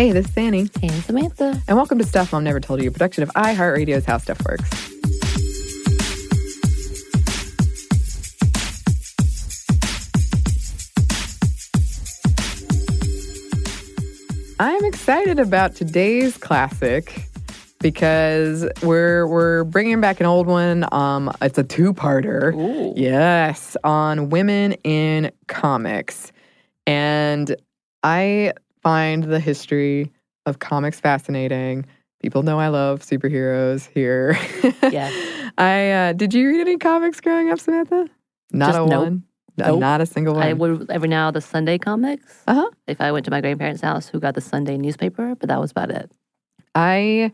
Hey, 0.00 0.12
this 0.12 0.26
is 0.26 0.36
Annie. 0.36 0.70
And 0.80 0.92
Samantha. 1.02 1.60
And 1.66 1.76
welcome 1.76 1.98
to 1.98 2.04
Stuff 2.04 2.30
Mom 2.30 2.44
Never 2.44 2.60
Told 2.60 2.80
You, 2.80 2.88
a 2.88 2.92
production 2.92 3.24
of 3.24 3.30
iHeartRadio's 3.30 4.04
How 4.04 4.18
Stuff 4.18 4.40
Works. 4.46 4.70
I'm 14.60 14.84
excited 14.84 15.40
about 15.40 15.74
today's 15.74 16.38
classic 16.38 17.24
because 17.80 18.68
we're 18.84 19.26
we're 19.26 19.64
bringing 19.64 20.00
back 20.00 20.20
an 20.20 20.26
old 20.26 20.46
one. 20.46 20.86
Um, 20.94 21.32
it's 21.42 21.58
a 21.58 21.64
two-parter. 21.64 22.54
Ooh. 22.54 22.94
Yes, 22.96 23.76
on 23.82 24.30
women 24.30 24.74
in 24.84 25.32
comics, 25.48 26.30
and 26.86 27.56
I 28.04 28.52
find 28.88 29.24
the 29.24 29.38
history 29.38 30.10
of 30.46 30.60
comics 30.60 30.98
fascinating. 30.98 31.84
People 32.22 32.42
know 32.42 32.58
I 32.58 32.68
love 32.68 33.00
superheroes 33.00 33.86
here. 33.86 34.38
Yes. 34.82 35.12
I 35.58 35.90
uh, 35.90 36.12
did 36.14 36.32
you 36.32 36.48
read 36.48 36.60
any 36.62 36.78
comics 36.78 37.20
growing 37.20 37.50
up, 37.50 37.60
Samantha? 37.60 38.08
Not 38.50 38.68
Just 38.68 38.78
a 38.78 38.86
nope. 38.86 39.04
one. 39.04 39.24
Nope. 39.58 39.80
Not 39.80 40.00
a 40.00 40.06
single 40.06 40.36
one. 40.36 40.42
I 40.42 40.54
would 40.54 40.90
every 40.90 41.08
now 41.08 41.30
the 41.30 41.42
Sunday 41.42 41.76
comics. 41.76 42.44
Uh 42.46 42.54
huh. 42.54 42.70
If 42.86 42.98
I 43.02 43.12
went 43.12 43.26
to 43.26 43.30
my 43.30 43.42
grandparents' 43.42 43.82
house, 43.82 44.08
who 44.08 44.20
got 44.20 44.34
the 44.34 44.40
Sunday 44.40 44.78
newspaper, 44.78 45.34
but 45.34 45.50
that 45.50 45.60
was 45.60 45.70
about 45.70 45.90
it. 45.90 46.10
I 46.74 47.30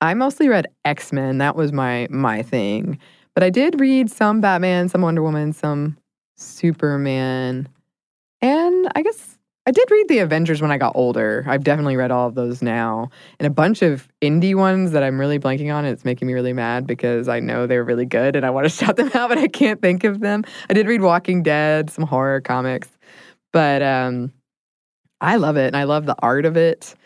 I 0.00 0.14
mostly 0.14 0.48
read 0.48 0.68
X 0.84 1.12
Men. 1.12 1.38
That 1.38 1.56
was 1.56 1.72
my 1.72 2.06
my 2.08 2.42
thing. 2.42 3.00
But 3.34 3.42
I 3.42 3.50
did 3.50 3.80
read 3.80 4.10
some 4.10 4.40
Batman, 4.40 4.88
some 4.88 5.02
Wonder 5.02 5.22
Woman, 5.22 5.52
some 5.52 5.96
Superman, 6.36 7.68
and 8.40 8.88
I 8.94 9.02
guess 9.02 9.37
I 9.68 9.70
did 9.70 9.90
read 9.90 10.08
the 10.08 10.20
Avengers 10.20 10.62
when 10.62 10.70
I 10.70 10.78
got 10.78 10.92
older. 10.96 11.44
I've 11.46 11.62
definitely 11.62 11.94
read 11.98 12.10
all 12.10 12.26
of 12.26 12.34
those 12.34 12.62
now, 12.62 13.10
and 13.38 13.46
a 13.46 13.50
bunch 13.50 13.82
of 13.82 14.08
indie 14.22 14.54
ones 14.54 14.92
that 14.92 15.02
I'm 15.02 15.20
really 15.20 15.38
blanking 15.38 15.70
on. 15.74 15.84
And 15.84 15.92
it's 15.92 16.06
making 16.06 16.26
me 16.26 16.32
really 16.32 16.54
mad 16.54 16.86
because 16.86 17.28
I 17.28 17.38
know 17.40 17.66
they're 17.66 17.84
really 17.84 18.06
good 18.06 18.34
and 18.34 18.46
I 18.46 18.50
want 18.50 18.64
to 18.64 18.70
shout 18.84 18.96
them 18.96 19.10
out, 19.12 19.28
but 19.28 19.36
I 19.36 19.46
can't 19.46 19.82
think 19.82 20.04
of 20.04 20.20
them. 20.20 20.42
I 20.70 20.72
did 20.72 20.86
read 20.86 21.02
Walking 21.02 21.42
Dead, 21.42 21.90
some 21.90 22.06
horror 22.06 22.40
comics, 22.40 22.88
but 23.52 23.82
um, 23.82 24.32
I 25.20 25.36
love 25.36 25.58
it 25.58 25.66
and 25.66 25.76
I 25.76 25.84
love 25.84 26.06
the 26.06 26.16
art 26.20 26.46
of 26.46 26.56
it. 26.56 26.94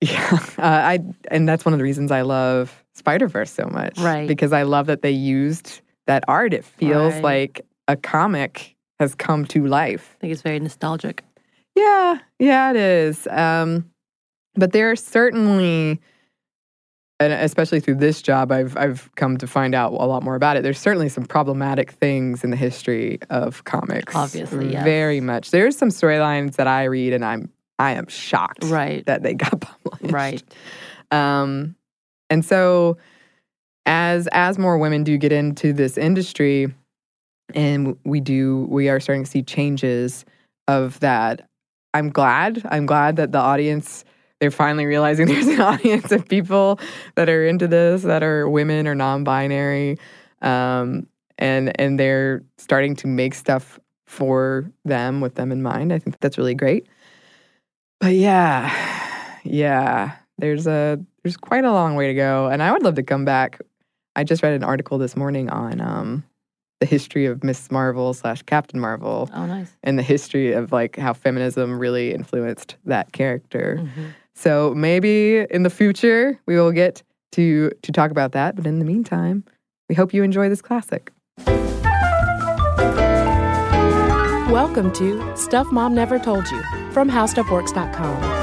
Yeah, 0.00 0.38
uh, 0.58 0.62
I 0.62 0.98
and 1.30 1.48
that's 1.48 1.64
one 1.64 1.72
of 1.72 1.78
the 1.78 1.84
reasons 1.84 2.10
I 2.10 2.22
love 2.22 2.82
Spider 2.94 3.26
Verse 3.28 3.50
so 3.50 3.66
much, 3.70 3.98
Right. 3.98 4.26
Because 4.28 4.52
I 4.52 4.62
love 4.64 4.86
that 4.86 5.00
they 5.02 5.10
used 5.10 5.80
that 6.06 6.24
art. 6.28 6.52
It 6.52 6.64
feels 6.64 7.14
Right. 7.14 7.22
like 7.24 7.60
a 7.88 7.96
comic 7.96 8.74
has 9.00 9.14
come 9.14 9.44
to 9.46 9.66
life. 9.66 10.14
I 10.16 10.20
think 10.20 10.32
it's 10.32 10.42
very 10.42 10.60
nostalgic. 10.60 11.22
Yeah, 11.74 12.18
yeah, 12.38 12.70
it 12.70 12.76
is. 12.76 13.26
Um, 13.28 13.90
but 14.54 14.72
there 14.72 14.90
are 14.90 14.96
certainly, 14.96 16.00
and 17.18 17.32
especially 17.32 17.80
through 17.80 17.96
this 17.96 18.22
job, 18.22 18.52
I've 18.52 18.76
I've 18.76 19.10
come 19.16 19.36
to 19.38 19.46
find 19.46 19.74
out 19.74 19.92
a 19.92 20.06
lot 20.06 20.22
more 20.22 20.36
about 20.36 20.56
it. 20.56 20.62
There's 20.62 20.78
certainly 20.78 21.08
some 21.08 21.24
problematic 21.24 21.90
things 21.92 22.44
in 22.44 22.50
the 22.50 22.56
history 22.56 23.18
of 23.30 23.64
comics. 23.64 24.14
Obviously, 24.14 24.72
yes. 24.72 24.84
very 24.84 25.20
much. 25.20 25.50
There's 25.50 25.76
some 25.76 25.88
storylines 25.88 26.56
that 26.56 26.66
I 26.68 26.84
read, 26.84 27.12
and 27.12 27.24
I'm 27.24 27.50
I 27.78 27.92
am 27.92 28.06
shocked 28.06 28.64
Right. 28.64 29.04
that 29.06 29.22
they 29.22 29.34
got 29.34 29.60
published. 29.82 30.12
Right. 30.12 30.42
Um, 31.10 31.74
and 32.30 32.44
so 32.44 32.96
as 33.86 34.28
as 34.32 34.58
more 34.58 34.78
women 34.78 35.02
do 35.04 35.18
get 35.18 35.32
into 35.32 35.72
this 35.72 35.98
industry, 35.98 36.72
and 37.54 37.96
we 38.04 38.20
do, 38.20 38.66
we 38.70 38.88
are 38.88 39.00
starting 39.00 39.24
to 39.24 39.30
see 39.30 39.42
changes 39.42 40.24
of 40.68 41.00
that. 41.00 41.48
I'm 41.94 42.10
glad. 42.10 42.62
I'm 42.68 42.86
glad 42.86 43.16
that 43.16 43.32
the 43.32 43.38
audience 43.38 44.04
they're 44.40 44.50
finally 44.50 44.84
realizing 44.84 45.26
there's 45.28 45.46
an 45.46 45.60
audience 45.60 46.12
of 46.12 46.28
people 46.28 46.78
that 47.14 47.28
are 47.28 47.46
into 47.46 47.66
this 47.66 48.02
that 48.02 48.22
are 48.22 48.48
women 48.48 48.86
or 48.86 48.94
non-binary, 48.94 49.96
um, 50.42 51.06
and 51.38 51.80
and 51.80 51.98
they're 51.98 52.42
starting 52.58 52.94
to 52.96 53.06
make 53.06 53.34
stuff 53.34 53.80
for 54.06 54.70
them 54.84 55.20
with 55.20 55.36
them 55.36 55.50
in 55.50 55.62
mind. 55.62 55.92
I 55.92 55.98
think 55.98 56.20
that's 56.20 56.36
really 56.36 56.54
great. 56.54 56.86
But 58.00 58.14
yeah, 58.14 59.38
yeah, 59.44 60.16
there's 60.38 60.66
a 60.66 61.00
there's 61.22 61.36
quite 61.36 61.64
a 61.64 61.72
long 61.72 61.94
way 61.94 62.08
to 62.08 62.14
go, 62.14 62.48
and 62.48 62.62
I 62.62 62.72
would 62.72 62.82
love 62.82 62.96
to 62.96 63.02
come 63.02 63.24
back. 63.24 63.60
I 64.16 64.24
just 64.24 64.42
read 64.42 64.52
an 64.52 64.62
article 64.64 64.98
this 64.98 65.16
morning 65.16 65.48
on 65.48 65.80
um, 65.80 66.24
the 66.80 66.86
history 66.86 67.26
of 67.26 67.42
Miss 67.44 67.70
Marvel 67.70 68.12
slash 68.14 68.42
Captain 68.42 68.80
Marvel 68.80 69.30
Oh, 69.34 69.46
nice. 69.46 69.70
and 69.82 69.98
the 69.98 70.02
history 70.02 70.52
of 70.52 70.72
like 70.72 70.96
how 70.96 71.12
feminism 71.12 71.78
really 71.78 72.12
influenced 72.12 72.76
that 72.84 73.12
character. 73.12 73.78
Mhm. 73.80 74.06
So 74.34 74.74
maybe 74.74 75.46
in 75.50 75.62
the 75.62 75.70
future 75.70 76.38
we 76.46 76.56
will 76.56 76.72
get 76.72 77.02
to 77.32 77.70
to 77.82 77.92
talk 77.92 78.10
about 78.10 78.32
that. 78.32 78.56
But 78.56 78.66
in 78.66 78.78
the 78.80 78.84
meantime, 78.84 79.44
we 79.88 79.94
hope 79.94 80.12
you 80.12 80.22
enjoy 80.22 80.48
this 80.48 80.62
classic. 80.62 81.10
Welcome 84.50 84.92
to 84.94 85.36
Stuff 85.36 85.70
Mom 85.72 85.94
Never 85.94 86.18
Told 86.18 86.48
You 86.50 86.62
from 86.92 87.08
HowStuffWorks.com. 87.10 88.33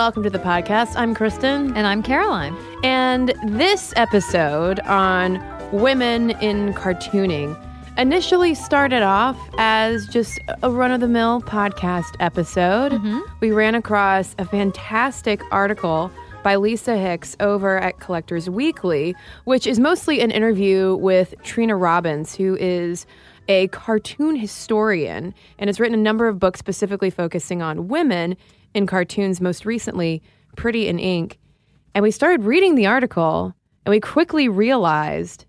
welcome 0.00 0.22
to 0.22 0.30
the 0.30 0.38
podcast. 0.38 0.94
I'm 0.96 1.14
Kristen. 1.14 1.76
And 1.76 1.86
I'm 1.86 2.02
Caroline. 2.02 2.56
And 2.82 3.34
this 3.44 3.92
episode 3.96 4.80
on 4.80 5.38
women 5.72 6.30
in 6.40 6.72
cartooning 6.72 7.54
initially 7.98 8.54
started 8.54 9.02
off 9.02 9.38
as 9.58 10.06
just 10.06 10.40
a 10.62 10.70
run 10.70 10.90
of 10.90 11.00
the 11.00 11.06
mill 11.06 11.42
podcast 11.42 12.16
episode. 12.18 12.92
Mm-hmm. 12.92 13.18
We 13.40 13.50
ran 13.50 13.74
across 13.74 14.34
a 14.38 14.46
fantastic 14.46 15.42
article 15.52 16.10
by 16.42 16.56
Lisa 16.56 16.96
Hix 16.96 17.36
over 17.38 17.76
at 17.78 18.00
Collectors 18.00 18.48
Weekly, 18.48 19.14
which 19.44 19.66
is 19.66 19.78
mostly 19.78 20.22
an 20.22 20.30
interview 20.30 20.94
with 20.94 21.34
Trina 21.42 21.76
Robbins, 21.76 22.34
who 22.34 22.56
is 22.58 23.04
a 23.48 23.68
cartoon 23.68 24.36
historian 24.36 25.34
and 25.58 25.68
has 25.68 25.78
written 25.78 25.98
a 25.98 26.02
number 26.02 26.26
of 26.26 26.38
books 26.38 26.58
specifically 26.58 27.10
focusing 27.10 27.60
on 27.60 27.88
women 27.88 28.38
in 28.74 28.86
cartoons, 28.86 29.40
most 29.40 29.64
recently, 29.66 30.22
Pretty 30.56 30.88
in 30.88 30.98
Ink. 30.98 31.38
And 31.94 32.02
we 32.02 32.10
started 32.10 32.44
reading 32.44 32.74
the 32.74 32.86
article, 32.86 33.54
And 33.84 33.90
we 33.90 34.00
quickly 34.00 34.48
realized 34.48 35.46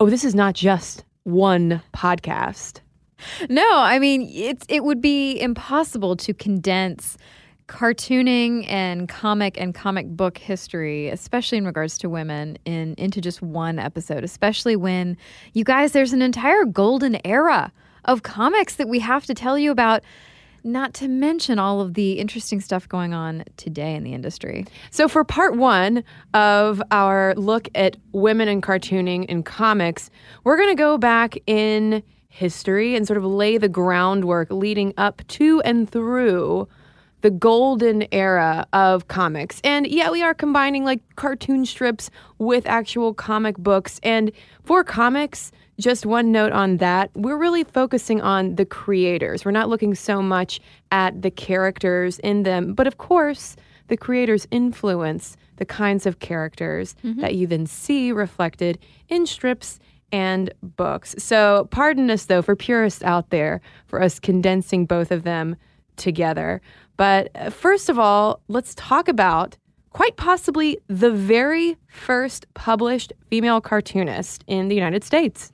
oh, 0.00 0.10
this 0.10 0.24
is 0.24 0.34
not 0.34 0.54
just 0.54 1.04
one 1.22 1.80
podcast. 1.94 2.80
No, 3.48 3.70
I 3.72 3.98
mean 3.98 4.28
it's 4.32 4.66
it 4.68 4.84
would 4.84 5.00
be 5.00 5.40
impossible 5.40 6.16
to 6.16 6.34
condense 6.34 7.16
cartooning 7.68 8.68
and 8.68 9.08
comic 9.08 9.58
and 9.60 9.74
comic 9.74 10.08
book 10.08 10.38
history, 10.38 11.08
especially 11.08 11.58
in 11.58 11.64
regards 11.64 11.96
to 11.98 12.08
women, 12.08 12.58
in 12.64 12.94
into 12.98 13.20
just 13.20 13.40
one 13.40 13.78
episode, 13.78 14.24
especially 14.24 14.76
when 14.76 15.16
you 15.54 15.64
guys 15.64 15.92
there's 15.92 16.12
an 16.12 16.22
entire 16.22 16.64
golden 16.64 17.24
era 17.24 17.72
of 18.04 18.22
comics 18.24 18.74
that 18.74 18.88
we 18.88 18.98
have 18.98 19.24
to 19.26 19.34
tell 19.34 19.58
you 19.58 19.70
about. 19.70 20.02
Not 20.64 20.94
to 20.94 21.08
mention 21.08 21.58
all 21.58 21.80
of 21.80 21.94
the 21.94 22.12
interesting 22.20 22.60
stuff 22.60 22.88
going 22.88 23.12
on 23.12 23.44
today 23.56 23.94
in 23.94 24.04
the 24.04 24.12
industry. 24.14 24.64
So, 24.90 25.08
for 25.08 25.24
part 25.24 25.56
one 25.56 26.04
of 26.34 26.82
our 26.90 27.34
look 27.36 27.68
at 27.74 27.96
women 28.12 28.48
in 28.48 28.60
cartooning 28.60 29.26
and 29.28 29.44
comics, 29.44 30.10
we're 30.44 30.56
going 30.56 30.70
to 30.70 30.80
go 30.80 30.98
back 30.98 31.36
in 31.46 32.02
history 32.28 32.96
and 32.96 33.06
sort 33.06 33.18
of 33.18 33.24
lay 33.24 33.58
the 33.58 33.68
groundwork 33.68 34.50
leading 34.50 34.94
up 34.96 35.26
to 35.28 35.60
and 35.62 35.90
through 35.90 36.66
the 37.22 37.30
golden 37.30 38.06
era 38.12 38.66
of 38.72 39.08
comics. 39.08 39.60
And 39.64 39.86
yeah, 39.86 40.10
we 40.10 40.22
are 40.22 40.34
combining 40.34 40.84
like 40.84 41.00
cartoon 41.16 41.64
strips 41.64 42.10
with 42.38 42.66
actual 42.66 43.14
comic 43.14 43.56
books. 43.56 44.00
And 44.02 44.32
for 44.64 44.84
comics, 44.84 45.52
just 45.82 46.06
one 46.06 46.32
note 46.32 46.52
on 46.52 46.78
that. 46.78 47.10
We're 47.14 47.36
really 47.36 47.64
focusing 47.64 48.20
on 48.20 48.54
the 48.54 48.64
creators. 48.64 49.44
We're 49.44 49.50
not 49.50 49.68
looking 49.68 49.94
so 49.94 50.22
much 50.22 50.60
at 50.90 51.22
the 51.22 51.30
characters 51.30 52.18
in 52.20 52.44
them, 52.44 52.74
but 52.74 52.86
of 52.86 52.98
course, 52.98 53.56
the 53.88 53.96
creators 53.96 54.46
influence 54.50 55.36
the 55.56 55.66
kinds 55.66 56.06
of 56.06 56.20
characters 56.20 56.94
mm-hmm. 57.04 57.20
that 57.20 57.34
you 57.34 57.46
then 57.46 57.66
see 57.66 58.12
reflected 58.12 58.78
in 59.08 59.26
strips 59.26 59.78
and 60.12 60.52
books. 60.62 61.14
So, 61.18 61.68
pardon 61.70 62.10
us 62.10 62.26
though 62.26 62.42
for 62.42 62.54
purists 62.54 63.02
out 63.02 63.30
there 63.30 63.60
for 63.86 64.00
us 64.02 64.20
condensing 64.20 64.86
both 64.86 65.10
of 65.10 65.24
them 65.24 65.56
together. 65.96 66.60
But 66.96 67.30
uh, 67.34 67.50
first 67.50 67.88
of 67.88 67.98
all, 67.98 68.40
let's 68.48 68.74
talk 68.76 69.08
about 69.08 69.56
quite 69.90 70.16
possibly 70.16 70.78
the 70.88 71.10
very 71.10 71.76
first 71.86 72.46
published 72.54 73.12
female 73.28 73.60
cartoonist 73.60 74.44
in 74.46 74.68
the 74.68 74.74
United 74.74 75.04
States. 75.04 75.52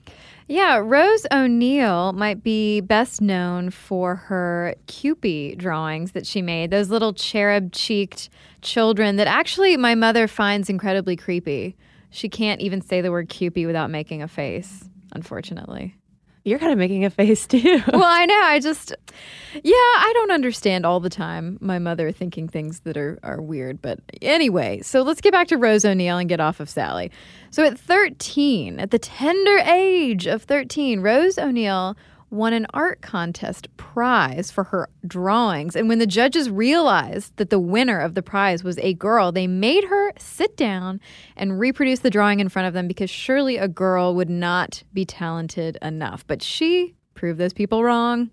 Yeah, 0.50 0.80
Rose 0.82 1.26
O'Neill 1.30 2.14
might 2.14 2.42
be 2.42 2.80
best 2.80 3.20
known 3.20 3.68
for 3.68 4.14
her 4.14 4.74
Kewpie 4.86 5.58
drawings 5.58 6.12
that 6.12 6.26
she 6.26 6.40
made, 6.40 6.70
those 6.70 6.88
little 6.88 7.12
cherub 7.12 7.70
cheeked 7.70 8.30
children 8.62 9.16
that 9.16 9.26
actually 9.26 9.76
my 9.76 9.94
mother 9.94 10.26
finds 10.26 10.70
incredibly 10.70 11.16
creepy. 11.16 11.76
She 12.08 12.30
can't 12.30 12.62
even 12.62 12.80
say 12.80 13.02
the 13.02 13.10
word 13.10 13.28
Kewpie 13.28 13.66
without 13.66 13.90
making 13.90 14.22
a 14.22 14.28
face, 14.28 14.88
unfortunately. 15.12 15.97
You're 16.48 16.58
kind 16.58 16.72
of 16.72 16.78
making 16.78 17.04
a 17.04 17.10
face 17.10 17.46
too. 17.48 17.82
well, 17.92 18.02
I 18.04 18.26
know. 18.26 18.40
I 18.42 18.60
just, 18.60 18.94
yeah, 19.54 19.72
I 19.72 20.10
don't 20.14 20.30
understand 20.30 20.86
all 20.86 21.00
the 21.00 21.10
time 21.10 21.58
my 21.60 21.78
mother 21.78 22.10
thinking 22.10 22.48
things 22.48 22.80
that 22.80 22.96
are, 22.96 23.18
are 23.22 23.40
weird. 23.40 23.80
But 23.82 24.00
anyway, 24.22 24.80
so 24.82 25.02
let's 25.02 25.20
get 25.20 25.32
back 25.32 25.48
to 25.48 25.56
Rose 25.56 25.84
O'Neill 25.84 26.18
and 26.18 26.28
get 26.28 26.40
off 26.40 26.60
of 26.60 26.68
Sally. 26.68 27.10
So 27.50 27.64
at 27.64 27.78
13, 27.78 28.80
at 28.80 28.90
the 28.90 28.98
tender 28.98 29.58
age 29.58 30.26
of 30.26 30.42
13, 30.42 31.00
Rose 31.00 31.38
O'Neill 31.38 31.96
won 32.30 32.52
an 32.52 32.66
art 32.74 33.00
contest 33.00 33.74
prize 33.76 34.50
for 34.50 34.64
her 34.64 34.88
drawings. 35.06 35.74
And 35.74 35.88
when 35.88 35.98
the 35.98 36.06
judges 36.06 36.50
realized 36.50 37.36
that 37.36 37.50
the 37.50 37.58
winner 37.58 37.98
of 37.98 38.14
the 38.14 38.22
prize 38.22 38.62
was 38.62 38.78
a 38.78 38.94
girl, 38.94 39.32
they 39.32 39.46
made 39.46 39.84
her 39.84 40.12
sit 40.18 40.56
down 40.56 41.00
and 41.36 41.58
reproduce 41.58 42.00
the 42.00 42.10
drawing 42.10 42.40
in 42.40 42.48
front 42.48 42.68
of 42.68 42.74
them 42.74 42.88
because 42.88 43.10
surely 43.10 43.56
a 43.56 43.68
girl 43.68 44.14
would 44.14 44.30
not 44.30 44.82
be 44.92 45.04
talented 45.04 45.78
enough. 45.82 46.26
But 46.26 46.42
she 46.42 46.94
proved 47.14 47.38
those 47.38 47.52
people 47.52 47.82
wrong. 47.82 48.30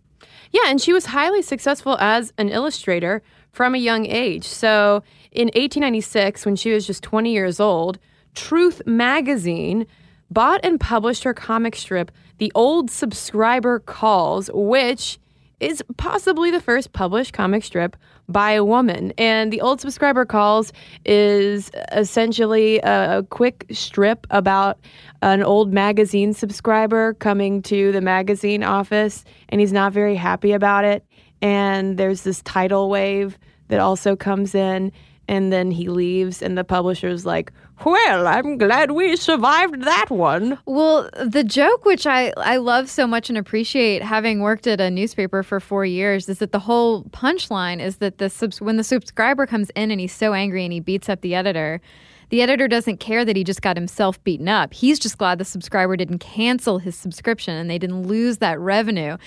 Yeah, 0.51 0.63
and 0.67 0.81
she 0.81 0.93
was 0.93 1.07
highly 1.07 1.41
successful 1.41 1.97
as 1.99 2.33
an 2.37 2.49
illustrator 2.49 3.21
from 3.51 3.75
a 3.75 3.79
young 3.79 4.05
age. 4.05 4.45
So 4.45 5.03
in 5.31 5.47
1896, 5.47 6.45
when 6.45 6.55
she 6.55 6.71
was 6.71 6.85
just 6.85 7.03
20 7.03 7.31
years 7.31 7.59
old, 7.59 7.99
Truth 8.35 8.81
magazine 8.85 9.87
bought 10.31 10.59
and 10.63 10.79
published 10.79 11.23
her 11.23 11.33
comic 11.33 11.75
strip 11.75 12.11
the 12.37 12.51
Old 12.53 12.91
Subscriber 12.91 13.79
Calls, 13.79 14.49
which 14.53 15.19
is 15.59 15.81
possibly 15.97 16.51
the 16.51 16.59
first 16.59 16.91
published 16.91 17.33
comic 17.33 17.63
strip 17.63 17.95
by 18.27 18.51
a 18.51 18.63
woman. 18.63 19.13
And 19.17 19.53
The 19.53 19.61
Old 19.61 19.79
Subscriber 19.79 20.25
Calls 20.25 20.73
is 21.05 21.71
essentially 21.91 22.79
a, 22.79 23.19
a, 23.19 23.23
quick 23.23 23.65
strip 23.71 24.27
about 24.29 24.79
an 25.21 25.43
old 25.43 25.71
magazine 25.71 26.33
subscriber 26.33 27.13
coming 27.15 27.61
to 27.63 27.91
the 27.91 28.01
magazine 28.01 28.63
office, 28.63 29.23
and 29.49 29.61
he's 29.61 29.73
not 29.73 29.93
very 29.93 30.15
happy 30.15 30.51
about 30.51 30.83
it. 30.83 31.05
And 31.41 31.97
there's 31.97 32.23
this 32.23 32.41
tidal 32.41 32.89
wave 32.89 33.37
that 33.67 33.79
also 33.79 34.15
comes 34.15 34.55
in, 34.55 34.91
and 35.27 35.53
then 35.53 35.71
he 35.71 35.89
leaves, 35.89 36.41
and 36.41 36.57
the 36.57 36.63
publisher's 36.63 37.25
like, 37.25 37.51
well, 37.83 38.27
I'm 38.27 38.57
glad 38.57 38.91
we 38.91 39.15
survived 39.17 39.83
that 39.83 40.09
one. 40.09 40.57
Well, 40.65 41.09
the 41.21 41.43
joke, 41.43 41.83
which 41.83 42.07
I, 42.07 42.31
I 42.37 42.57
love 42.57 42.89
so 42.89 43.05
much 43.05 43.29
and 43.29 43.37
appreciate, 43.37 44.01
having 44.01 44.39
worked 44.39 44.65
at 44.65 44.79
a 44.79 44.89
newspaper 44.89 45.43
for 45.43 45.59
four 45.59 45.85
years, 45.85 46.29
is 46.29 46.39
that 46.39 46.51
the 46.51 46.59
whole 46.59 47.03
punchline 47.05 47.81
is 47.81 47.97
that 47.97 48.17
the 48.17 48.29
subs- 48.29 48.61
when 48.61 48.77
the 48.77 48.83
subscriber 48.83 49.45
comes 49.45 49.69
in 49.71 49.91
and 49.91 49.99
he's 49.99 50.13
so 50.13 50.33
angry 50.33 50.63
and 50.63 50.71
he 50.71 50.79
beats 50.79 51.09
up 51.09 51.21
the 51.21 51.35
editor, 51.35 51.81
the 52.29 52.41
editor 52.41 52.67
doesn't 52.67 52.99
care 52.99 53.23
that 53.25 53.35
he 53.35 53.43
just 53.43 53.61
got 53.61 53.77
himself 53.77 54.23
beaten 54.23 54.47
up. 54.47 54.73
He's 54.73 54.97
just 54.97 55.17
glad 55.17 55.37
the 55.37 55.45
subscriber 55.45 55.95
didn't 55.95 56.19
cancel 56.19 56.79
his 56.79 56.95
subscription 56.95 57.55
and 57.55 57.69
they 57.69 57.77
didn't 57.77 58.03
lose 58.03 58.37
that 58.39 58.59
revenue. 58.59 59.17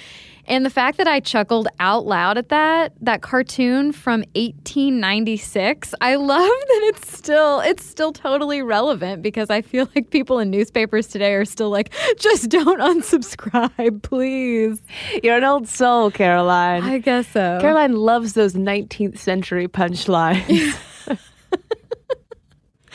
And 0.48 0.64
the 0.64 0.70
fact 0.70 0.96
that 0.96 1.06
I 1.06 1.20
chuckled 1.20 1.68
out 1.78 2.06
loud 2.06 2.38
at 2.38 2.48
that, 2.48 2.94
that 3.02 3.20
cartoon 3.20 3.92
from 3.92 4.20
1896, 4.34 5.94
I 6.00 6.14
love 6.16 6.40
that 6.40 6.80
it's 6.84 7.16
still 7.16 7.60
it's 7.60 7.84
still 7.84 8.12
totally 8.12 8.62
relevant 8.62 9.22
because 9.22 9.50
I 9.50 9.60
feel 9.60 9.88
like 9.94 10.10
people 10.10 10.38
in 10.38 10.50
newspapers 10.50 11.06
today 11.06 11.34
are 11.34 11.44
still 11.44 11.68
like, 11.68 11.92
just 12.18 12.48
don't 12.48 12.80
unsubscribe, 12.80 14.02
please. 14.02 14.82
You're 15.22 15.36
an 15.36 15.44
old 15.44 15.68
soul, 15.68 16.10
Caroline. 16.10 16.82
I 16.82 16.98
guess 16.98 17.28
so. 17.28 17.58
Caroline 17.60 17.94
loves 17.96 18.32
those 18.32 18.54
19th 18.54 19.18
century 19.18 19.68
punchlines. 19.68 20.76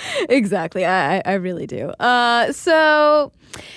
exactly. 0.29 0.85
I, 0.85 1.21
I 1.25 1.33
really 1.33 1.67
do. 1.67 1.89
Uh, 2.00 2.51
so, 2.51 3.31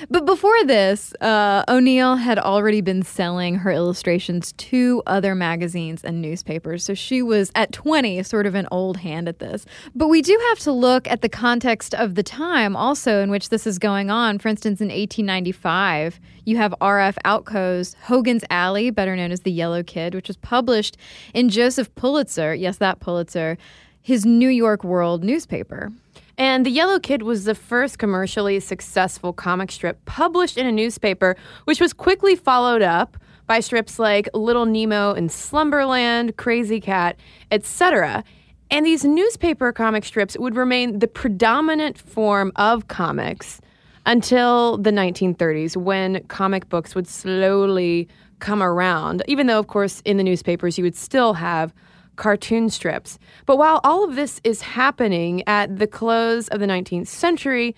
but 0.08 0.24
before 0.24 0.64
this, 0.64 1.12
uh, 1.20 1.64
O'Neill 1.68 2.16
had 2.16 2.38
already 2.38 2.80
been 2.80 3.02
selling 3.02 3.56
her 3.56 3.70
illustrations 3.70 4.52
to 4.52 5.02
other 5.06 5.34
magazines 5.34 6.02
and 6.02 6.22
newspapers. 6.22 6.84
So 6.84 6.94
she 6.94 7.22
was 7.22 7.50
at 7.54 7.72
20, 7.72 8.22
sort 8.22 8.46
of 8.46 8.54
an 8.54 8.66
old 8.70 8.98
hand 8.98 9.28
at 9.28 9.38
this. 9.38 9.66
But 9.94 10.08
we 10.08 10.22
do 10.22 10.38
have 10.50 10.58
to 10.60 10.72
look 10.72 11.06
at 11.08 11.22
the 11.22 11.28
context 11.28 11.94
of 11.94 12.14
the 12.14 12.22
time 12.22 12.76
also 12.76 13.22
in 13.22 13.30
which 13.30 13.50
this 13.50 13.66
is 13.66 13.78
going 13.78 14.10
on. 14.10 14.38
For 14.38 14.48
instance, 14.48 14.80
in 14.80 14.88
1895, 14.88 16.20
you 16.44 16.56
have 16.56 16.74
R.F. 16.80 17.18
Outcault's 17.24 17.94
Hogan's 18.04 18.44
Alley, 18.50 18.90
better 18.90 19.16
known 19.16 19.32
as 19.32 19.40
The 19.40 19.52
Yellow 19.52 19.82
Kid, 19.82 20.14
which 20.14 20.28
was 20.28 20.36
published 20.36 20.96
in 21.34 21.48
Joseph 21.48 21.92
Pulitzer, 21.96 22.54
yes, 22.54 22.78
that 22.78 23.00
Pulitzer, 23.00 23.58
his 24.00 24.24
New 24.24 24.48
York 24.48 24.84
World 24.84 25.24
newspaper. 25.24 25.92
And 26.38 26.66
The 26.66 26.70
Yellow 26.70 26.98
Kid 26.98 27.22
was 27.22 27.44
the 27.44 27.54
first 27.54 27.98
commercially 27.98 28.60
successful 28.60 29.32
comic 29.32 29.70
strip 29.72 30.04
published 30.04 30.58
in 30.58 30.66
a 30.66 30.72
newspaper, 30.72 31.34
which 31.64 31.80
was 31.80 31.94
quickly 31.94 32.36
followed 32.36 32.82
up 32.82 33.16
by 33.46 33.60
strips 33.60 33.98
like 33.98 34.28
Little 34.34 34.66
Nemo 34.66 35.14
and 35.14 35.32
Slumberland, 35.32 36.36
Krazy 36.36 36.82
Kat, 36.82 37.16
etc. 37.50 38.22
And 38.70 38.84
these 38.84 39.04
newspaper 39.04 39.72
comic 39.72 40.04
strips 40.04 40.36
would 40.38 40.56
remain 40.56 40.98
the 40.98 41.08
predominant 41.08 41.96
form 41.96 42.52
of 42.56 42.88
comics 42.88 43.60
until 44.04 44.76
the 44.76 44.90
1930s 44.90 45.76
when 45.76 46.22
comic 46.24 46.68
books 46.68 46.94
would 46.94 47.08
slowly 47.08 48.08
come 48.40 48.62
around, 48.62 49.22
even 49.26 49.46
though, 49.46 49.58
of 49.58 49.68
course, 49.68 50.02
in 50.04 50.18
the 50.18 50.22
newspapers 50.22 50.76
you 50.76 50.84
would 50.84 50.96
still 50.96 51.32
have 51.34 51.72
cartoon 52.16 52.70
strips. 52.70 53.18
But 53.44 53.58
while 53.58 53.80
all 53.84 54.04
of 54.04 54.16
this 54.16 54.40
is 54.42 54.62
happening 54.62 55.42
at 55.46 55.78
the 55.78 55.86
close 55.86 56.48
of 56.48 56.60
the 56.60 56.66
19th 56.66 57.06
century, 57.06 57.76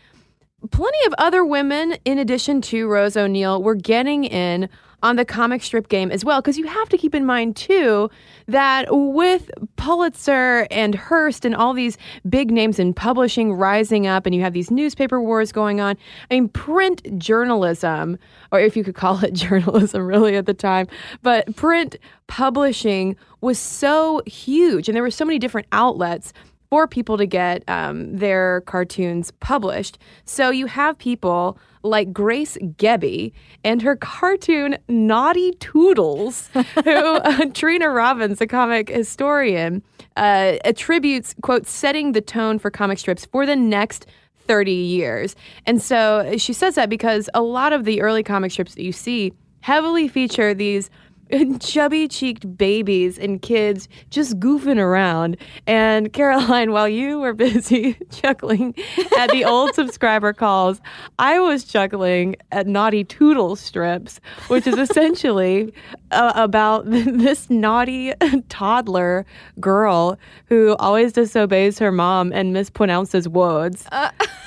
plenty 0.71 1.07
of 1.07 1.15
other 1.19 1.45
women, 1.45 1.97
in 2.05 2.19
addition 2.19 2.61
to 2.62 2.88
Rose 2.88 3.17
O'Neill, 3.17 3.62
were 3.62 3.75
getting 3.75 4.25
in 4.25 4.69
on 5.00 5.15
the 5.15 5.25
comic 5.25 5.62
strip 5.62 5.88
game 5.88 6.11
as 6.11 6.25
well. 6.25 6.41
Because 6.41 6.59
you 6.59 6.67
have 6.67 6.88
to 6.88 6.99
keep 6.99 7.15
in 7.15 7.25
mind, 7.25 7.55
too, 7.55 8.11
that 8.47 8.87
with 8.91 9.50
Pulitzer 9.77 10.67
and 10.71 10.95
Hearst 10.95 11.45
and 11.45 11.55
all 11.55 11.73
these 11.73 11.97
big 12.29 12.50
names 12.50 12.79
in 12.79 12.93
publishing 12.93 13.53
rising 13.53 14.07
up, 14.07 14.27
and 14.27 14.35
you 14.35 14.43
have 14.43 14.53
these 14.53 14.71
newspaper 14.71 15.23
wars 15.23 15.53
going 15.53 15.81
on, 15.81 15.97
I 16.31 16.35
mean, 16.35 16.49
print 16.49 17.19
journalism, 17.19 18.19
or 18.50 18.59
if 18.61 18.77
you 18.77 18.83
could 18.83 18.97
call 18.97 19.23
it 19.23 19.33
journalism 19.35 20.05
really 20.07 20.37
at 20.37 20.47
the 20.47 20.55
time, 20.55 20.88
but 21.23 21.55
print 21.55 21.97
publishing 22.27 23.17
was 23.41 23.59
so 23.59 24.21
huge 24.27 24.88
and 24.88 24.97
there 24.97 25.03
were 25.03 25.11
so 25.11 25.25
many 25.25 25.38
different 25.38 25.67
outlets 25.73 26.33
for 26.71 26.87
people 26.87 27.17
to 27.17 27.27
get 27.27 27.63
um, 27.69 28.15
their 28.17 28.63
cartoons 28.63 29.31
published. 29.41 29.99
So 30.25 30.51
you 30.51 30.67
have 30.67 30.99
people 30.99 31.59
like 31.83 32.13
Grace 32.13 32.59
Gebbie 32.77 33.33
and 33.65 33.81
her 33.83 33.97
cartoon 33.97 34.77
Naughty 34.89 35.53
Toodles, 35.61 36.49
who 36.85 36.91
uh, 36.91 37.47
Trina 37.55 37.89
Robbins, 37.89 38.41
a 38.41 38.47
comic 38.47 38.89
historian, 38.89 39.83
uh, 40.17 40.57
attributes, 40.65 41.35
quote, 41.43 41.67
setting 41.67 42.13
the 42.13 42.21
tone 42.21 42.59
for 42.59 42.71
comic 42.71 42.99
strips 42.99 43.25
for 43.25 43.47
the 43.47 43.57
next 43.57 44.07
30 44.47 44.73
years. 44.73 45.37
And 45.67 45.81
so 45.81 46.35
she 46.39 46.53
says 46.53 46.75
that 46.75 46.89
because 46.89 47.29
a 47.35 47.43
lot 47.43 47.73
of 47.73 47.85
the 47.85 48.01
early 48.01 48.23
comic 48.23 48.51
strips 48.51 48.75
that 48.75 48.83
you 48.83 48.93
see 48.93 49.33
heavily 49.61 50.09
feature 50.09 50.55
these 50.55 50.91
chubby 51.61 52.09
cheeked 52.09 52.57
babies 52.57 53.19
and 53.19 53.43
kids 53.43 53.89
just 54.11 54.39
goofing 54.39 54.79
around. 54.79 55.37
And 55.67 56.13
Caroline, 56.19 56.73
while 56.73 56.89
you 56.89 57.21
were 57.21 57.35
busy 57.35 57.95
chuckling 58.11 58.75
at 59.19 59.31
the 59.31 59.45
old 59.45 59.75
subscriber 59.75 60.33
calls, 60.33 60.81
I 61.19 61.39
was 61.41 61.65
chuckling 61.65 62.37
at 62.53 62.67
Naughty 62.67 63.05
Toodle 63.05 63.57
strips, 63.57 64.21
which 64.49 64.67
is 64.67 64.79
essentially 64.79 65.73
uh, 66.11 66.33
about 66.35 66.91
this 66.91 67.51
naughty 67.51 68.13
toddler 68.49 69.27
girl 69.61 70.19
who 70.47 70.77
always 70.79 71.13
disobeys 71.13 71.79
her 71.79 71.93
mom 71.93 72.33
and 72.33 72.55
mispronounces 72.55 73.29
words. 73.29 73.87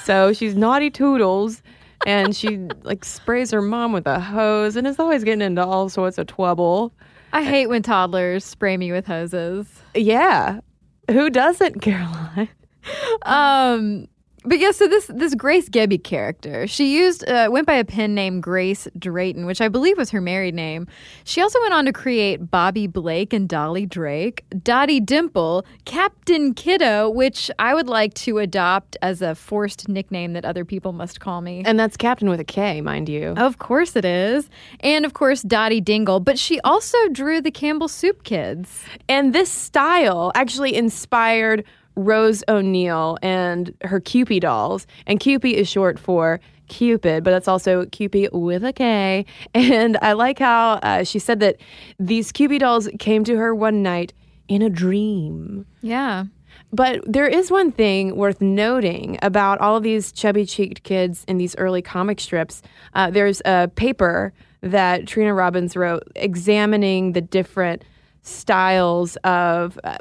so 0.03 0.33
she's 0.33 0.55
Naughty 0.55 0.89
Toodles 0.89 1.61
and 2.05 2.35
she 2.35 2.57
like 2.83 3.05
sprays 3.05 3.51
her 3.51 3.61
mom 3.61 3.93
with 3.93 4.07
a 4.07 4.19
hose 4.19 4.75
and 4.75 4.87
is 4.87 4.99
always 4.99 5.23
getting 5.23 5.41
into 5.41 5.65
all 5.65 5.89
sorts 5.89 6.17
of 6.17 6.27
trouble. 6.27 6.93
I 7.33 7.43
hate 7.43 7.67
when 7.67 7.81
toddlers 7.81 8.43
spray 8.43 8.77
me 8.77 8.91
with 8.91 9.05
hoses. 9.05 9.67
Yeah. 9.95 10.59
Who 11.09 11.29
doesn't, 11.29 11.81
Caroline? 11.81 12.49
Um, 13.23 14.07
but 14.43 14.59
yeah, 14.59 14.71
so 14.71 14.87
this 14.87 15.07
this 15.07 15.35
Grace 15.35 15.69
Gebbie 15.69 16.03
character, 16.03 16.65
she 16.65 16.95
used 16.95 17.27
uh, 17.29 17.49
went 17.51 17.67
by 17.67 17.75
a 17.75 17.85
pen 17.85 18.15
name 18.15 18.41
Grace 18.41 18.87
Drayton, 18.97 19.45
which 19.45 19.61
I 19.61 19.67
believe 19.67 19.97
was 19.97 20.09
her 20.09 20.21
married 20.21 20.55
name. 20.55 20.87
She 21.23 21.41
also 21.41 21.61
went 21.61 21.73
on 21.73 21.85
to 21.85 21.93
create 21.93 22.49
Bobby 22.49 22.87
Blake 22.87 23.33
and 23.33 23.47
Dolly 23.47 23.85
Drake, 23.85 24.43
Dottie 24.63 24.99
Dimple, 24.99 25.65
Captain 25.85 26.53
Kiddo, 26.53 27.09
which 27.09 27.51
I 27.59 27.75
would 27.75 27.87
like 27.87 28.13
to 28.15 28.39
adopt 28.39 28.97
as 29.01 29.21
a 29.21 29.35
forced 29.35 29.87
nickname 29.87 30.33
that 30.33 30.43
other 30.43 30.65
people 30.65 30.91
must 30.91 31.19
call 31.19 31.41
me. 31.41 31.61
And 31.65 31.79
that's 31.79 31.95
Captain 31.95 32.29
with 32.29 32.39
a 32.39 32.45
K, 32.45 32.81
mind 32.81 33.09
you. 33.09 33.35
Of 33.37 33.59
course 33.59 33.95
it 33.95 34.05
is. 34.05 34.49
And 34.79 35.05
of 35.05 35.13
course, 35.13 35.43
Dottie 35.43 35.81
Dingle. 35.81 36.19
But 36.19 36.39
she 36.39 36.59
also 36.61 36.97
drew 37.09 37.41
the 37.41 37.51
Campbell 37.51 37.87
Soup 37.87 38.23
Kids. 38.23 38.83
And 39.07 39.33
this 39.33 39.51
style 39.51 40.31
actually 40.33 40.75
inspired 40.75 41.63
Rose 41.95 42.43
O'Neill 42.47 43.17
and 43.21 43.73
her 43.83 43.99
Kewpie 43.99 44.39
dolls. 44.39 44.87
And 45.05 45.19
Kewpie 45.19 45.53
is 45.53 45.67
short 45.67 45.99
for 45.99 46.39
Cupid, 46.67 47.23
but 47.23 47.31
that's 47.31 47.47
also 47.47 47.85
Kewpie 47.85 48.31
with 48.31 48.63
a 48.63 48.73
K. 48.73 49.25
And 49.53 49.97
I 50.01 50.13
like 50.13 50.39
how 50.39 50.73
uh, 50.83 51.03
she 51.03 51.19
said 51.19 51.39
that 51.41 51.57
these 51.99 52.31
Kewpie 52.31 52.59
dolls 52.59 52.89
came 52.99 53.23
to 53.25 53.35
her 53.35 53.53
one 53.53 53.83
night 53.83 54.13
in 54.47 54.61
a 54.61 54.69
dream. 54.69 55.65
Yeah. 55.81 56.25
But 56.73 57.01
there 57.05 57.27
is 57.27 57.51
one 57.51 57.71
thing 57.71 58.15
worth 58.15 58.41
noting 58.41 59.19
about 59.21 59.59
all 59.59 59.75
of 59.75 59.83
these 59.83 60.11
chubby 60.11 60.45
cheeked 60.45 60.83
kids 60.83 61.25
in 61.27 61.37
these 61.37 61.55
early 61.57 61.81
comic 61.81 62.19
strips. 62.19 62.61
Uh, 62.93 63.11
there's 63.11 63.41
a 63.45 63.69
paper 63.75 64.33
that 64.61 65.07
Trina 65.07 65.33
Robbins 65.33 65.75
wrote 65.75 66.03
examining 66.15 67.13
the 67.13 67.21
different 67.21 67.83
styles 68.21 69.15
of 69.17 69.79
uh, 69.83 69.97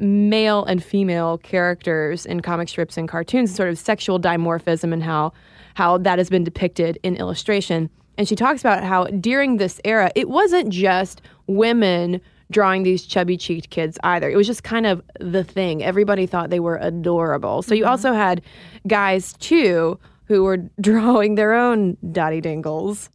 male 0.00 0.64
and 0.64 0.82
female 0.82 1.38
characters 1.38 2.26
in 2.26 2.40
comic 2.40 2.68
strips 2.68 2.96
and 2.96 3.08
cartoons, 3.08 3.54
sort 3.54 3.68
of 3.68 3.78
sexual 3.78 4.18
dimorphism 4.18 4.92
and 4.92 5.02
how 5.02 5.32
how 5.74 5.98
that 5.98 6.18
has 6.18 6.28
been 6.28 6.44
depicted 6.44 6.98
in 7.02 7.16
illustration. 7.16 7.88
And 8.18 8.28
she 8.28 8.36
talks 8.36 8.60
about 8.60 8.82
how 8.82 9.04
during 9.04 9.56
this 9.56 9.80
era, 9.84 10.10
it 10.14 10.28
wasn't 10.28 10.70
just 10.70 11.22
women 11.46 12.20
drawing 12.50 12.82
these 12.82 13.04
chubby 13.06 13.36
cheeked 13.36 13.70
kids 13.70 13.98
either. 14.02 14.28
It 14.28 14.36
was 14.36 14.46
just 14.46 14.64
kind 14.64 14.86
of 14.86 15.02
the 15.20 15.44
thing. 15.44 15.82
Everybody 15.82 16.26
thought 16.26 16.50
they 16.50 16.60
were 16.60 16.76
adorable. 16.76 17.62
So 17.62 17.74
you 17.74 17.84
mm-hmm. 17.84 17.90
also 17.90 18.12
had 18.12 18.42
guys 18.86 19.34
too 19.34 19.98
who 20.26 20.42
were 20.42 20.56
drawing 20.80 21.36
their 21.36 21.54
own 21.54 21.96
Dottie 22.12 22.40
Dingles. 22.40 23.08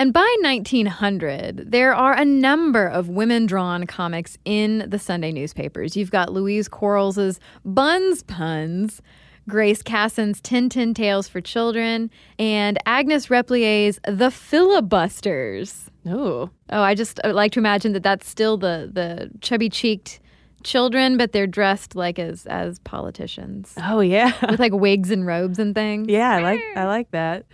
And 0.00 0.12
by 0.12 0.32
1900, 0.42 1.72
there 1.72 1.92
are 1.92 2.14
a 2.14 2.24
number 2.24 2.86
of 2.86 3.08
women 3.08 3.46
drawn 3.46 3.84
comics 3.84 4.38
in 4.44 4.84
the 4.88 4.98
Sunday 4.98 5.32
newspapers. 5.32 5.96
You've 5.96 6.12
got 6.12 6.32
Louise 6.32 6.68
Quarles's 6.68 7.40
Buns 7.64 8.22
Puns, 8.22 9.02
Grace 9.48 9.82
Cassin's 9.82 10.40
Tintin 10.40 10.94
Tales 10.94 11.26
for 11.26 11.40
Children, 11.40 12.12
and 12.38 12.78
Agnes 12.86 13.28
Replier's 13.28 13.98
The 14.06 14.30
Filibusters. 14.30 15.90
Oh. 16.06 16.48
Oh, 16.70 16.82
I 16.82 16.94
just 16.94 17.18
like 17.24 17.50
to 17.52 17.58
imagine 17.58 17.92
that 17.94 18.04
that's 18.04 18.28
still 18.28 18.56
the 18.56 18.88
the 18.92 19.30
chubby 19.40 19.68
cheeked 19.68 20.20
children, 20.68 21.16
but 21.16 21.32
they're 21.32 21.46
dressed 21.46 21.96
like 21.96 22.18
as 22.18 22.46
as 22.46 22.78
politicians 22.80 23.74
Oh 23.82 24.00
yeah. 24.00 24.32
with 24.50 24.60
like 24.60 24.72
wigs 24.72 25.10
and 25.10 25.26
robes 25.26 25.58
and 25.58 25.74
things. 25.74 26.08
Yeah, 26.08 26.30
I 26.36 26.42
like 26.42 26.60
I 26.76 26.84
like 26.86 27.10
that. 27.12 27.46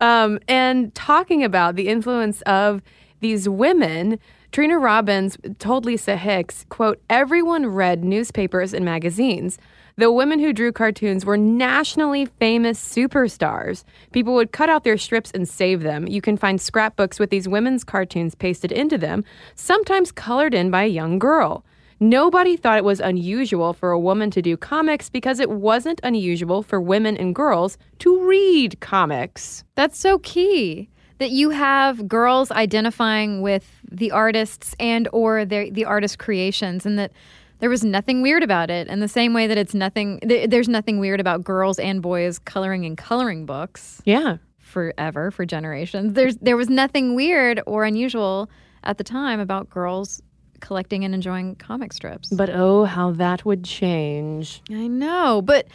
Um, 0.00 0.38
and 0.48 0.94
talking 0.94 1.44
about 1.44 1.76
the 1.76 1.88
influence 1.88 2.42
of 2.42 2.82
these 3.20 3.48
women, 3.48 4.18
Trina 4.50 4.78
Robbins 4.78 5.36
told 5.58 5.84
Lisa 5.84 6.16
Hix, 6.16 6.66
quote, 6.68 7.00
everyone 7.08 7.66
read 7.66 8.02
newspapers 8.02 8.74
and 8.74 8.84
magazines. 8.84 9.58
The 9.96 10.10
women 10.10 10.40
who 10.40 10.52
drew 10.54 10.72
cartoons 10.72 11.24
were 11.26 11.36
nationally 11.36 12.24
famous 12.24 12.80
superstars. 12.82 13.84
People 14.12 14.34
would 14.34 14.50
cut 14.50 14.70
out 14.70 14.84
their 14.84 14.96
strips 14.96 15.30
and 15.32 15.46
save 15.46 15.82
them. 15.82 16.08
You 16.08 16.22
can 16.22 16.36
find 16.38 16.60
scrapbooks 16.60 17.20
with 17.20 17.28
these 17.30 17.46
women's 17.46 17.84
cartoons 17.84 18.34
pasted 18.34 18.72
into 18.72 18.96
them, 18.96 19.22
sometimes 19.54 20.10
colored 20.10 20.54
in 20.54 20.70
by 20.70 20.84
a 20.84 20.88
young 20.88 21.18
girl. 21.18 21.64
Nobody 22.02 22.56
thought 22.56 22.78
it 22.78 22.84
was 22.84 22.98
unusual 22.98 23.72
for 23.72 23.92
a 23.92 23.98
woman 23.98 24.28
to 24.32 24.42
do 24.42 24.56
comics 24.56 25.08
because 25.08 25.38
it 25.38 25.48
wasn't 25.48 26.00
unusual 26.02 26.64
for 26.64 26.80
women 26.80 27.16
and 27.16 27.32
girls 27.32 27.78
to 28.00 28.26
read 28.26 28.80
comics. 28.80 29.62
That's 29.76 29.96
so 30.00 30.18
key 30.18 30.90
that 31.18 31.30
you 31.30 31.50
have 31.50 32.08
girls 32.08 32.50
identifying 32.50 33.40
with 33.40 33.80
the 33.88 34.10
artists 34.10 34.74
and 34.80 35.08
or 35.12 35.44
their 35.44 35.70
the 35.70 35.84
artist 35.84 36.18
creations 36.18 36.84
and 36.84 36.98
that 36.98 37.12
there 37.60 37.70
was 37.70 37.84
nothing 37.84 38.20
weird 38.20 38.42
about 38.42 38.68
it 38.68 38.88
in 38.88 38.98
the 38.98 39.06
same 39.06 39.32
way 39.32 39.46
that 39.46 39.56
it's 39.56 39.72
nothing 39.72 40.18
th- 40.26 40.50
there's 40.50 40.68
nothing 40.68 40.98
weird 40.98 41.20
about 41.20 41.44
girls 41.44 41.78
and 41.78 42.02
boys 42.02 42.40
coloring 42.40 42.82
in 42.82 42.96
coloring 42.96 43.46
books 43.46 44.02
Yeah. 44.04 44.38
forever 44.58 45.30
for 45.30 45.46
generations 45.46 46.14
there's 46.14 46.36
there 46.38 46.56
was 46.56 46.68
nothing 46.68 47.14
weird 47.14 47.60
or 47.64 47.84
unusual 47.84 48.50
at 48.82 48.98
the 48.98 49.04
time 49.04 49.38
about 49.38 49.70
girls 49.70 50.20
collecting 50.62 51.04
and 51.04 51.14
enjoying 51.14 51.56
comic 51.56 51.92
strips 51.92 52.30
But 52.30 52.48
oh, 52.48 52.84
how 52.86 53.10
that 53.12 53.44
would 53.44 53.64
change. 53.64 54.62
I 54.70 54.86
know, 54.86 55.42
but 55.42 55.66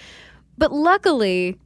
but 0.58 0.72
luckily, 0.72 1.60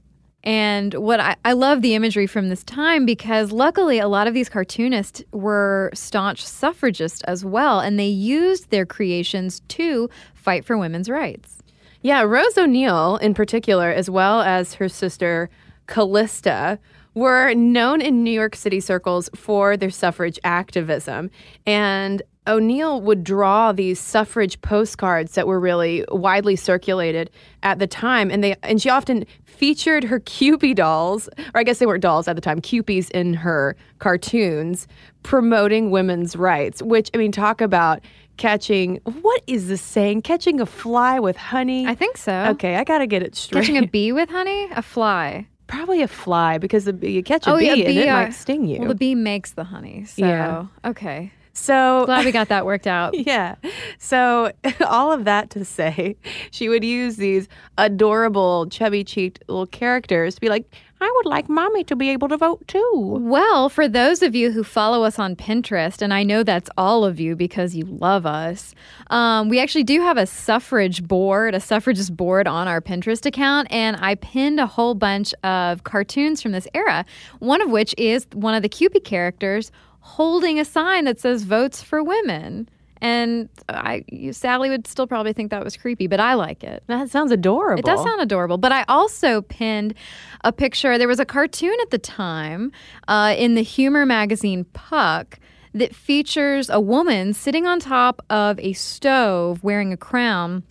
and 0.43 0.93
what 0.95 1.19
I, 1.19 1.35
I 1.45 1.53
love 1.53 1.81
the 1.81 1.95
imagery 1.95 2.27
from 2.27 2.49
this 2.49 2.63
time 2.63 3.05
because 3.05 3.51
luckily 3.51 3.99
a 3.99 4.07
lot 4.07 4.27
of 4.27 4.33
these 4.33 4.49
cartoonists 4.49 5.23
were 5.31 5.91
staunch 5.93 6.45
suffragists 6.45 7.21
as 7.21 7.45
well, 7.45 7.79
and 7.79 7.97
they 7.97 8.07
used 8.07 8.69
their 8.69 8.85
creations 8.85 9.61
to 9.69 10.09
fight 10.33 10.65
for 10.65 10.77
women's 10.77 11.09
rights. 11.09 11.59
Yeah, 12.01 12.23
Rose 12.23 12.57
O'Neill 12.57 13.17
in 13.17 13.33
particular, 13.33 13.91
as 13.91 14.09
well 14.09 14.41
as 14.41 14.73
her 14.73 14.89
sister 14.89 15.49
Callista, 15.87 16.79
were 17.13 17.53
known 17.53 18.01
in 18.01 18.23
New 18.23 18.31
York 18.31 18.55
City 18.55 18.79
circles 18.79 19.29
for 19.35 19.77
their 19.77 19.89
suffrage 19.89 20.39
activism. 20.43 21.29
And 21.65 22.21
O'Neill 22.51 23.01
would 23.01 23.23
draw 23.23 23.71
these 23.71 23.99
suffrage 23.99 24.59
postcards 24.61 25.33
that 25.35 25.47
were 25.47 25.59
really 25.59 26.03
widely 26.09 26.55
circulated 26.55 27.31
at 27.63 27.79
the 27.79 27.87
time, 27.87 28.29
and 28.29 28.43
they 28.43 28.55
and 28.61 28.81
she 28.81 28.89
often 28.89 29.25
featured 29.45 30.03
her 30.03 30.19
Cupid 30.19 30.77
dolls, 30.77 31.29
or 31.53 31.61
I 31.61 31.63
guess 31.63 31.79
they 31.79 31.85
weren't 31.85 32.01
dolls 32.01 32.27
at 32.27 32.35
the 32.35 32.41
time, 32.41 32.59
Kewpies 32.59 33.09
in 33.11 33.33
her 33.35 33.75
cartoons, 33.99 34.87
promoting 35.23 35.91
women's 35.91 36.35
rights. 36.35 36.81
Which 36.81 37.09
I 37.13 37.17
mean, 37.17 37.31
talk 37.31 37.61
about 37.61 38.01
catching 38.37 38.97
what 39.21 39.41
is 39.47 39.67
this 39.69 39.81
saying? 39.81 40.23
Catching 40.23 40.59
a 40.59 40.65
fly 40.65 41.19
with 41.19 41.37
honey. 41.37 41.87
I 41.87 41.95
think 41.95 42.17
so. 42.17 42.33
Okay, 42.49 42.75
I 42.75 42.83
gotta 42.83 43.07
get 43.07 43.23
it 43.23 43.35
straight. 43.35 43.61
Catching 43.61 43.77
a 43.77 43.87
bee 43.87 44.11
with 44.11 44.29
honey, 44.29 44.67
a 44.75 44.81
fly. 44.81 45.47
Probably 45.67 46.01
a 46.01 46.07
fly 46.07 46.57
because 46.57 46.83
the, 46.83 47.09
you 47.09 47.23
catch 47.23 47.47
a 47.47 47.51
oh, 47.53 47.57
bee 47.57 47.67
yeah, 47.67 47.73
a 47.73 47.85
and 47.85 47.97
it 47.97 48.07
uh, 48.09 48.23
might 48.23 48.33
sting 48.33 48.65
you. 48.65 48.79
Well, 48.79 48.89
the 48.89 48.95
bee 48.95 49.15
makes 49.15 49.51
the 49.51 49.63
honey. 49.63 50.03
So, 50.03 50.25
Yeah. 50.25 50.65
okay. 50.83 51.31
So 51.53 52.05
Glad 52.05 52.25
we 52.25 52.31
got 52.31 52.49
that 52.49 52.65
worked 52.65 52.87
out. 52.87 53.13
Yeah. 53.17 53.55
So, 53.97 54.51
all 54.85 55.11
of 55.11 55.25
that 55.25 55.49
to 55.51 55.65
say, 55.65 56.15
she 56.51 56.69
would 56.69 56.83
use 56.83 57.17
these 57.17 57.47
adorable, 57.77 58.67
chubby 58.69 59.03
cheeked 59.03 59.43
little 59.47 59.67
characters 59.67 60.35
to 60.35 60.41
be 60.41 60.49
like, 60.49 60.73
I 61.03 61.11
would 61.15 61.25
like 61.25 61.49
mommy 61.49 61.83
to 61.85 61.95
be 61.95 62.11
able 62.11 62.27
to 62.27 62.37
vote 62.37 62.67
too. 62.67 63.17
Well, 63.19 63.69
for 63.69 63.87
those 63.87 64.21
of 64.21 64.35
you 64.35 64.51
who 64.51 64.63
follow 64.63 65.03
us 65.03 65.17
on 65.17 65.35
Pinterest, 65.35 65.99
and 65.99 66.13
I 66.13 66.21
know 66.21 66.43
that's 66.43 66.69
all 66.77 67.05
of 67.05 67.19
you 67.19 67.35
because 67.35 67.73
you 67.73 67.85
love 67.85 68.27
us, 68.27 68.75
um, 69.07 69.49
we 69.49 69.59
actually 69.59 69.83
do 69.83 69.99
have 70.01 70.17
a 70.17 70.27
suffrage 70.27 71.03
board, 71.03 71.55
a 71.55 71.59
suffragist 71.59 72.15
board 72.15 72.47
on 72.47 72.67
our 72.67 72.81
Pinterest 72.81 73.25
account, 73.25 73.67
and 73.71 73.97
I 73.99 74.13
pinned 74.13 74.59
a 74.59 74.67
whole 74.67 74.93
bunch 74.93 75.33
of 75.43 75.83
cartoons 75.83 76.39
from 76.39 76.51
this 76.51 76.67
era. 76.75 77.03
One 77.39 77.63
of 77.63 77.71
which 77.71 77.95
is 77.97 78.27
one 78.33 78.53
of 78.53 78.61
the 78.61 78.69
Cupid 78.69 79.03
characters 79.03 79.71
holding 80.01 80.59
a 80.59 80.65
sign 80.65 81.05
that 81.05 81.19
says 81.19 81.43
"Votes 81.43 81.81
for 81.81 82.03
Women." 82.03 82.69
And 83.03 83.49
I, 83.67 84.03
Sally 84.31 84.69
would 84.69 84.85
still 84.85 85.07
probably 85.07 85.33
think 85.33 85.49
that 85.49 85.63
was 85.63 85.75
creepy, 85.75 86.05
but 86.05 86.19
I 86.19 86.35
like 86.35 86.63
it. 86.63 86.83
That 86.85 87.09
sounds 87.09 87.31
adorable. 87.31 87.79
It 87.79 87.85
does 87.85 88.03
sound 88.03 88.21
adorable. 88.21 88.59
But 88.59 88.71
I 88.71 88.85
also 88.87 89.41
pinned 89.41 89.95
a 90.43 90.53
picture. 90.53 90.99
There 90.99 91.07
was 91.07 91.19
a 91.19 91.25
cartoon 91.25 91.75
at 91.81 91.89
the 91.89 91.97
time 91.97 92.71
uh, 93.07 93.33
in 93.35 93.55
the 93.55 93.63
humor 93.63 94.05
magazine 94.05 94.65
Puck 94.65 95.39
that 95.73 95.95
features 95.95 96.69
a 96.69 96.79
woman 96.79 97.33
sitting 97.33 97.65
on 97.65 97.79
top 97.79 98.23
of 98.29 98.59
a 98.59 98.73
stove 98.73 99.63
wearing 99.63 99.91
a 99.91 99.97
crown. 99.97 100.63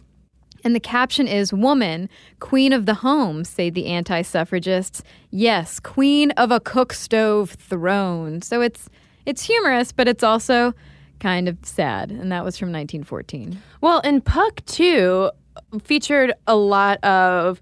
And 0.62 0.74
the 0.74 0.80
caption 0.80 1.26
is 1.26 1.52
Woman, 1.52 2.08
Queen 2.38 2.72
of 2.72 2.84
the 2.86 2.94
Home, 2.94 3.44
say 3.44 3.70
the 3.70 3.86
anti 3.86 4.22
suffragists. 4.22 5.02
Yes, 5.30 5.80
Queen 5.80 6.30
of 6.32 6.50
a 6.50 6.60
cook 6.60 6.92
stove 6.92 7.50
throne. 7.50 8.42
So 8.42 8.60
it's 8.60 8.88
it's 9.26 9.42
humorous, 9.44 9.92
but 9.92 10.08
it's 10.08 10.22
also 10.22 10.74
kind 11.20 11.48
of 11.48 11.58
sad. 11.62 12.10
And 12.10 12.32
that 12.32 12.44
was 12.44 12.58
from 12.58 12.68
1914. 12.68 13.60
Well, 13.80 14.00
and 14.04 14.24
Puck 14.24 14.64
too 14.66 15.30
featured 15.82 16.32
a 16.46 16.56
lot 16.56 17.02
of 17.04 17.60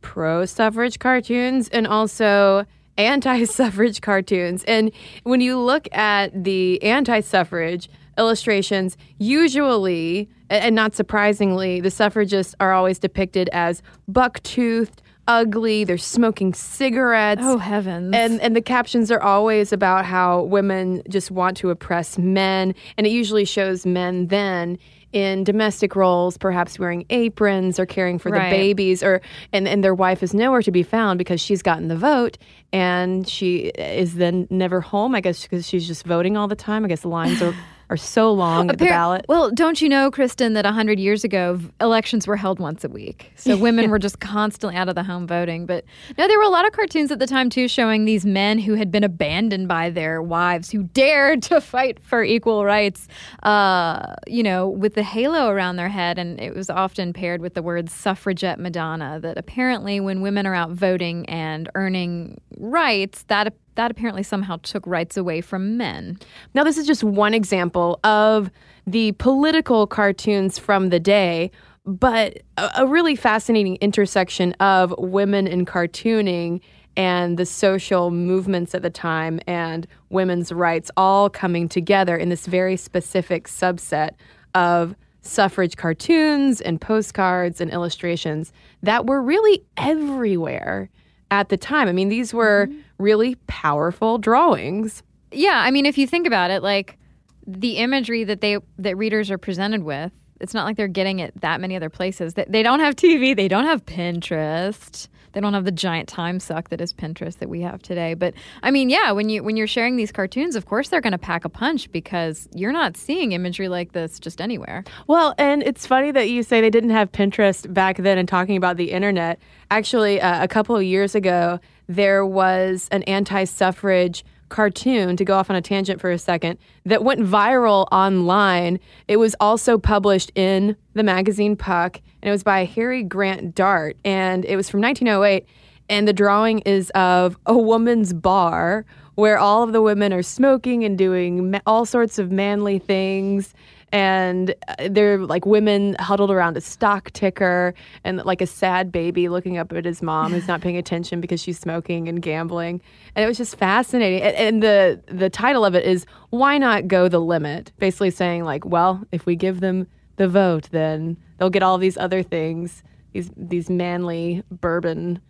pro 0.00 0.44
suffrage 0.44 0.98
cartoons 0.98 1.68
and 1.68 1.86
also 1.86 2.64
anti 2.98 3.44
suffrage 3.44 4.00
cartoons. 4.02 4.64
And 4.64 4.90
when 5.24 5.40
you 5.40 5.58
look 5.58 5.88
at 5.94 6.44
the 6.44 6.82
anti 6.82 7.20
suffrage 7.20 7.88
illustrations, 8.18 8.96
usually, 9.18 10.28
and 10.48 10.74
not 10.74 10.94
surprisingly, 10.94 11.80
the 11.80 11.90
suffragists 11.90 12.54
are 12.60 12.72
always 12.72 12.98
depicted 12.98 13.48
as 13.52 13.82
buck 14.08 14.42
toothed, 14.42 15.02
ugly. 15.28 15.84
They're 15.84 15.98
smoking 15.98 16.54
cigarettes. 16.54 17.42
Oh 17.44 17.58
heavens! 17.58 18.14
And 18.14 18.40
and 18.40 18.54
the 18.56 18.60
captions 18.62 19.10
are 19.10 19.20
always 19.20 19.72
about 19.72 20.04
how 20.04 20.42
women 20.42 21.02
just 21.08 21.30
want 21.30 21.56
to 21.58 21.70
oppress 21.70 22.18
men, 22.18 22.74
and 22.96 23.06
it 23.06 23.10
usually 23.10 23.44
shows 23.44 23.84
men 23.86 24.28
then 24.28 24.78
in 25.12 25.44
domestic 25.44 25.96
roles, 25.96 26.36
perhaps 26.36 26.78
wearing 26.78 27.06
aprons 27.10 27.78
or 27.78 27.86
caring 27.86 28.18
for 28.18 28.30
Right. 28.30 28.50
the 28.50 28.56
babies, 28.56 29.02
or 29.02 29.20
and 29.52 29.66
and 29.68 29.82
their 29.82 29.94
wife 29.94 30.22
is 30.22 30.34
nowhere 30.34 30.62
to 30.62 30.70
be 30.72 30.82
found 30.82 31.18
because 31.18 31.40
she's 31.40 31.62
gotten 31.62 31.88
the 31.88 31.96
vote, 31.96 32.36
and 32.72 33.26
she 33.26 33.68
is 33.78 34.16
then 34.16 34.46
never 34.50 34.80
home. 34.80 35.14
I 35.14 35.20
guess 35.20 35.42
because 35.42 35.66
she's 35.66 35.86
just 35.86 36.04
voting 36.04 36.36
all 36.36 36.48
the 36.48 36.56
time. 36.56 36.84
I 36.84 36.88
guess 36.88 37.00
the 37.02 37.08
lines 37.08 37.40
are. 37.42 37.54
Are 37.88 37.96
so 37.96 38.32
long 38.32 38.68
at 38.68 38.78
the 38.78 38.86
ballot. 38.86 39.26
Well, 39.28 39.52
don't 39.52 39.80
you 39.80 39.88
know, 39.88 40.10
Kristen, 40.10 40.54
that 40.54 40.64
100 40.64 40.98
years 40.98 41.22
ago, 41.22 41.54
v- 41.54 41.70
elections 41.80 42.26
were 42.26 42.36
held 42.36 42.58
once 42.58 42.82
a 42.82 42.88
week. 42.88 43.30
So 43.36 43.56
women 43.66 43.90
were 43.90 44.00
just 44.00 44.18
constantly 44.18 44.76
out 44.76 44.88
of 44.88 44.96
the 44.96 45.04
home 45.04 45.26
voting. 45.26 45.66
But 45.66 45.84
no, 46.18 46.26
there 46.26 46.36
were 46.36 46.44
a 46.44 46.48
lot 46.48 46.66
of 46.66 46.72
cartoons 46.72 47.12
at 47.12 47.20
the 47.20 47.28
time, 47.28 47.48
too, 47.48 47.68
showing 47.68 48.04
these 48.04 48.26
men 48.26 48.58
who 48.58 48.74
had 48.74 48.90
been 48.90 49.04
abandoned 49.04 49.68
by 49.68 49.90
their 49.90 50.20
wives 50.20 50.68
who 50.68 50.82
dared 50.82 51.42
to 51.44 51.60
fight 51.60 52.02
for 52.02 52.24
equal 52.24 52.64
rights, 52.64 53.06
uh, 53.44 54.16
you 54.26 54.42
know, 54.42 54.68
with 54.68 54.94
the 54.94 55.04
halo 55.04 55.48
around 55.48 55.76
their 55.76 55.88
head. 55.88 56.18
And 56.18 56.40
it 56.40 56.56
was 56.56 56.68
often 56.68 57.12
paired 57.12 57.40
with 57.40 57.54
the 57.54 57.62
word 57.62 57.88
suffragette 57.88 58.58
Madonna, 58.58 59.20
that 59.20 59.38
apparently 59.38 60.00
when 60.00 60.22
women 60.22 60.44
are 60.44 60.54
out 60.54 60.70
voting 60.70 61.24
and 61.26 61.70
earning 61.76 62.40
rights, 62.58 63.22
that 63.28 63.54
that 63.76 63.90
apparently 63.90 64.22
somehow 64.22 64.58
took 64.62 64.86
rights 64.86 65.16
away 65.16 65.40
from 65.40 65.76
men. 65.76 66.18
Now, 66.54 66.64
this 66.64 66.76
is 66.76 66.86
just 66.86 67.04
one 67.04 67.34
example 67.34 68.00
of 68.04 68.50
the 68.86 69.12
political 69.12 69.86
cartoons 69.86 70.58
from 70.58 70.88
the 70.90 71.00
day, 71.00 71.50
but 71.84 72.42
a, 72.56 72.70
a 72.78 72.86
really 72.86 73.16
fascinating 73.16 73.76
intersection 73.76 74.52
of 74.54 74.94
women 74.98 75.46
in 75.46 75.64
cartooning 75.64 76.60
and 76.96 77.38
the 77.38 77.46
social 77.46 78.10
movements 78.10 78.74
at 78.74 78.82
the 78.82 78.90
time 78.90 79.38
and 79.46 79.86
women's 80.08 80.50
rights 80.50 80.90
all 80.96 81.28
coming 81.28 81.68
together 81.68 82.16
in 82.16 82.30
this 82.30 82.46
very 82.46 82.76
specific 82.76 83.48
subset 83.48 84.12
of 84.54 84.94
suffrage 85.20 85.76
cartoons 85.76 86.60
and 86.60 86.80
postcards 86.80 87.60
and 87.60 87.70
illustrations 87.70 88.52
that 88.82 89.06
were 89.06 89.20
really 89.20 89.62
everywhere 89.76 90.88
at 91.30 91.48
the 91.48 91.56
time. 91.56 91.88
I 91.88 91.92
mean, 91.92 92.08
these 92.08 92.32
were 92.32 92.66
mm-hmm. 92.68 92.80
Really 92.98 93.36
powerful 93.46 94.18
drawings. 94.18 95.02
Yeah, 95.32 95.58
I 95.58 95.70
mean, 95.70 95.86
if 95.86 95.98
you 95.98 96.06
think 96.06 96.26
about 96.26 96.50
it, 96.50 96.62
like 96.62 96.98
the 97.46 97.76
imagery 97.78 98.24
that 98.24 98.40
they 98.40 98.58
that 98.78 98.96
readers 98.96 99.30
are 99.30 99.38
presented 99.38 99.82
with, 99.82 100.12
it's 100.40 100.54
not 100.54 100.64
like 100.64 100.76
they're 100.76 100.88
getting 100.88 101.18
it 101.18 101.40
that 101.40 101.60
many 101.60 101.76
other 101.76 101.90
places. 101.90 102.34
They, 102.34 102.44
they 102.48 102.62
don't 102.62 102.80
have 102.80 102.96
TV, 102.96 103.36
they 103.36 103.48
don't 103.48 103.64
have 103.64 103.84
Pinterest, 103.86 105.08
they 105.32 105.40
don't 105.40 105.54
have 105.54 105.64
the 105.64 105.72
giant 105.72 106.08
time 106.08 106.40
suck 106.40 106.70
that 106.70 106.80
is 106.80 106.92
Pinterest 106.92 107.38
that 107.38 107.48
we 107.48 107.60
have 107.60 107.82
today. 107.82 108.14
But 108.14 108.34
I 108.62 108.70
mean, 108.70 108.88
yeah, 108.88 109.12
when 109.12 109.28
you 109.28 109.42
when 109.42 109.56
you're 109.56 109.66
sharing 109.66 109.96
these 109.96 110.12
cartoons, 110.12 110.56
of 110.56 110.66
course 110.66 110.88
they're 110.88 111.00
going 111.00 111.12
to 111.12 111.18
pack 111.18 111.44
a 111.44 111.48
punch 111.48 111.90
because 111.92 112.48
you're 112.54 112.72
not 112.72 112.96
seeing 112.96 113.32
imagery 113.32 113.68
like 113.68 113.92
this 113.92 114.18
just 114.18 114.40
anywhere. 114.40 114.84
Well, 115.06 115.34
and 115.38 115.62
it's 115.62 115.86
funny 115.86 116.10
that 116.12 116.30
you 116.30 116.42
say 116.42 116.60
they 116.60 116.70
didn't 116.70 116.90
have 116.90 117.12
Pinterest 117.12 117.72
back 117.72 117.98
then 117.98 118.18
and 118.18 118.28
talking 118.28 118.56
about 118.56 118.76
the 118.76 118.92
internet. 118.92 119.38
Actually, 119.70 120.20
uh, 120.20 120.42
a 120.42 120.48
couple 120.48 120.74
of 120.74 120.82
years 120.82 121.14
ago, 121.14 121.60
there 121.88 122.24
was 122.24 122.88
an 122.90 123.02
anti 123.04 123.44
suffrage 123.44 124.24
cartoon, 124.48 125.16
to 125.16 125.24
go 125.24 125.34
off 125.36 125.50
on 125.50 125.56
a 125.56 125.62
tangent 125.62 126.00
for 126.00 126.10
a 126.10 126.18
second, 126.18 126.58
that 126.84 127.02
went 127.02 127.20
viral 127.20 127.86
online. 127.90 128.78
It 129.08 129.16
was 129.16 129.34
also 129.40 129.78
published 129.78 130.30
in 130.34 130.76
the 130.94 131.02
magazine 131.02 131.56
Puck, 131.56 132.00
and 132.22 132.28
it 132.28 132.32
was 132.32 132.42
by 132.42 132.64
Harry 132.64 133.02
Grant 133.02 133.54
Dart, 133.54 133.96
and 134.04 134.44
it 134.44 134.56
was 134.56 134.70
from 134.70 134.80
1908. 134.80 135.46
And 135.88 136.08
the 136.08 136.12
drawing 136.12 136.60
is 136.60 136.90
of 136.90 137.36
a 137.46 137.56
woman's 137.56 138.12
bar 138.12 138.84
where 139.14 139.38
all 139.38 139.62
of 139.62 139.72
the 139.72 139.82
women 139.82 140.12
are 140.12 140.22
smoking 140.22 140.84
and 140.84 140.98
doing 140.98 141.50
ma- 141.52 141.60
all 141.66 141.86
sorts 141.86 142.18
of 142.18 142.30
manly 142.30 142.78
things. 142.78 143.54
And 143.92 144.54
uh, 144.68 144.88
they're 144.90 145.18
like 145.18 145.46
women 145.46 145.96
huddled 145.98 146.30
around 146.30 146.56
a 146.56 146.60
stock 146.60 147.10
ticker 147.12 147.72
and 148.04 148.18
like 148.24 148.40
a 148.40 148.46
sad 148.46 148.90
baby 148.90 149.28
looking 149.28 149.58
up 149.58 149.72
at 149.72 149.84
his 149.84 150.02
mom 150.02 150.32
who's 150.32 150.48
not 150.48 150.60
paying 150.60 150.76
attention 150.76 151.20
because 151.20 151.40
she's 151.40 151.58
smoking 151.58 152.08
and 152.08 152.20
gambling. 152.20 152.80
And 153.14 153.24
it 153.24 153.28
was 153.28 153.36
just 153.36 153.56
fascinating. 153.56 154.22
And, 154.22 154.36
and 154.36 154.62
the, 154.62 155.02
the 155.06 155.30
title 155.30 155.64
of 155.64 155.74
it 155.74 155.84
is 155.84 156.04
Why 156.30 156.58
Not 156.58 156.88
Go 156.88 157.08
the 157.08 157.20
Limit? 157.20 157.72
Basically 157.78 158.10
saying, 158.10 158.44
like, 158.44 158.64
well, 158.64 159.02
if 159.12 159.24
we 159.24 159.36
give 159.36 159.60
them 159.60 159.86
the 160.16 160.28
vote, 160.28 160.68
then 160.72 161.16
they'll 161.38 161.50
get 161.50 161.62
all 161.62 161.78
these 161.78 161.96
other 161.96 162.22
things, 162.22 162.82
these, 163.12 163.30
these 163.36 163.70
manly 163.70 164.42
bourbon 164.50 165.20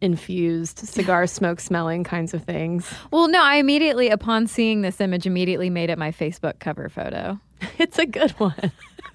infused 0.00 0.78
cigar 0.78 1.26
smoke 1.26 1.60
smelling 1.60 2.04
kinds 2.04 2.34
of 2.34 2.44
things. 2.44 2.92
Well, 3.10 3.28
no, 3.28 3.42
I 3.42 3.56
immediately 3.56 4.08
upon 4.08 4.46
seeing 4.46 4.82
this 4.82 5.00
image 5.00 5.26
immediately 5.26 5.70
made 5.70 5.90
it 5.90 5.98
my 5.98 6.12
Facebook 6.12 6.58
cover 6.58 6.88
photo. 6.88 7.40
It's 7.78 7.98
a 7.98 8.06
good 8.06 8.32
one. 8.32 8.72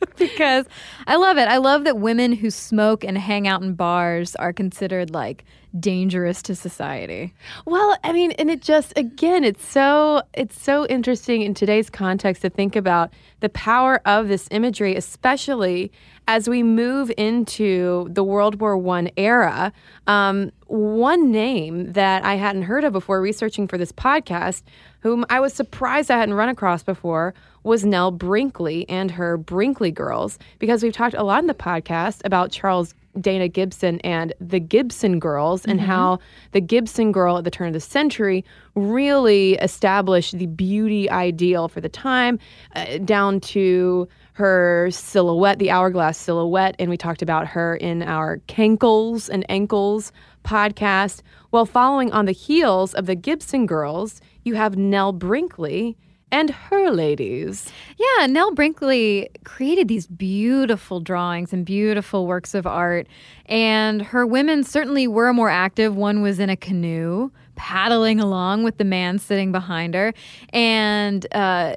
because 0.17 0.65
I 1.07 1.15
love 1.15 1.37
it. 1.37 1.47
I 1.47 1.57
love 1.57 1.83
that 1.83 1.97
women 1.97 2.33
who 2.33 2.49
smoke 2.49 3.03
and 3.03 3.17
hang 3.17 3.47
out 3.47 3.61
in 3.61 3.73
bars 3.73 4.35
are 4.35 4.53
considered 4.53 5.11
like 5.11 5.45
dangerous 5.79 6.41
to 6.43 6.55
society. 6.55 7.33
Well, 7.65 7.97
I 8.03 8.11
mean, 8.11 8.31
and 8.33 8.49
it 8.49 8.61
just 8.61 8.93
again, 8.95 9.43
it's 9.43 9.65
so 9.65 10.23
it's 10.33 10.61
so 10.61 10.85
interesting 10.87 11.41
in 11.41 11.53
today's 11.53 11.89
context 11.89 12.41
to 12.41 12.49
think 12.49 12.75
about 12.75 13.13
the 13.39 13.49
power 13.49 14.01
of 14.05 14.27
this 14.27 14.47
imagery, 14.51 14.95
especially 14.95 15.91
as 16.27 16.47
we 16.47 16.63
move 16.63 17.11
into 17.17 18.07
the 18.09 18.23
World 18.23 18.59
War 18.59 18.77
One 18.77 19.09
era. 19.17 19.71
Um, 20.07 20.51
one 20.67 21.31
name 21.31 21.91
that 21.93 22.23
I 22.23 22.35
hadn't 22.35 22.63
heard 22.63 22.83
of 22.83 22.93
before 22.93 23.21
researching 23.21 23.67
for 23.67 23.77
this 23.77 23.91
podcast, 23.91 24.63
whom 25.01 25.25
I 25.29 25.39
was 25.39 25.53
surprised 25.53 26.09
I 26.09 26.17
hadn't 26.17 26.35
run 26.35 26.49
across 26.49 26.83
before, 26.83 27.33
was 27.63 27.85
Nell 27.85 28.11
Brinkley 28.11 28.87
and 28.89 29.11
her 29.11 29.37
Brinkley 29.37 29.91
Girls, 29.91 30.39
because 30.59 30.83
we've 30.83 30.93
talked 30.93 31.15
a 31.15 31.23
lot 31.23 31.39
in 31.39 31.47
the 31.47 31.53
podcast 31.53 32.21
about 32.25 32.51
Charles 32.51 32.93
Dana 33.19 33.49
Gibson 33.49 33.99
and 34.01 34.33
the 34.39 34.59
Gibson 34.59 35.19
Girls 35.19 35.65
and 35.65 35.81
how 35.81 36.19
the 36.53 36.61
Gibson 36.61 37.11
girl 37.11 37.37
at 37.37 37.43
the 37.43 37.51
turn 37.51 37.67
of 37.67 37.73
the 37.73 37.81
century 37.81 38.45
really 38.73 39.55
established 39.55 40.37
the 40.37 40.45
beauty 40.45 41.09
ideal 41.09 41.67
for 41.67 41.81
the 41.81 41.89
time, 41.89 42.39
uh, 42.75 42.99
down 42.99 43.41
to 43.41 44.07
her 44.33 44.87
silhouette, 44.91 45.59
the 45.59 45.69
hourglass 45.69 46.17
silhouette. 46.17 46.75
And 46.79 46.89
we 46.89 46.95
talked 46.95 47.21
about 47.21 47.47
her 47.47 47.75
in 47.75 48.01
our 48.01 48.37
Cankles 48.47 49.27
and 49.27 49.45
Ankles 49.49 50.13
podcast. 50.45 51.21
Well, 51.51 51.65
following 51.65 52.13
on 52.13 52.25
the 52.25 52.31
heels 52.31 52.93
of 52.93 53.07
the 53.07 53.15
Gibson 53.15 53.65
Girls, 53.65 54.21
you 54.43 54.55
have 54.55 54.77
Nell 54.77 55.11
Brinkley 55.11 55.97
and 56.31 56.49
her 56.49 56.89
ladies. 56.91 57.71
Yeah, 57.97 58.25
Nell 58.27 58.53
Brinkley 58.53 59.29
created 59.43 59.87
these 59.87 60.07
beautiful 60.07 60.99
drawings 60.99 61.53
and 61.53 61.65
beautiful 61.65 62.25
works 62.25 62.53
of 62.53 62.65
art. 62.65 63.07
And 63.45 64.01
her 64.01 64.25
women 64.25 64.63
certainly 64.63 65.07
were 65.07 65.33
more 65.33 65.49
active. 65.49 65.95
One 65.95 66.21
was 66.21 66.39
in 66.39 66.49
a 66.49 66.55
canoe, 66.55 67.31
paddling 67.55 68.19
along 68.19 68.63
with 68.63 68.77
the 68.77 68.85
man 68.85 69.19
sitting 69.19 69.51
behind 69.51 69.93
her. 69.93 70.13
And 70.51 71.27
uh, 71.33 71.75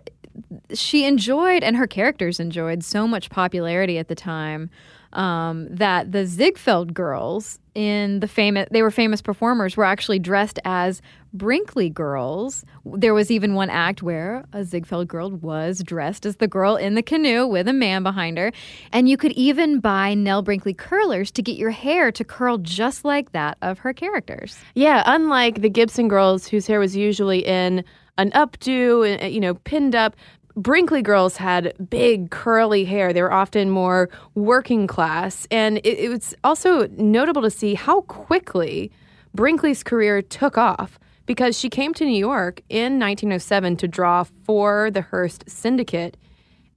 she 0.73 1.05
enjoyed, 1.05 1.63
and 1.63 1.77
her 1.77 1.87
characters 1.87 2.41
enjoyed, 2.41 2.85
so 2.85 3.07
much 3.07 3.31
popularity 3.31 3.99
at 3.99 4.09
the 4.09 4.15
time 4.15 4.71
um, 5.13 5.69
that 5.69 6.13
the 6.13 6.27
Ziegfeld 6.27 6.95
girls 6.95 7.59
in 7.75 8.21
the 8.21 8.29
famous 8.29 8.69
they 8.71 8.83
were 8.83 8.91
famous 8.91 9.21
performers 9.21 9.77
were 9.77 9.85
actually 9.85 10.19
dressed 10.19 10.59
as 10.65 11.03
Brinkley 11.33 11.91
girls. 11.91 12.65
There 12.85 13.13
was 13.13 13.31
even 13.31 13.55
one 13.55 13.69
act 13.69 14.03
where 14.03 14.45
a 14.53 14.65
Ziegfeld 14.65 15.09
girl 15.09 15.31
was 15.33 15.83
dressed 15.83 16.25
as 16.25 16.37
the 16.37 16.47
girl 16.47 16.77
in 16.77 16.95
the 16.95 17.03
canoe 17.03 17.47
with 17.47 17.67
a 17.67 17.73
man 17.73 18.05
behind 18.05 18.39
her. 18.39 18.53
And 18.93 19.09
you 19.09 19.17
could 19.17 19.33
even 19.33 19.81
buy 19.81 20.15
Nell 20.15 20.43
Brinkley 20.43 20.75
curlers 20.75 21.33
to 21.33 21.43
get 21.43 21.57
your 21.57 21.71
hair 21.71 22.13
to 22.13 22.25
curl 22.25 22.59
just 22.59 23.05
like 23.05 23.33
that 23.33 23.59
of 23.63 23.81
her 23.81 23.93
characters. 23.93 24.57
Yeah, 24.75 25.03
unlike 25.07 25.61
the 25.61 25.71
Gibson 25.71 26.07
girls 26.07 26.47
whose 26.47 26.69
hair 26.69 26.79
was 26.79 26.95
usually 26.95 27.45
in 27.45 27.85
an 28.17 28.31
updo, 28.31 29.23
uh, 29.23 29.27
you 29.27 29.41
know, 29.41 29.55
pinned 29.55 29.95
up. 29.95 30.15
Brinkley 30.57 31.03
girls 31.03 31.37
had 31.37 31.75
big 31.91 32.31
curly 32.31 32.85
hair. 32.85 33.13
They 33.13 33.23
were 33.23 33.33
often 33.33 33.71
more 33.71 34.09
working 34.35 34.87
class. 34.87 35.47
And 35.51 35.79
it, 35.79 35.99
it 35.99 36.09
was 36.09 36.35
also 36.45 36.87
notable 36.89 37.43
to 37.43 37.51
see 37.51 37.75
how 37.75 38.03
quickly 38.03 38.93
Brinkley's 39.35 39.83
career 39.83 40.23
took 40.23 40.57
off 40.57 40.99
because 41.27 41.59
she 41.59 41.69
came 41.69 41.95
to 41.95 42.05
New 42.05 42.19
York 42.19 42.61
in 42.69 43.01
1907 43.01 43.77
to 43.79 43.89
draw 43.89 44.25
for 44.45 44.91
the 44.91 45.01
Hearst 45.01 45.45
Syndicate. 45.49 46.17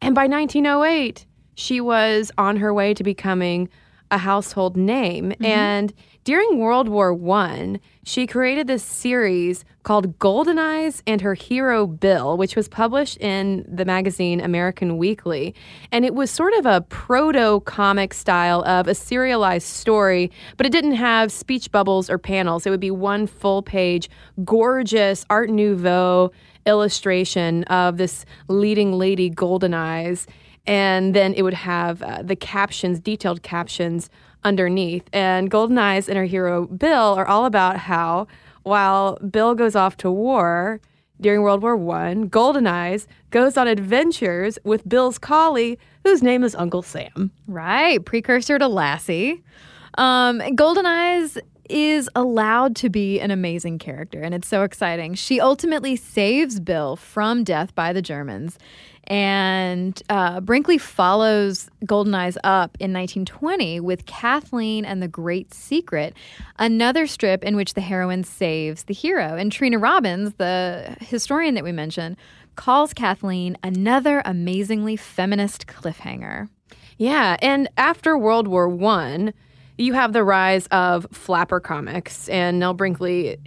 And 0.01 0.15
by 0.15 0.27
1908, 0.27 1.25
she 1.55 1.81
was 1.81 2.31
on 2.37 2.57
her 2.57 2.73
way 2.73 2.93
to 2.93 3.03
becoming 3.03 3.69
a 4.11 4.17
household 4.17 4.77
name. 4.77 5.31
Mm-hmm. 5.31 5.45
And 5.45 5.93
during 6.23 6.59
World 6.59 6.89
War 6.89 7.17
I, 7.31 7.79
she 8.03 8.27
created 8.27 8.67
this 8.67 8.83
series 8.83 9.63
called 9.83 10.19
Golden 10.19 10.59
Eyes 10.59 11.01
and 11.07 11.21
Her 11.21 11.33
Hero 11.33 11.87
Bill, 11.87 12.37
which 12.37 12.55
was 12.55 12.67
published 12.67 13.17
in 13.21 13.65
the 13.65 13.85
magazine 13.85 14.41
American 14.41 14.97
Weekly. 14.97 15.55
And 15.91 16.03
it 16.03 16.13
was 16.13 16.29
sort 16.29 16.53
of 16.55 16.65
a 16.65 16.81
proto 16.81 17.61
comic 17.61 18.13
style 18.13 18.61
of 18.63 18.89
a 18.89 18.95
serialized 18.95 19.67
story, 19.67 20.29
but 20.57 20.65
it 20.65 20.73
didn't 20.73 20.95
have 20.95 21.31
speech 21.31 21.71
bubbles 21.71 22.09
or 22.09 22.17
panels. 22.17 22.65
It 22.65 22.71
would 22.71 22.81
be 22.81 22.91
one 22.91 23.27
full 23.27 23.61
page, 23.61 24.09
gorgeous 24.43 25.25
Art 25.29 25.49
Nouveau 25.49 26.31
illustration 26.65 27.63
of 27.65 27.95
this 27.95 28.25
leading 28.49 28.91
lady, 28.91 29.29
Golden 29.29 29.73
Eyes. 29.73 30.27
And 30.67 31.13
then 31.13 31.33
it 31.33 31.43
would 31.43 31.53
have 31.53 32.01
uh, 32.03 32.21
the 32.21 32.35
captions, 32.35 32.99
detailed 32.99 33.41
captions 33.41 34.09
underneath. 34.43 35.07
And 35.13 35.49
Golden 35.49 35.77
Eyes 35.77 36.07
and 36.07 36.17
her 36.17 36.25
hero 36.25 36.67
Bill 36.67 37.15
are 37.15 37.27
all 37.27 37.45
about 37.45 37.77
how 37.77 38.27
while 38.63 39.17
Bill 39.19 39.55
goes 39.55 39.75
off 39.75 39.97
to 39.97 40.11
war 40.11 40.81
during 41.19 41.41
World 41.41 41.63
War 41.63 41.75
One, 41.75 42.27
Golden 42.27 42.67
Eyes 42.67 43.07
goes 43.31 43.57
on 43.57 43.67
adventures 43.67 44.59
with 44.63 44.87
Bill's 44.87 45.17
collie, 45.17 45.79
whose 46.03 46.21
name 46.21 46.43
is 46.43 46.53
Uncle 46.53 46.81
Sam. 46.81 47.31
Right, 47.47 48.03
precursor 48.03 48.59
to 48.59 48.67
Lassie. 48.67 49.41
Um, 49.97 50.41
Golden 50.53 50.85
Eyes 50.85 51.37
is 51.69 52.09
allowed 52.15 52.75
to 52.77 52.89
be 52.89 53.19
an 53.19 53.31
amazing 53.31 53.79
character, 53.79 54.21
and 54.21 54.33
it's 54.33 54.47
so 54.47 54.63
exciting. 54.63 55.15
She 55.15 55.41
ultimately 55.41 55.95
saves 55.95 56.59
Bill 56.59 56.95
from 56.95 57.43
death 57.43 57.73
by 57.73 57.93
the 57.93 58.01
Germans. 58.01 58.57
And 59.07 60.01
uh, 60.09 60.41
Brinkley 60.41 60.77
follows 60.77 61.69
Golden 61.85 62.13
Eyes 62.13 62.37
up 62.43 62.75
in 62.79 62.91
1920 62.91 63.79
with 63.79 64.05
Kathleen 64.05 64.83
and 64.83 65.01
the 65.01 65.07
Great 65.07 65.53
Secret, 65.53 66.13
another 66.59 67.07
strip 67.07 67.43
in 67.43 67.55
which 67.55 67.73
the 67.73 67.81
heroine 67.81 68.25
saves 68.25 68.83
the 68.83 68.93
hero. 68.93 69.37
And 69.37 69.49
Trina 69.49 69.79
Robbins, 69.79 70.33
the 70.33 70.97
historian 70.99 71.55
that 71.55 71.63
we 71.63 71.71
mentioned, 71.71 72.17
calls 72.57 72.93
Kathleen 72.93 73.57
another 73.63 74.21
amazingly 74.25 74.97
feminist 74.97 75.67
cliffhanger. 75.67 76.49
Yeah, 76.97 77.37
and 77.41 77.69
after 77.77 78.17
World 78.17 78.47
War 78.47 78.67
One, 78.67 79.33
you 79.77 79.93
have 79.93 80.11
the 80.11 80.23
rise 80.23 80.67
of 80.67 81.07
flapper 81.13 81.59
comics, 81.59 82.27
and 82.29 82.59
Nell 82.59 82.73
Brinkley 82.73 83.37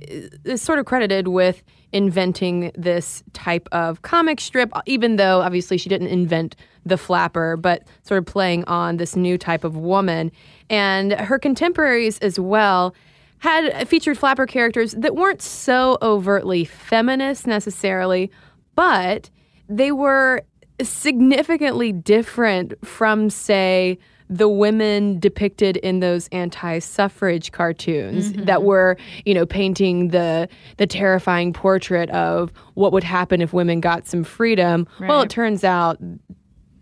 is 0.44 0.62
sort 0.62 0.78
of 0.78 0.86
credited 0.86 1.28
with 1.28 1.62
inventing 1.92 2.72
this 2.74 3.22
type 3.32 3.68
of 3.72 4.02
comic 4.02 4.40
strip, 4.40 4.72
even 4.86 5.16
though 5.16 5.40
obviously 5.40 5.76
she 5.76 5.88
didn't 5.88 6.08
invent 6.08 6.56
the 6.86 6.96
flapper, 6.96 7.56
but 7.56 7.82
sort 8.02 8.18
of 8.18 8.26
playing 8.26 8.64
on 8.64 8.96
this 8.96 9.16
new 9.16 9.36
type 9.36 9.64
of 9.64 9.76
woman. 9.76 10.30
And 10.68 11.12
her 11.12 11.38
contemporaries 11.38 12.18
as 12.18 12.38
well 12.38 12.94
had 13.38 13.88
featured 13.88 14.18
flapper 14.18 14.46
characters 14.46 14.92
that 14.92 15.14
weren't 15.14 15.42
so 15.42 15.98
overtly 16.02 16.64
feminist 16.64 17.46
necessarily, 17.46 18.30
but 18.74 19.30
they 19.68 19.92
were 19.92 20.42
significantly 20.82 21.92
different 21.92 22.74
from, 22.86 23.30
say, 23.30 23.98
the 24.32 24.48
women 24.48 25.18
depicted 25.18 25.76
in 25.78 25.98
those 25.98 26.28
anti-suffrage 26.32 27.50
cartoons 27.52 28.30
Mm-hmm. 28.32 28.44
that 28.44 28.62
were, 28.62 28.96
you 29.24 29.34
know, 29.34 29.44
painting 29.44 30.08
the 30.08 30.48
the 30.76 30.86
terrifying 30.86 31.52
portrait 31.52 32.08
of 32.10 32.52
what 32.74 32.92
would 32.92 33.02
happen 33.04 33.42
if 33.42 33.52
women 33.52 33.80
got 33.80 34.06
some 34.06 34.22
freedom. 34.24 34.86
Well, 35.00 35.22
it 35.22 35.30
turns 35.30 35.64
out 35.64 35.98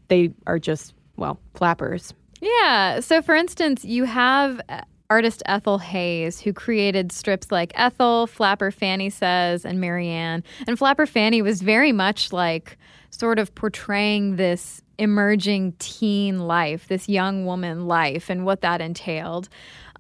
they 0.09 0.31
are 0.47 0.59
just 0.59 0.95
well, 1.17 1.41
flappers. 1.55 2.13
Yeah. 2.41 3.01
So, 3.01 3.23
for 3.23 3.35
instance, 3.35 3.85
you 3.85 4.05
have 4.05 4.61
uh, 4.69 4.83
artist 5.11 5.43
Ethel 5.47 5.79
Hays, 5.79 6.39
who 6.41 6.53
created 6.53 7.11
strips 7.13 7.51
like 7.51 7.73
Ethel, 7.75 8.27
Flapper 8.27 8.71
Fanny 8.71 9.11
Says, 9.11 9.65
and 9.65 9.81
Marianne. 9.81 10.45
And 10.67 10.79
Flapper 10.79 11.07
Fanny 11.07 11.43
was 11.43 11.63
very 11.63 11.93
much 11.93 12.33
like 12.33 12.77
sort 13.11 13.39
of 13.39 13.55
portraying 13.55 14.37
this 14.37 14.83
emerging 14.99 15.73
teen 15.79 16.41
life, 16.41 16.89
this 16.89 17.09
young 17.09 17.47
woman 17.47 17.87
life, 17.87 18.29
and 18.29 18.45
what 18.45 18.61
that 18.63 18.81
entailed. 18.81 19.49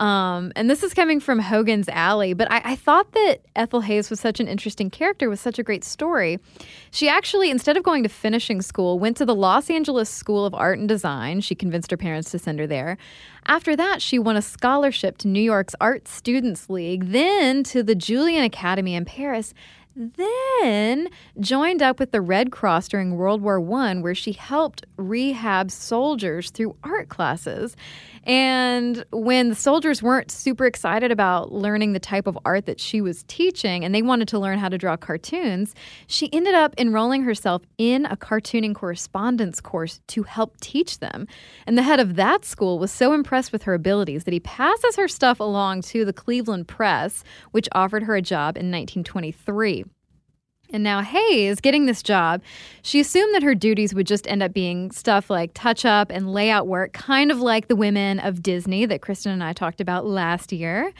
Um, 0.00 0.52
and 0.54 0.70
this 0.70 0.84
is 0.84 0.94
coming 0.94 1.18
from 1.18 1.40
Hogan's 1.40 1.88
Alley, 1.88 2.32
but 2.32 2.50
I, 2.50 2.62
I 2.64 2.76
thought 2.76 3.12
that 3.12 3.40
Ethel 3.56 3.80
Hays 3.80 4.10
was 4.10 4.20
such 4.20 4.38
an 4.38 4.46
interesting 4.46 4.90
character 4.90 5.28
with 5.28 5.40
such 5.40 5.58
a 5.58 5.64
great 5.64 5.82
story. 5.82 6.38
She 6.92 7.08
actually, 7.08 7.50
instead 7.50 7.76
of 7.76 7.82
going 7.82 8.04
to 8.04 8.08
finishing 8.08 8.62
school, 8.62 9.00
went 9.00 9.16
to 9.16 9.24
the 9.24 9.34
Los 9.34 9.70
Angeles 9.70 10.08
School 10.08 10.46
of 10.46 10.54
Art 10.54 10.78
and 10.78 10.88
Design. 10.88 11.40
She 11.40 11.56
convinced 11.56 11.90
her 11.90 11.96
parents 11.96 12.30
to 12.30 12.38
send 12.38 12.60
her 12.60 12.66
there. 12.66 12.96
After 13.46 13.74
that, 13.74 14.00
she 14.00 14.20
won 14.20 14.36
a 14.36 14.42
scholarship 14.42 15.18
to 15.18 15.28
New 15.28 15.42
York's 15.42 15.74
Art 15.80 16.06
Students 16.06 16.70
League, 16.70 17.10
then 17.10 17.64
to 17.64 17.82
the 17.82 17.96
Julian 17.96 18.44
Academy 18.44 18.94
in 18.94 19.04
Paris, 19.04 19.52
then 19.98 21.08
joined 21.40 21.82
up 21.82 21.98
with 21.98 22.12
the 22.12 22.20
Red 22.20 22.52
Cross 22.52 22.88
during 22.88 23.16
World 23.16 23.42
War 23.42 23.58
I, 23.58 23.94
where 23.96 24.14
she 24.14 24.32
helped 24.32 24.86
rehab 24.96 25.72
soldiers 25.72 26.50
through 26.50 26.76
art 26.84 27.08
classes. 27.08 27.74
And 28.28 29.06
when 29.10 29.48
the 29.48 29.54
soldiers 29.54 30.02
weren't 30.02 30.30
super 30.30 30.66
excited 30.66 31.10
about 31.10 31.50
learning 31.50 31.94
the 31.94 31.98
type 31.98 32.26
of 32.26 32.38
art 32.44 32.66
that 32.66 32.78
she 32.78 33.00
was 33.00 33.22
teaching 33.22 33.86
and 33.86 33.94
they 33.94 34.02
wanted 34.02 34.28
to 34.28 34.38
learn 34.38 34.58
how 34.58 34.68
to 34.68 34.76
draw 34.76 34.98
cartoons, 34.98 35.74
she 36.08 36.30
ended 36.30 36.54
up 36.54 36.74
enrolling 36.76 37.22
herself 37.22 37.62
in 37.78 38.04
a 38.04 38.18
cartooning 38.18 38.74
correspondence 38.74 39.62
course 39.62 40.00
to 40.08 40.24
help 40.24 40.60
teach 40.60 40.98
them. 40.98 41.26
And 41.66 41.78
the 41.78 41.82
head 41.82 42.00
of 42.00 42.16
that 42.16 42.44
school 42.44 42.78
was 42.78 42.92
so 42.92 43.14
impressed 43.14 43.50
with 43.50 43.62
her 43.62 43.72
abilities 43.72 44.24
that 44.24 44.34
he 44.34 44.40
passes 44.40 44.96
her 44.96 45.08
stuff 45.08 45.40
along 45.40 45.80
to 45.82 46.04
the 46.04 46.12
Cleveland 46.12 46.68
Press, 46.68 47.24
which 47.52 47.68
offered 47.72 48.02
her 48.02 48.14
a 48.14 48.20
job 48.20 48.58
in 48.58 48.70
1923. 48.70 49.86
And 50.70 50.84
now 50.84 51.00
Hays, 51.00 51.60
getting 51.60 51.86
this 51.86 52.02
job, 52.02 52.42
she 52.82 53.00
assumed 53.00 53.34
that 53.34 53.42
her 53.42 53.54
duties 53.54 53.94
would 53.94 54.06
just 54.06 54.26
end 54.26 54.42
up 54.42 54.52
being 54.52 54.90
stuff 54.90 55.30
like 55.30 55.52
touch 55.54 55.84
up 55.84 56.10
and 56.10 56.32
layout 56.32 56.66
work, 56.66 56.92
kind 56.92 57.30
of 57.30 57.40
like 57.40 57.68
the 57.68 57.76
women 57.76 58.18
of 58.20 58.42
Disney 58.42 58.84
that 58.86 59.00
Kristen 59.00 59.32
and 59.32 59.42
I 59.42 59.52
talked 59.54 59.80
about 59.80 60.06
last 60.06 60.52
year. 60.52 60.92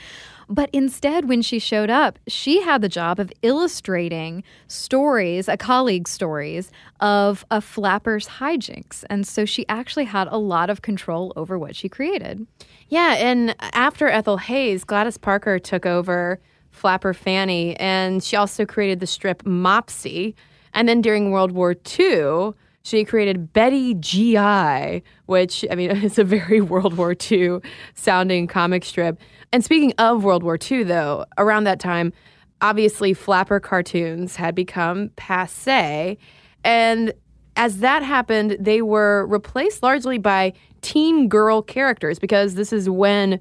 But 0.51 0.71
instead, 0.73 1.29
when 1.29 1.43
she 1.43 1.59
showed 1.59 1.91
up, 1.91 2.19
she 2.27 2.63
had 2.63 2.81
the 2.81 2.89
job 2.89 3.21
of 3.21 3.31
illustrating 3.43 4.43
stories, 4.67 5.47
a 5.47 5.59
colleague's 5.59 6.11
stories, 6.11 6.73
of 7.01 7.45
a 7.51 7.61
flapper's 7.61 8.27
hijinks. 8.27 9.05
And 9.11 9.27
so 9.27 9.45
she 9.45 9.69
actually 9.69 10.07
had 10.07 10.27
a 10.31 10.39
lot 10.39 10.71
of 10.71 10.81
control 10.81 11.35
over 11.37 11.59
what 11.59 11.77
she 11.77 11.91
created. 11.91 12.47
Yeah, 12.89 13.17
and 13.19 13.55
after 13.61 14.09
Ethel 14.09 14.39
Hays, 14.39 14.85
Gladys 14.85 15.19
Parker 15.19 15.59
took 15.59 15.85
over 15.85 16.41
Flapper 16.79 17.13
Fanny, 17.13 17.77
and 17.77 18.23
she 18.23 18.37
also 18.37 18.65
created 18.65 19.01
the 19.01 19.07
strip 19.07 19.43
Mopsy. 19.43 20.35
And 20.73 20.89
then 20.89 21.03
during 21.03 21.31
World 21.31 21.53
War 21.53 21.75
II, 21.99 22.53
she 22.83 23.05
created 23.05 23.53
Betty 23.53 23.95
G.I., 23.95 25.03
which, 25.27 25.65
I 25.71 25.75
mean, 25.75 25.91
is 26.05 26.19
a 26.19 26.25
very 26.25 26.61
World 26.73 26.97
War 26.97 27.15
II 27.31 27.59
sounding 27.95 28.47
comic 28.47 28.85
strip. 28.85 29.21
And 29.53 29.65
speaking 29.65 29.93
of 29.99 30.25
World 30.25 30.43
War 30.43 30.59
II, 30.61 30.85
though, 30.85 31.27
around 31.37 31.65
that 31.65 31.81
time, 31.81 32.13
obviously 32.61 33.13
flapper 33.13 33.61
cartoons 33.61 34.37
had 34.37 34.55
become 34.55 35.11
passe. 35.17 36.17
And 36.65 37.13
as 37.57 37.79
that 37.79 38.03
happened, 38.03 38.57
they 38.61 38.83
were 38.83 39.27
replaced 39.27 39.83
largely 39.83 40.19
by 40.19 40.53
teen 40.81 41.29
girl 41.29 41.61
characters 41.61 42.19
because 42.19 42.55
this 42.55 42.73
is 42.73 42.89
when 42.89 43.41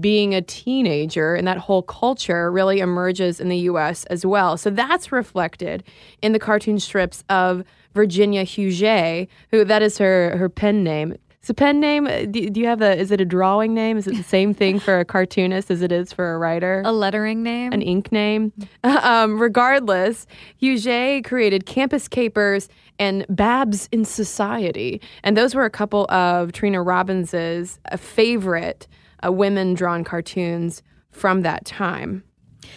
being 0.00 0.34
a 0.34 0.40
teenager 0.40 1.34
and 1.34 1.46
that 1.46 1.58
whole 1.58 1.82
culture 1.82 2.50
really 2.50 2.80
emerges 2.80 3.38
in 3.38 3.48
the 3.48 3.58
US 3.58 4.04
as 4.06 4.24
well. 4.24 4.56
So 4.56 4.70
that's 4.70 5.12
reflected 5.12 5.84
in 6.22 6.32
the 6.32 6.38
cartoon 6.38 6.78
strips 6.78 7.22
of 7.28 7.64
Virginia 7.92 8.44
Huget, 8.44 9.28
who 9.50 9.64
that 9.64 9.82
is 9.82 9.98
her 9.98 10.36
her 10.36 10.48
pen 10.48 10.82
name. 10.82 11.16
So 11.42 11.52
pen 11.52 11.78
name. 11.78 12.06
Do, 12.30 12.48
do 12.48 12.58
you 12.58 12.66
have 12.66 12.80
a? 12.80 12.96
Is 12.96 13.10
it 13.10 13.20
a 13.20 13.24
drawing 13.26 13.74
name? 13.74 13.98
Is 13.98 14.06
it 14.06 14.16
the 14.16 14.22
same 14.22 14.54
thing 14.54 14.78
for 14.78 14.98
a 14.98 15.04
cartoonist 15.04 15.70
as 15.70 15.82
it 15.82 15.92
is 15.92 16.10
for 16.10 16.32
a 16.32 16.38
writer? 16.38 16.80
A 16.86 16.92
lettering 16.92 17.42
name, 17.42 17.72
an 17.74 17.82
ink 17.82 18.10
name. 18.10 18.50
um, 18.84 19.38
regardless, 19.38 20.26
Huget 20.56 21.26
created 21.26 21.66
Campus 21.66 22.08
Capers 22.08 22.70
and 22.98 23.26
Babs 23.28 23.90
in 23.92 24.06
Society, 24.06 25.02
and 25.22 25.36
those 25.36 25.54
were 25.54 25.66
a 25.66 25.70
couple 25.70 26.06
of 26.10 26.52
Trina 26.52 26.82
Robbins's 26.82 27.78
uh, 27.92 27.98
favorite 27.98 28.88
uh, 29.24 29.32
women 29.32 29.74
drawn 29.74 30.04
cartoons 30.04 30.82
from 31.10 31.42
that 31.42 31.64
time. 31.64 32.24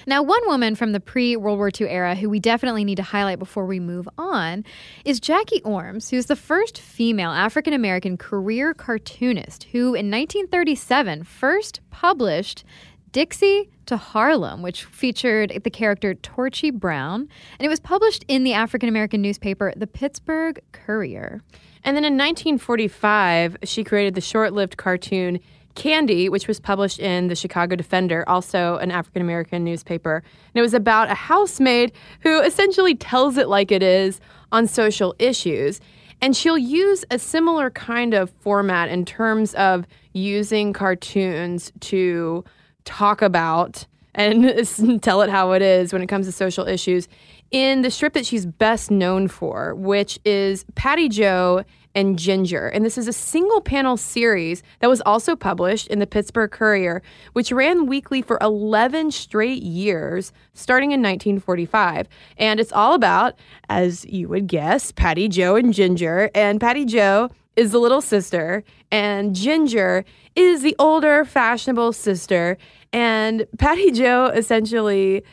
Now, 0.06 0.22
one 0.22 0.42
woman 0.48 0.76
from 0.76 0.92
the 0.92 1.00
pre 1.00 1.36
World 1.36 1.58
War 1.58 1.72
II 1.80 1.90
era 1.90 2.16
who 2.16 2.30
we 2.30 2.40
definitely 2.40 2.84
need 2.84 2.98
to 2.98 3.04
highlight 3.04 3.40
before 3.40 3.66
we 3.66 3.80
move 3.80 4.08
on 4.18 4.64
is 5.06 5.20
Jackie 5.20 5.62
Ormes, 5.64 6.10
who's 6.10 6.28
the 6.28 6.36
first 6.36 6.80
female 6.80 7.32
African 7.32 7.74
American 7.74 8.18
career 8.18 8.74
cartoonist 8.74 9.64
who, 9.66 9.96
in 9.96 10.12
1937, 10.12 11.24
first 11.24 11.82
published 11.90 12.64
Dixie 13.12 13.70
to 13.86 13.98
Harlem, 13.98 14.62
which 14.62 14.84
featured 14.84 15.62
the 15.64 15.70
character 15.70 16.14
Torchy 16.14 16.72
Brown, 16.72 17.30
and 17.58 17.66
it 17.66 17.70
was 17.70 17.80
published 17.80 18.26
in 18.28 18.44
the 18.44 18.54
African 18.54 18.90
American 18.90 19.22
newspaper, 19.22 19.74
the 19.76 19.88
Pittsburgh 19.88 20.62
Courier. 20.74 21.42
And 21.84 21.96
then 21.96 22.04
in 22.04 22.14
1945, 22.14 23.58
she 23.64 23.84
created 23.84 24.14
the 24.14 24.22
short 24.22 24.52
lived 24.54 24.78
cartoon 24.78 25.40
Candy, 25.78 26.28
which 26.28 26.48
was 26.48 26.60
published 26.60 27.00
in 27.00 27.28
the 27.28 27.36
Chicago 27.36 27.76
Defender, 27.76 28.24
also 28.28 28.78
an 28.78 28.90
African 28.90 29.22
American 29.22 29.64
newspaper. 29.64 30.16
And 30.16 30.60
it 30.60 30.62
was 30.62 30.74
about 30.74 31.10
a 31.10 31.14
housemaid 31.14 31.94
who 32.22 32.42
essentially 32.42 32.96
tells 32.96 33.38
it 33.38 33.48
like 33.48 33.72
it 33.72 33.84
is 33.84 34.20
on 34.52 34.66
social 34.66 35.16
issues. 35.20 35.80
And 36.20 36.36
she'll 36.36 36.58
use 36.58 37.06
a 37.12 37.20
similar 37.20 37.70
kind 37.70 38.16
of 38.16 38.32
format 38.40 38.90
in 38.90 39.06
terms 39.06 39.54
of 39.54 39.86
using 40.14 40.74
cartoons 40.74 41.72
to 41.82 42.44
talk 42.84 43.22
about 43.22 43.86
and 44.16 44.44
tell 45.04 45.22
it 45.22 45.30
how 45.30 45.52
it 45.52 45.62
is 45.62 45.94
when 45.94 46.02
it 46.02 46.08
comes 46.08 46.26
to 46.26 46.32
social 46.32 46.68
issues 46.68 47.08
in 47.52 47.84
the 47.84 47.92
strip 47.92 48.14
that 48.14 48.26
she's 48.26 48.48
best 48.48 48.90
known 48.90 49.28
for, 49.28 49.76
which 49.76 50.20
is 50.26 50.66
Patty 50.74 51.08
Jo 51.08 51.64
and 51.98 52.20
Ginger. 52.20 52.68
And 52.68 52.86
this 52.86 52.96
is 52.96 53.08
a 53.08 53.14
single 53.14 53.60
panel 53.60 53.98
series 53.98 54.62
that 54.80 54.88
was 54.88 55.02
also 55.02 55.36
published 55.36 55.88
in 55.88 55.98
the 55.98 56.06
Pittsburgh 56.06 56.52
Courier, 56.52 57.02
which 57.34 57.52
ran 57.52 57.88
weekly 57.88 58.22
for 58.22 58.38
11 58.40 59.10
straight 59.10 59.64
years, 59.64 60.32
starting 60.54 60.92
in 60.92 61.02
1945. 61.02 62.08
And 62.38 62.60
it's 62.60 62.72
all 62.72 62.94
about, 62.94 63.34
as 63.68 64.06
you 64.06 64.30
would 64.30 64.46
guess, 64.46 64.92
Patty 64.92 65.28
Jo 65.28 65.56
and 65.56 65.74
Ginger. 65.74 66.30
And 66.36 66.62
Patty 66.62 66.86
Jo 66.86 67.32
is 67.56 67.72
the 67.72 67.80
little 67.80 68.02
sister, 68.02 68.64
and 68.92 69.36
Ginger 69.36 70.06
is 70.36 70.62
the 70.62 70.76
older, 70.78 71.26
fashionable 71.26 71.94
sister. 71.94 72.60
And 72.94 73.48
Patty 73.58 73.90
Jo 73.90 74.28
essentially 74.28 75.24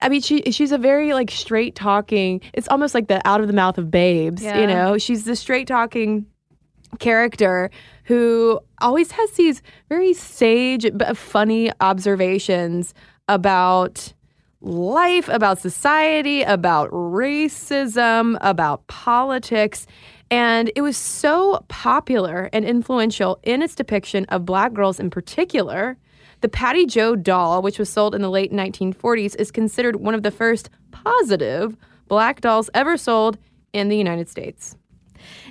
I 0.00 0.08
mean, 0.08 0.20
she 0.20 0.42
she's 0.50 0.72
a 0.72 0.78
very 0.78 1.12
like 1.12 1.30
straight 1.30 1.74
talking. 1.74 2.40
It's 2.52 2.68
almost 2.68 2.94
like 2.94 3.08
the 3.08 3.26
out 3.26 3.40
of 3.40 3.46
the 3.48 3.52
mouth 3.52 3.78
of 3.78 3.90
babes. 3.90 4.42
Yeah. 4.42 4.60
You 4.60 4.66
know, 4.66 4.98
she's 4.98 5.24
the 5.24 5.36
straight 5.36 5.66
talking 5.66 6.26
character 6.98 7.70
who 8.04 8.60
always 8.80 9.10
has 9.10 9.30
these 9.32 9.62
very 9.88 10.12
sage 10.12 10.86
but 10.94 11.16
funny 11.16 11.70
observations 11.80 12.94
about 13.28 14.12
life, 14.60 15.28
about 15.28 15.58
society, 15.58 16.42
about 16.42 16.90
racism, 16.90 18.38
about 18.40 18.86
politics. 18.86 19.86
And 20.30 20.70
it 20.74 20.80
was 20.80 20.96
so 20.96 21.64
popular 21.68 22.48
and 22.52 22.64
influential 22.64 23.38
in 23.42 23.62
its 23.62 23.74
depiction 23.74 24.24
of 24.26 24.44
black 24.44 24.72
girls 24.72 24.98
in 24.98 25.10
particular 25.10 25.98
the 26.44 26.48
Patty 26.50 26.84
Jo 26.84 27.16
doll, 27.16 27.62
which 27.62 27.78
was 27.78 27.88
sold 27.88 28.14
in 28.14 28.20
the 28.20 28.28
late 28.28 28.52
1940s, 28.52 29.34
is 29.36 29.50
considered 29.50 29.96
one 29.96 30.12
of 30.12 30.22
the 30.22 30.30
first 30.30 30.68
positive 30.90 31.74
black 32.06 32.42
dolls 32.42 32.68
ever 32.74 32.98
sold 32.98 33.38
in 33.72 33.88
the 33.88 33.96
United 33.96 34.28
States. 34.28 34.76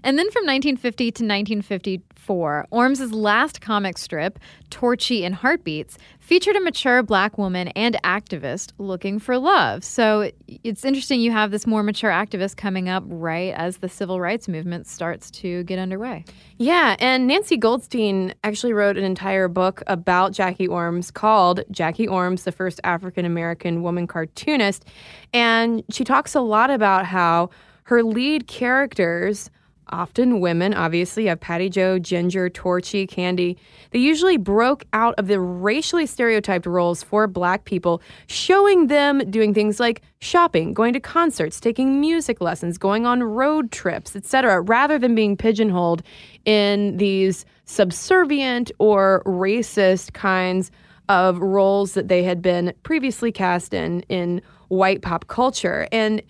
And 0.04 0.18
then 0.18 0.30
from 0.32 0.46
1950 0.46 1.04
to 1.06 1.24
1954, 1.24 2.68
Ormes's 2.72 3.12
last 3.12 3.62
comic 3.62 3.98
strip, 3.98 4.40
Torchy 4.70 5.26
and 5.26 5.36
Heartbeats, 5.36 5.98
featured 6.20 6.56
a 6.56 6.62
mature 6.62 7.04
black 7.04 7.38
woman 7.38 7.68
and 7.70 7.98
activist 8.04 8.72
looking 8.78 9.20
for 9.20 9.38
love. 9.38 9.84
So 9.84 10.32
it's 10.48 10.86
interesting 10.86 11.20
you 11.20 11.32
have 11.32 11.52
this 11.52 11.68
more 11.68 11.84
mature 11.84 12.12
activist 12.12 12.56
coming 12.56 12.88
up 12.88 13.04
right 13.08 13.54
as 13.56 13.78
the 13.78 13.90
civil 13.90 14.22
rights 14.22 14.48
movement 14.48 14.88
starts 14.88 15.30
to 15.32 15.64
get 15.64 15.80
underway. 15.80 16.24
Yeah, 16.58 16.96
and 17.00 17.28
Nancy 17.28 17.58
Goldstein 17.58 18.34
actually 18.44 18.74
wrote 18.74 18.98
an 18.98 19.04
entire 19.04 19.48
book 19.48 19.84
about 19.88 20.32
Jackie 20.32 20.68
Ormes 20.68 21.12
called 21.12 21.62
Jackie 21.72 22.08
Ormes, 22.08 22.44
the 22.44 22.52
first 22.52 22.80
African 22.84 23.26
American 23.26 23.84
woman 23.84 24.08
cartoonist. 24.08 24.86
And 25.34 25.84
she 25.90 26.04
talks 26.04 26.36
a 26.36 26.42
lot 26.42 26.70
about 26.70 27.06
how 27.06 27.50
her 27.84 28.02
lead 28.02 28.48
characters 28.48 29.50
often 29.90 30.40
women, 30.40 30.74
obviously, 30.74 31.26
have 31.26 31.40
Patty 31.40 31.70
Jo, 31.70 32.00
Ginger, 32.00 32.50
Torchy, 32.50 33.06
Candy. 33.08 33.58
They 33.92 34.00
usually 34.00 34.38
broke 34.38 34.86
out 34.94 35.16
of 35.18 35.28
the 35.28 35.40
racially 35.40 36.06
stereotyped 36.06 36.66
roles 36.66 37.04
for 37.04 37.28
black 37.28 37.66
people, 37.66 38.02
showing 38.28 38.88
them 38.88 39.20
doing 39.30 39.54
things 39.54 39.80
like 39.80 40.02
shopping, 40.20 40.74
going 40.74 40.94
to 40.94 41.00
concerts, 41.00 41.60
taking 41.60 42.00
music 42.00 42.42
lessons, 42.42 42.78
going 42.78 43.06
on 43.06 43.24
road 43.24 43.72
trips, 43.72 44.16
etc., 44.16 44.62
rather 44.62 44.98
than 44.98 45.16
being 45.16 45.38
pigeonholed 45.38 46.04
in 46.46 46.98
these 46.98 47.46
subservient 47.66 48.72
or 48.80 49.24
racist 49.26 50.14
kinds 50.14 50.72
of 51.10 51.38
roles 51.40 51.94
that 51.94 52.08
they 52.08 52.24
had 52.24 52.42
been 52.42 52.74
previously 52.84 53.32
cast 53.32 53.74
in 53.74 54.02
in 54.10 54.42
white 54.70 55.02
pop 55.02 55.28
culture. 55.28 55.88
And 55.92 56.22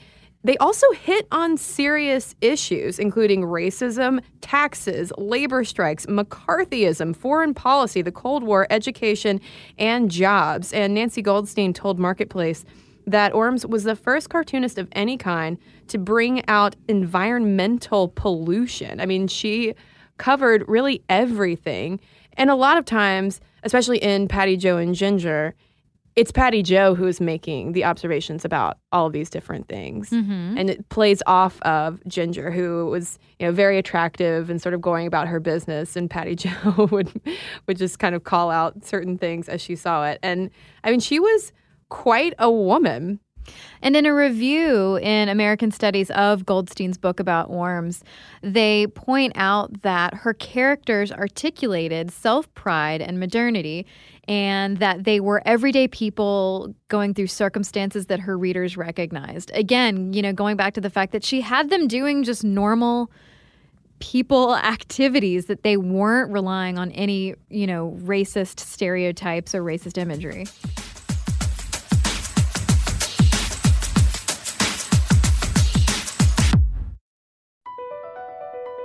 they 0.43 0.57
also 0.57 0.91
hit 0.91 1.25
on 1.31 1.57
serious 1.57 2.35
issues, 2.41 2.99
including 2.99 3.43
racism, 3.43 4.21
taxes, 4.41 5.11
labor 5.17 5.63
strikes, 5.63 6.05
McCarthyism, 6.05 7.15
foreign 7.15 7.53
policy, 7.53 8.01
the 8.01 8.11
Cold 8.11 8.43
War, 8.43 8.67
education, 8.69 9.39
and 9.77 10.11
jobs. 10.11 10.73
And 10.73 10.93
Nancy 10.93 11.21
Goldstein 11.21 11.71
told 11.73 11.97
Marketplace 11.97 12.65
that 13.07 13.33
Ormes 13.33 13.65
was 13.65 13.83
the 13.83 13.95
first 13.95 14.29
cartoonist 14.29 14.77
of 14.77 14.87
any 14.91 15.17
kind 15.17 15.57
to 15.87 15.97
bring 15.97 16.47
out 16.49 16.75
environmental 16.87 18.09
pollution. 18.09 18.99
I 18.99 19.05
mean, 19.05 19.27
she 19.27 19.73
covered 20.17 20.63
really 20.67 21.03
everything. 21.09 21.99
And 22.33 22.49
a 22.49 22.55
lot 22.55 22.77
of 22.77 22.85
times, 22.85 23.41
especially 23.63 23.97
in 23.97 24.27
Patty 24.27 24.57
Jo 24.57 24.77
and 24.77 24.95
Ginger, 24.95 25.55
it's 26.15 26.31
Patty 26.31 26.61
Jo 26.61 26.95
who 26.95 27.07
is 27.07 27.19
making 27.19 27.71
the 27.71 27.83
observations 27.83 28.45
about 28.45 28.77
all 28.91 29.07
of 29.07 29.13
these 29.13 29.29
different 29.29 29.67
things, 29.67 30.09
mm-hmm. 30.09 30.57
and 30.57 30.69
it 30.69 30.87
plays 30.89 31.23
off 31.25 31.61
of 31.61 31.99
Ginger, 32.07 32.51
who 32.51 32.87
was 32.87 33.17
you 33.39 33.47
know 33.47 33.51
very 33.51 33.77
attractive 33.77 34.49
and 34.49 34.61
sort 34.61 34.73
of 34.73 34.81
going 34.81 35.07
about 35.07 35.27
her 35.27 35.39
business, 35.39 35.95
and 35.95 36.09
Patty 36.09 36.35
Joe 36.37 36.87
would 36.91 37.11
would 37.67 37.77
just 37.77 37.99
kind 37.99 38.15
of 38.15 38.23
call 38.23 38.51
out 38.51 38.83
certain 38.83 39.17
things 39.17 39.49
as 39.49 39.61
she 39.61 39.75
saw 39.75 40.05
it, 40.05 40.19
and 40.21 40.49
I 40.83 40.91
mean 40.91 40.99
she 40.99 41.19
was 41.19 41.51
quite 41.89 42.33
a 42.39 42.51
woman. 42.51 43.19
And 43.81 43.95
in 43.95 44.05
a 44.05 44.13
review 44.13 44.97
in 44.97 45.29
American 45.29 45.71
Studies 45.71 46.09
of 46.11 46.45
Goldstein's 46.45 46.97
book 46.97 47.19
about 47.19 47.49
Ormes, 47.49 48.03
they 48.41 48.87
point 48.87 49.33
out 49.35 49.81
that 49.81 50.13
her 50.13 50.33
characters 50.33 51.11
articulated 51.11 52.11
self 52.11 52.51
pride 52.53 53.01
and 53.01 53.19
modernity, 53.19 53.85
and 54.27 54.77
that 54.77 55.03
they 55.03 55.19
were 55.19 55.41
everyday 55.45 55.87
people 55.87 56.73
going 56.87 57.13
through 57.13 57.27
circumstances 57.27 58.05
that 58.07 58.19
her 58.19 58.37
readers 58.37 58.77
recognized. 58.77 59.51
Again, 59.53 60.13
you 60.13 60.21
know, 60.21 60.31
going 60.31 60.55
back 60.55 60.73
to 60.75 60.81
the 60.81 60.89
fact 60.89 61.11
that 61.11 61.23
she 61.23 61.41
had 61.41 61.69
them 61.69 61.87
doing 61.87 62.23
just 62.23 62.43
normal 62.43 63.11
people 63.99 64.55
activities 64.55 65.45
that 65.45 65.63
they 65.63 65.77
weren't 65.77 66.31
relying 66.31 66.77
on 66.77 66.91
any, 66.91 67.35
you 67.49 67.67
know, 67.67 67.97
racist 68.01 68.59
stereotypes 68.59 69.53
or 69.55 69.63
racist 69.63 69.97
imagery. 69.97 70.45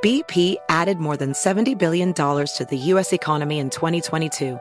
BP 0.04 0.56
added 0.68 0.98
more 0.98 1.16
than 1.16 1.32
$70 1.32 1.76
billion 1.76 2.14
to 2.14 2.66
the 2.70 2.76
U.S. 2.76 3.12
economy 3.12 3.58
in 3.58 3.68
2022 3.68 4.60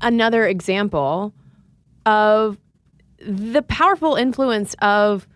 another 0.00 0.46
example 0.46 1.32
of 2.06 2.58
the 3.26 3.62
powerful 3.62 4.14
influence 4.14 4.74
of 4.80 5.26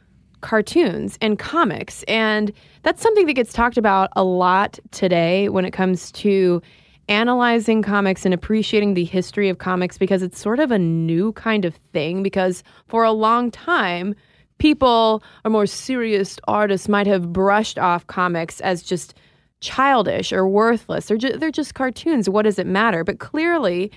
cartoons 0.41 1.19
and 1.21 1.39
comics. 1.39 2.03
And 2.05 2.53
that's 2.83 3.03
something 3.03 3.27
that 3.27 3.35
gets 3.35 3.53
talked 3.53 3.77
about 3.77 4.11
a 4.17 4.25
lot 4.25 4.79
today 4.91 5.49
when 5.49 5.65
it 5.65 5.73
comes 5.73 6.13
to 6.13 6.61
analyzing 7.09 7.83
comics 7.83 8.25
and 8.25 8.33
appreciating 8.33 8.95
the 8.95 9.05
history 9.05 9.49
of 9.49 9.59
comics 9.59 9.99
because 9.99 10.23
it's 10.23 10.41
sort 10.41 10.61
of 10.61 10.71
a 10.71 10.79
new 10.79 11.33
kind 11.33 11.65
of 11.65 11.75
thing. 11.93 12.23
Because 12.23 12.63
for 12.87 13.05
a 13.05 13.13
long 13.13 13.51
time, 13.51 14.15
people 14.59 15.23
or 15.45 15.51
more 15.51 15.67
serious 15.67 16.39
artists 16.47 16.89
might 16.89 17.07
have 17.07 17.33
brushed 17.33 17.79
off 17.79 18.07
comics 18.07 18.61
as 18.61 18.83
just 18.83 19.15
childish 19.61 20.33
or 20.33 20.47
worthless. 20.47 21.07
They're 21.07 21.19
they're 21.19 21.51
just 21.51 21.75
cartoons. 21.75 22.29
What 22.29 22.43
does 22.43 22.59
it 22.59 22.67
matter? 22.67 23.05
But 23.05 23.19
clearly, 23.19 23.91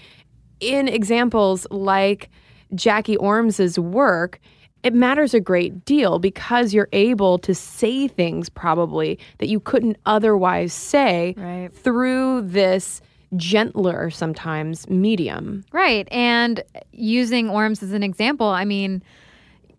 in 0.59 0.87
examples 0.87 1.67
like 1.71 2.29
Jackie 2.73 3.17
Ormes's 3.17 3.77
work, 3.79 4.39
it 4.83 4.93
matters 4.93 5.33
a 5.33 5.39
great 5.39 5.83
deal 5.85 6.19
because 6.19 6.73
you're 6.73 6.89
able 6.93 7.37
to 7.39 7.55
say 7.55 8.07
things 8.07 8.49
probably 8.49 9.17
that 9.39 9.47
you 9.47 9.59
couldn't 9.59 9.97
otherwise 10.05 10.73
say 10.73 11.33
Right. 11.37 11.69
through 11.73 12.41
this 12.41 13.01
gentler 13.35 14.09
sometimes 14.11 14.87
medium. 14.89 15.65
Right. 15.71 16.07
And 16.11 16.63
using 16.91 17.47
Orms 17.47 17.81
as 17.83 17.91
an 17.93 18.03
example, 18.03 18.47
I 18.47 18.63
mean, 18.65 19.01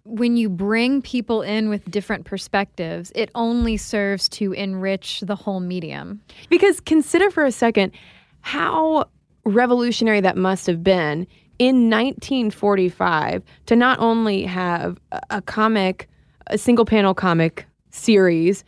when 0.05 0.37
you 0.37 0.49
bring 0.49 1.03
people 1.03 1.43
in 1.43 1.69
with 1.69 1.89
different 1.91 2.25
perspectives, 2.25 3.12
it 3.15 3.31
only 3.35 3.77
serves 3.77 4.29
to 4.31 4.53
enrich 4.53 5.21
the 5.21 5.35
whole 5.37 5.61
medium. 5.61 6.21
Because 6.49 6.81
consider 6.81 7.31
for 7.31 7.45
a 7.45 7.53
second 7.53 7.93
how 8.41 9.07
revolutionary 9.47 10.21
that 10.21 10.37
must 10.37 10.67
have 10.67 10.83
been 10.83 11.27
in 11.59 11.89
1945 11.89 13.43
to 13.67 13.77
not 13.77 13.99
only 13.99 14.43
have 14.43 15.01
a, 15.31 15.41
comic, 15.41 16.09
a 16.49 16.59
single 16.59 16.85
panel 16.85 17.15
comic 17.15 17.67
series 17.91 18.65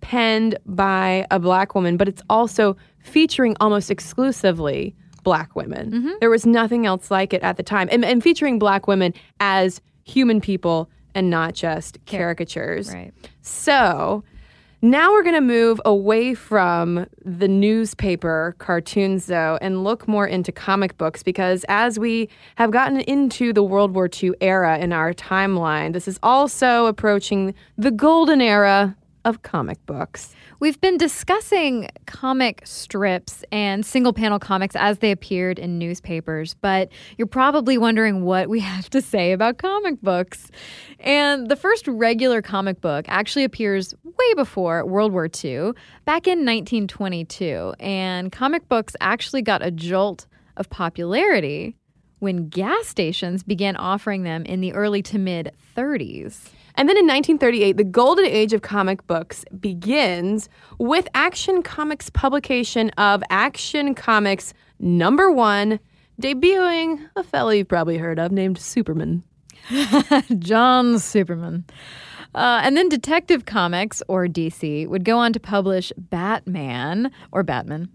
penned 0.00 0.58
by 0.66 1.26
a 1.30 1.38
black 1.38 1.74
woman, 1.74 1.96
but 1.96 2.08
it's 2.08 2.22
also 2.28 2.76
featuring 2.98 3.56
almost 3.60 3.90
exclusively 3.90 4.94
black 5.22 5.54
women. 5.54 5.90
Mm-hmm. 5.90 6.12
There 6.20 6.30
was 6.30 6.46
nothing 6.46 6.86
else 6.86 7.10
like 7.10 7.32
it 7.32 7.42
at 7.42 7.56
the 7.56 7.62
time, 7.62 7.88
and, 7.90 8.04
and 8.04 8.22
featuring 8.22 8.58
black 8.58 8.86
women 8.86 9.14
as 9.40 9.80
human 10.04 10.40
people 10.40 10.88
and 11.14 11.30
not 11.30 11.54
just 11.54 11.98
caricatures. 12.06 12.92
Right. 12.92 13.12
So 13.42 14.22
now 14.82 15.10
we're 15.12 15.22
going 15.22 15.34
to 15.34 15.40
move 15.40 15.80
away 15.84 16.34
from 16.34 17.06
the 17.24 17.48
newspaper 17.48 18.54
cartoons, 18.58 19.26
though, 19.26 19.58
and 19.62 19.82
look 19.82 20.06
more 20.06 20.26
into 20.26 20.52
comic 20.52 20.98
books 20.98 21.22
because 21.22 21.64
as 21.68 21.98
we 21.98 22.28
have 22.56 22.70
gotten 22.70 23.00
into 23.00 23.52
the 23.52 23.62
World 23.62 23.94
War 23.94 24.08
II 24.22 24.32
era 24.40 24.78
in 24.78 24.92
our 24.92 25.14
timeline, 25.14 25.92
this 25.92 26.06
is 26.06 26.18
also 26.22 26.86
approaching 26.86 27.54
the 27.78 27.90
golden 27.90 28.40
era 28.40 28.94
of 29.26 29.42
comic 29.42 29.84
books. 29.86 30.34
We've 30.60 30.80
been 30.80 30.96
discussing 30.96 31.88
comic 32.06 32.62
strips 32.64 33.44
and 33.50 33.84
single 33.84 34.12
panel 34.12 34.38
comics 34.38 34.76
as 34.76 34.98
they 35.00 35.10
appeared 35.10 35.58
in 35.58 35.78
newspapers, 35.78 36.54
but 36.54 36.90
you're 37.18 37.26
probably 37.26 37.76
wondering 37.76 38.22
what 38.22 38.48
we 38.48 38.60
have 38.72 38.88
to 38.90 39.02
say 39.02 39.32
about 39.32 39.58
comic 39.58 40.00
books. 40.00 40.48
And 41.00 41.48
the 41.48 41.56
first 41.56 41.88
regular 41.88 42.40
comic 42.40 42.80
book 42.80 43.04
actually 43.08 43.42
appears 43.42 43.94
way 44.04 44.34
before 44.36 44.86
World 44.86 45.12
War 45.12 45.26
II, 45.26 45.72
back 46.04 46.28
in 46.28 46.38
1922. 46.38 47.74
And 47.80 48.30
comic 48.30 48.68
books 48.68 48.94
actually 49.00 49.42
got 49.42 49.60
a 49.60 49.72
jolt 49.72 50.28
of 50.56 50.70
popularity 50.70 51.76
when 52.20 52.48
gas 52.48 52.86
stations 52.86 53.42
began 53.42 53.74
offering 53.74 54.22
them 54.22 54.44
in 54.44 54.60
the 54.60 54.72
early 54.72 55.02
to 55.02 55.18
mid 55.18 55.50
30s. 55.76 56.50
And 56.78 56.88
then 56.88 56.96
in 56.96 57.06
1938, 57.06 57.76
the 57.76 57.84
golden 57.84 58.26
age 58.26 58.52
of 58.52 58.62
comic 58.62 59.06
books 59.06 59.44
begins 59.58 60.48
with 60.78 61.08
Action 61.14 61.62
Comics' 61.62 62.10
publication 62.10 62.90
of 62.90 63.22
Action 63.30 63.94
Comics 63.94 64.52
number 64.78 65.30
one, 65.30 65.80
debuting 66.20 67.08
a 67.16 67.22
fellow 67.22 67.50
you've 67.50 67.68
probably 67.68 67.96
heard 67.96 68.18
of 68.18 68.30
named 68.30 68.58
Superman. 68.58 69.22
John 70.38 70.98
Superman. 70.98 71.64
Uh, 72.34 72.60
and 72.62 72.76
then 72.76 72.90
Detective 72.90 73.46
Comics, 73.46 74.02
or 74.08 74.26
DC, 74.26 74.86
would 74.88 75.04
go 75.04 75.16
on 75.16 75.32
to 75.32 75.40
publish 75.40 75.90
Batman, 75.96 77.10
or 77.32 77.42
Batman. 77.42 77.88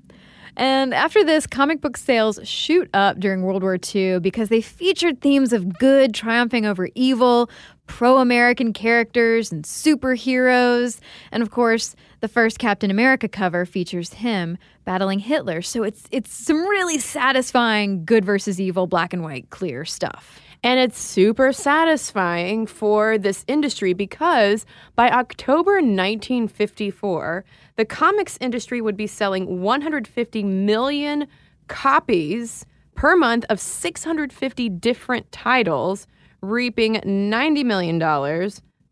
And 0.57 0.93
after 0.93 1.23
this, 1.23 1.47
comic 1.47 1.81
book 1.81 1.97
sales 1.97 2.39
shoot 2.43 2.89
up 2.93 3.19
during 3.19 3.43
World 3.43 3.63
War 3.63 3.77
II 3.93 4.19
because 4.19 4.49
they 4.49 4.61
featured 4.61 5.21
themes 5.21 5.53
of 5.53 5.77
good 5.77 6.13
triumphing 6.13 6.65
over 6.65 6.89
evil, 6.95 7.49
pro 7.87 8.17
American 8.17 8.73
characters, 8.73 9.51
and 9.51 9.63
superheroes. 9.63 10.99
And 11.31 11.41
of 11.41 11.51
course, 11.51 11.95
the 12.19 12.27
first 12.27 12.59
Captain 12.59 12.91
America 12.91 13.27
cover 13.27 13.65
features 13.65 14.13
him 14.13 14.57
battling 14.85 15.19
Hitler. 15.19 15.61
So 15.61 15.83
it's, 15.83 16.03
it's 16.11 16.33
some 16.33 16.67
really 16.67 16.99
satisfying 16.99 18.05
good 18.05 18.25
versus 18.25 18.59
evil, 18.59 18.87
black 18.87 19.13
and 19.13 19.23
white, 19.23 19.49
clear 19.49 19.85
stuff. 19.85 20.39
And 20.63 20.79
it's 20.79 20.99
super 20.99 21.51
satisfying 21.51 22.67
for 22.67 23.17
this 23.17 23.43
industry 23.47 23.93
because 23.93 24.65
by 24.95 25.09
October 25.09 25.73
1954, 25.73 27.43
the 27.77 27.85
comics 27.85 28.37
industry 28.39 28.79
would 28.79 28.95
be 28.95 29.07
selling 29.07 29.61
150 29.61 30.43
million 30.43 31.27
copies 31.67 32.65
per 32.93 33.15
month 33.15 33.45
of 33.49 33.59
650 33.59 34.69
different 34.69 35.31
titles, 35.31 36.05
reaping 36.41 36.95
$90 36.95 37.65
million 37.65 38.51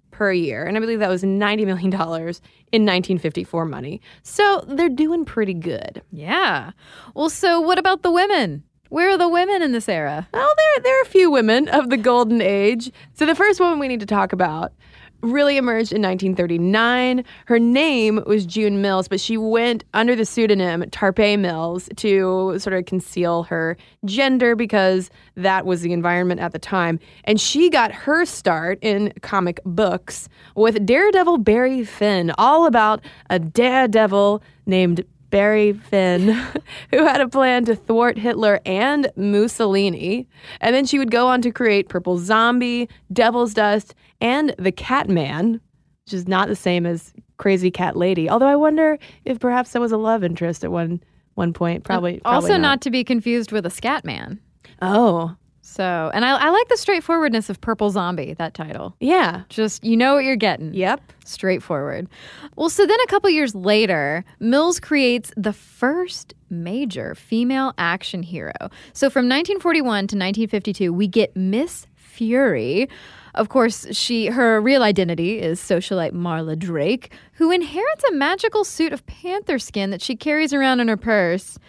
per 0.09 0.31
year. 0.31 0.65
And 0.65 0.75
I 0.75 0.79
believe 0.79 0.99
that 0.99 1.09
was 1.09 1.23
$90 1.23 1.65
million 1.65 1.93
in 1.93 2.85
1954 2.85 3.65
money. 3.65 4.01
So 4.23 4.63
they're 4.67 4.89
doing 4.89 5.23
pretty 5.23 5.53
good. 5.53 6.01
Yeah. 6.11 6.71
Well, 7.13 7.29
so 7.29 7.61
what 7.61 7.77
about 7.77 8.01
the 8.01 8.11
women? 8.11 8.63
Where 8.89 9.11
are 9.11 9.17
the 9.17 9.29
women 9.29 9.61
in 9.61 9.71
this 9.71 9.87
era? 9.87 10.27
Well, 10.33 10.49
there, 10.57 10.83
there 10.83 10.99
are 10.99 11.03
a 11.03 11.05
few 11.05 11.29
women 11.29 11.69
of 11.69 11.89
the 11.89 11.97
golden 11.97 12.41
age. 12.41 12.91
So 13.13 13.25
the 13.25 13.35
first 13.35 13.59
woman 13.59 13.77
we 13.77 13.87
need 13.87 13.99
to 13.99 14.05
talk 14.07 14.33
about 14.33 14.73
really 15.21 15.57
emerged 15.57 15.91
in 15.91 16.01
1939. 16.01 17.23
Her 17.45 17.59
name 17.59 18.23
was 18.25 18.45
June 18.45 18.81
Mills, 18.81 19.07
but 19.07 19.19
she 19.19 19.37
went 19.37 19.83
under 19.93 20.15
the 20.15 20.25
pseudonym 20.25 20.83
Tarpe 20.91 21.37
Mills 21.37 21.89
to 21.97 22.57
sort 22.57 22.73
of 22.73 22.85
conceal 22.85 23.43
her 23.43 23.77
gender 24.05 24.55
because 24.55 25.09
that 25.35 25.65
was 25.65 25.81
the 25.81 25.93
environment 25.93 26.39
at 26.39 26.51
the 26.51 26.59
time. 26.59 26.99
And 27.25 27.39
she 27.39 27.69
got 27.69 27.91
her 27.91 28.25
start 28.25 28.79
in 28.81 29.13
comic 29.21 29.59
books 29.65 30.29
with 30.55 30.85
Daredevil 30.85 31.39
Barry 31.39 31.83
Finn, 31.83 32.31
all 32.37 32.65
about 32.65 33.01
a 33.29 33.39
daredevil 33.39 34.41
named 34.65 35.03
Barry 35.29 35.73
Finn, 35.73 36.29
who 36.91 37.05
had 37.05 37.21
a 37.21 37.27
plan 37.27 37.65
to 37.65 37.75
thwart 37.75 38.17
Hitler 38.17 38.59
and 38.65 39.11
Mussolini. 39.15 40.27
And 40.61 40.75
then 40.75 40.85
she 40.85 40.99
would 40.99 41.11
go 41.11 41.27
on 41.27 41.41
to 41.43 41.51
create 41.51 41.89
Purple 41.89 42.17
Zombie, 42.17 42.89
Devil's 43.11 43.53
Dust, 43.53 43.95
and 44.21 44.55
The 44.57 44.71
Catman, 44.71 45.61
which 46.05 46.13
is 46.13 46.27
not 46.27 46.47
the 46.47 46.55
same 46.55 46.85
as 46.85 47.13
Crazy 47.37 47.71
Cat 47.71 47.95
Lady. 47.95 48.29
Although 48.29 48.47
I 48.47 48.55
wonder 48.55 48.97
if 49.25 49.39
perhaps 49.39 49.71
that 49.71 49.79
was 49.79 49.91
a 49.91 49.97
love 49.97 50.23
interest 50.23 50.63
at 50.63 50.71
one 50.71 51.01
one 51.35 51.53
point. 51.53 51.85
Probably. 51.85 52.21
also, 52.25 52.47
probably 52.47 52.61
not. 52.61 52.81
to 52.81 52.91
be 52.91 53.03
confused 53.03 53.51
with 53.51 53.65
a 53.65 53.69
Scatman. 53.69 54.39
Oh. 54.81 55.35
So, 55.69 56.09
and 56.15 56.25
I, 56.25 56.35
I 56.35 56.49
like 56.49 56.67
the 56.67 56.77
straightforwardness 56.77 57.47
of 57.47 57.61
Purple 57.61 57.91
Zombie, 57.91 58.33
that 58.33 58.55
title. 58.55 58.95
Yeah. 58.99 59.43
Just, 59.49 59.83
you 59.83 59.95
know 59.95 60.15
what 60.15 60.23
you're 60.23 60.35
getting. 60.35 60.73
Yep. 60.73 60.99
Straightforward. 61.25 62.07
Well, 62.55 62.69
so 62.69 62.87
then 62.87 62.97
a 63.03 63.07
couple 63.07 63.29
years 63.29 63.53
later, 63.53 64.25
Mills 64.39 64.79
creates 64.79 65.31
the 65.37 65.53
first 65.53 66.33
major 66.49 67.13
female 67.13 67.73
action 67.77 68.23
hero. 68.23 68.53
So 68.93 69.11
from 69.11 69.29
1941 69.29 69.83
to 69.85 70.15
1952, 70.15 70.91
we 70.91 71.07
get 71.07 71.37
Miss 71.37 71.85
Fury. 71.95 72.89
Of 73.35 73.49
course, 73.49 73.85
she 73.95 74.25
her 74.25 74.59
real 74.59 74.81
identity 74.81 75.39
is 75.39 75.59
socialite 75.59 76.13
Marla 76.13 76.57
Drake, 76.57 77.13
who 77.33 77.51
inherits 77.51 78.03
a 78.09 78.13
magical 78.13 78.63
suit 78.63 78.91
of 78.91 79.05
panther 79.05 79.59
skin 79.59 79.91
that 79.91 80.01
she 80.01 80.15
carries 80.15 80.51
around 80.51 80.79
in 80.79 80.87
her 80.87 80.97
purse. 80.97 81.59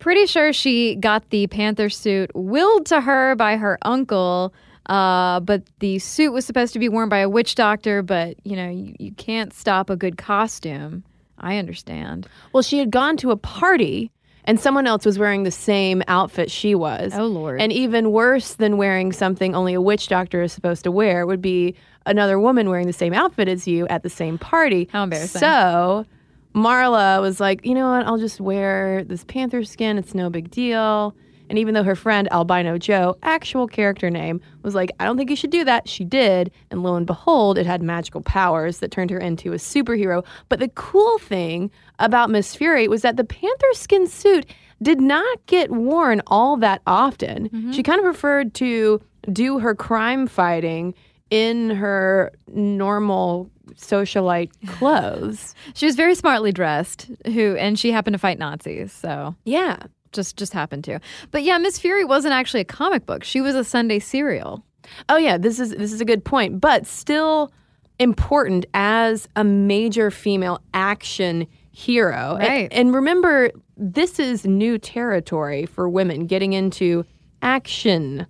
Pretty 0.00 0.26
sure 0.26 0.52
she 0.52 0.96
got 0.96 1.28
the 1.30 1.46
panther 1.46 1.88
suit 1.88 2.30
willed 2.34 2.86
to 2.86 3.00
her 3.00 3.36
by 3.36 3.56
her 3.56 3.78
uncle. 3.82 4.52
Uh, 4.86 5.38
but 5.40 5.62
the 5.78 5.98
suit 6.00 6.32
was 6.32 6.44
supposed 6.44 6.72
to 6.72 6.78
be 6.78 6.88
worn 6.88 7.08
by 7.08 7.18
a 7.18 7.28
witch 7.28 7.54
doctor, 7.54 8.02
but 8.02 8.34
you 8.44 8.56
know, 8.56 8.68
you, 8.68 8.94
you 8.98 9.12
can't 9.12 9.52
stop 9.52 9.88
a 9.88 9.96
good 9.96 10.16
costume. 10.16 11.04
I 11.38 11.58
understand. 11.58 12.26
Well, 12.52 12.62
she 12.62 12.78
had 12.78 12.90
gone 12.90 13.16
to 13.18 13.30
a 13.30 13.36
party 13.36 14.10
and 14.44 14.58
someone 14.58 14.86
else 14.86 15.04
was 15.04 15.18
wearing 15.18 15.42
the 15.42 15.50
same 15.50 16.02
outfit 16.08 16.50
she 16.50 16.74
was. 16.74 17.12
Oh, 17.14 17.26
Lord. 17.26 17.60
And 17.60 17.72
even 17.72 18.10
worse 18.10 18.54
than 18.54 18.76
wearing 18.78 19.12
something 19.12 19.54
only 19.54 19.74
a 19.74 19.80
witch 19.80 20.08
doctor 20.08 20.42
is 20.42 20.52
supposed 20.52 20.84
to 20.84 20.90
wear 20.90 21.26
would 21.26 21.42
be 21.42 21.74
another 22.06 22.38
woman 22.38 22.68
wearing 22.68 22.86
the 22.86 22.92
same 22.92 23.12
outfit 23.12 23.48
as 23.48 23.68
you 23.68 23.86
at 23.88 24.02
the 24.02 24.10
same 24.10 24.38
party. 24.38 24.88
How 24.90 25.04
embarrassing. 25.04 25.40
So 25.40 26.06
Marla 26.54 27.20
was 27.20 27.40
like, 27.40 27.64
you 27.64 27.74
know 27.74 27.90
what? 27.90 28.06
I'll 28.06 28.18
just 28.18 28.40
wear 28.40 29.04
this 29.04 29.24
panther 29.24 29.62
skin. 29.64 29.98
It's 29.98 30.14
no 30.14 30.30
big 30.30 30.50
deal. 30.50 31.14
And 31.48 31.58
even 31.58 31.74
though 31.74 31.82
her 31.82 31.96
friend 31.96 32.28
Albino 32.30 32.78
Joe, 32.78 33.16
actual 33.24 33.66
character 33.66 34.08
name, 34.08 34.40
was 34.62 34.76
like, 34.76 34.92
I 35.00 35.04
don't 35.04 35.16
think 35.16 35.30
you 35.30 35.36
should 35.36 35.50
do 35.50 35.64
that, 35.64 35.88
she 35.88 36.04
did. 36.04 36.52
And 36.70 36.84
lo 36.84 36.94
and 36.94 37.06
behold, 37.06 37.58
it 37.58 37.66
had 37.66 37.82
magical 37.82 38.20
powers 38.20 38.78
that 38.78 38.92
turned 38.92 39.10
her 39.10 39.18
into 39.18 39.52
a 39.52 39.56
superhero. 39.56 40.24
But 40.48 40.60
the 40.60 40.68
cool 40.68 41.18
thing 41.18 41.72
about 41.98 42.30
Miss 42.30 42.54
Fury 42.54 42.86
was 42.86 43.02
that 43.02 43.16
the 43.16 43.24
panther 43.24 43.72
skin 43.72 44.06
suit 44.06 44.46
did 44.80 45.00
not 45.00 45.44
get 45.46 45.72
worn 45.72 46.22
all 46.28 46.56
that 46.58 46.82
often. 46.86 47.48
Mm-hmm. 47.48 47.72
She 47.72 47.82
kind 47.82 47.98
of 47.98 48.04
preferred 48.04 48.54
to 48.54 49.00
do 49.32 49.58
her 49.58 49.74
crime 49.74 50.28
fighting 50.28 50.94
in 51.30 51.70
her 51.70 52.32
normal 52.46 53.50
socialite 53.76 54.50
clothes. 54.66 55.54
She 55.74 55.86
was 55.86 55.96
very 55.96 56.14
smartly 56.14 56.52
dressed, 56.52 57.08
who 57.26 57.56
and 57.56 57.78
she 57.78 57.90
happened 57.92 58.14
to 58.14 58.18
fight 58.18 58.38
Nazis, 58.38 58.92
so 58.92 59.34
Yeah. 59.44 59.76
just 60.12 60.36
just 60.36 60.52
happened 60.52 60.84
to. 60.84 61.00
But 61.30 61.42
yeah, 61.42 61.58
Miss 61.58 61.78
Fury 61.78 62.04
wasn't 62.04 62.34
actually 62.34 62.60
a 62.60 62.64
comic 62.64 63.06
book. 63.06 63.24
She 63.24 63.40
was 63.40 63.54
a 63.54 63.64
Sunday 63.64 63.98
serial. 63.98 64.64
Oh 65.08 65.16
yeah, 65.16 65.38
this 65.38 65.60
is 65.60 65.70
this 65.70 65.92
is 65.92 66.00
a 66.00 66.04
good 66.04 66.24
point, 66.24 66.60
but 66.60 66.86
still 66.86 67.52
important 67.98 68.64
as 68.74 69.28
a 69.36 69.44
major 69.44 70.10
female 70.10 70.60
action 70.74 71.46
hero. 71.72 72.36
Right. 72.40 72.68
And, 72.72 72.94
remember, 72.94 73.50
this 73.76 74.18
is 74.18 74.44
new 74.46 74.78
territory 74.78 75.66
for 75.66 75.86
women 75.88 76.26
getting 76.26 76.54
into 76.54 77.04
action 77.42 78.26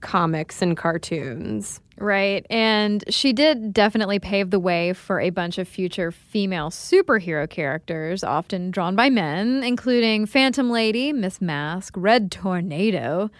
comics 0.00 0.62
and 0.62 0.76
cartoons. 0.76 1.80
Right. 2.00 2.46
And 2.48 3.02
she 3.08 3.32
did 3.32 3.72
definitely 3.72 4.18
pave 4.18 4.50
the 4.50 4.60
way 4.60 4.92
for 4.92 5.20
a 5.20 5.30
bunch 5.30 5.58
of 5.58 5.66
future 5.66 6.12
female 6.12 6.70
superhero 6.70 7.48
characters, 7.50 8.22
often 8.22 8.70
drawn 8.70 8.94
by 8.94 9.10
men, 9.10 9.64
including 9.64 10.26
Phantom 10.26 10.70
Lady, 10.70 11.12
Miss 11.12 11.40
Masque, 11.40 11.94
Red 11.96 12.30
Tornado, 12.30 13.30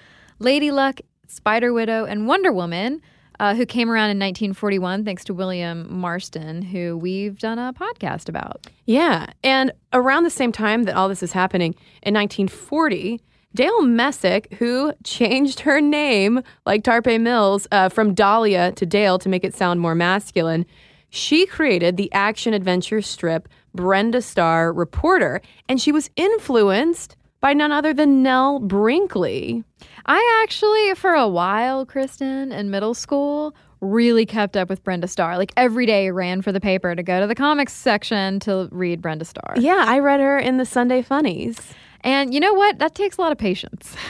Lady 0.40 0.70
Luck, 0.70 1.00
Spider 1.28 1.72
Widow, 1.72 2.04
and 2.04 2.26
Wonder 2.26 2.52
Woman, 2.52 3.00
uh, 3.38 3.54
who 3.54 3.64
came 3.64 3.88
around 3.88 4.10
in 4.10 4.18
1941 4.18 5.04
thanks 5.04 5.22
to 5.24 5.34
William 5.34 5.86
Marston, 5.92 6.62
who 6.62 6.96
we've 6.96 7.38
done 7.38 7.58
a 7.58 7.72
podcast 7.72 8.28
about. 8.28 8.66
Yeah. 8.86 9.26
And 9.44 9.70
around 9.92 10.24
the 10.24 10.30
same 10.30 10.50
time 10.50 10.84
that 10.84 10.96
all 10.96 11.08
this 11.08 11.22
is 11.22 11.30
happening, 11.32 11.74
in 12.02 12.14
1940, 12.14 13.20
Dale 13.54 13.82
Messick, 13.82 14.52
who 14.58 14.92
changed 15.04 15.60
her 15.60 15.80
name, 15.80 16.42
like 16.66 16.84
Tarpe 16.84 17.20
Mills, 17.20 17.66
uh, 17.72 17.88
from 17.88 18.14
Dahlia 18.14 18.72
to 18.72 18.86
Dale 18.86 19.18
to 19.18 19.28
make 19.28 19.44
it 19.44 19.54
sound 19.54 19.80
more 19.80 19.94
masculine, 19.94 20.66
she 21.10 21.46
created 21.46 21.96
the 21.96 22.12
action 22.12 22.52
adventure 22.52 23.00
strip 23.00 23.48
Brenda 23.74 24.20
Starr 24.20 24.72
Reporter. 24.72 25.40
And 25.68 25.80
she 25.80 25.92
was 25.92 26.10
influenced 26.16 27.16
by 27.40 27.52
none 27.52 27.72
other 27.72 27.94
than 27.94 28.22
Nell 28.22 28.58
Brinkley. 28.58 29.64
I 30.06 30.42
actually, 30.42 30.94
for 30.94 31.14
a 31.14 31.28
while, 31.28 31.86
Kristen, 31.86 32.52
in 32.52 32.70
middle 32.70 32.94
school, 32.94 33.54
really 33.80 34.26
kept 34.26 34.56
up 34.56 34.68
with 34.68 34.82
Brenda 34.82 35.06
Starr. 35.06 35.38
Like 35.38 35.52
every 35.56 35.86
day, 35.86 36.10
ran 36.10 36.42
for 36.42 36.52
the 36.52 36.60
paper 36.60 36.94
to 36.94 37.02
go 37.02 37.20
to 37.20 37.26
the 37.26 37.34
comics 37.34 37.72
section 37.72 38.40
to 38.40 38.68
read 38.72 39.00
Brenda 39.00 39.24
Starr. 39.24 39.54
Yeah, 39.56 39.84
I 39.86 40.00
read 40.00 40.20
her 40.20 40.38
in 40.38 40.56
the 40.56 40.66
Sunday 40.66 41.00
Funnies. 41.02 41.74
And 42.02 42.32
you 42.32 42.40
know 42.40 42.54
what? 42.54 42.78
That 42.78 42.94
takes 42.94 43.16
a 43.16 43.20
lot 43.20 43.32
of 43.32 43.38
patience. 43.38 43.94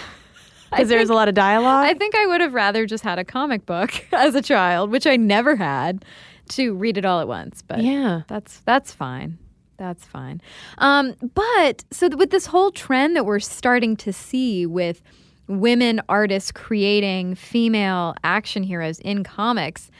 Because 0.70 0.91
there's 0.91 1.09
a 1.09 1.14
lot 1.14 1.28
of 1.28 1.34
dialogue. 1.34 1.86
I 1.86 1.95
think 1.95 2.14
I 2.14 2.26
would 2.26 2.43
have 2.43 2.53
rather 2.53 2.84
just 2.84 3.03
had 3.03 3.18
a 3.18 3.24
comic 3.24 3.64
book 3.64 3.91
as 4.12 4.34
a 4.34 4.43
child, 4.43 4.91
which 4.91 5.07
I 5.07 5.16
never 5.16 5.57
had, 5.57 6.05
to 6.51 6.74
read 6.74 6.99
it 6.99 7.07
all 7.07 7.20
at 7.20 7.26
once. 7.26 7.62
But 7.62 7.78
Yeah. 7.78 8.20
that's 8.28 8.59
that's 8.66 8.93
fine. 8.93 9.39
That's 9.78 10.05
fine. 10.05 10.43
Um, 10.76 11.14
but 11.34 11.84
so 11.91 12.09
with 12.14 12.28
this 12.28 12.45
whole 12.45 12.70
trend 12.70 13.16
that 13.16 13.24
we're 13.24 13.41
starting 13.41 13.97
to 13.97 14.12
see 14.12 14.66
with 14.66 15.01
women 15.47 16.03
artists 16.07 16.53
creating 16.53 17.36
female 17.36 18.14
action 18.22 18.62
heroes 18.62 18.99
in 18.99 19.24
comics, 19.24 19.91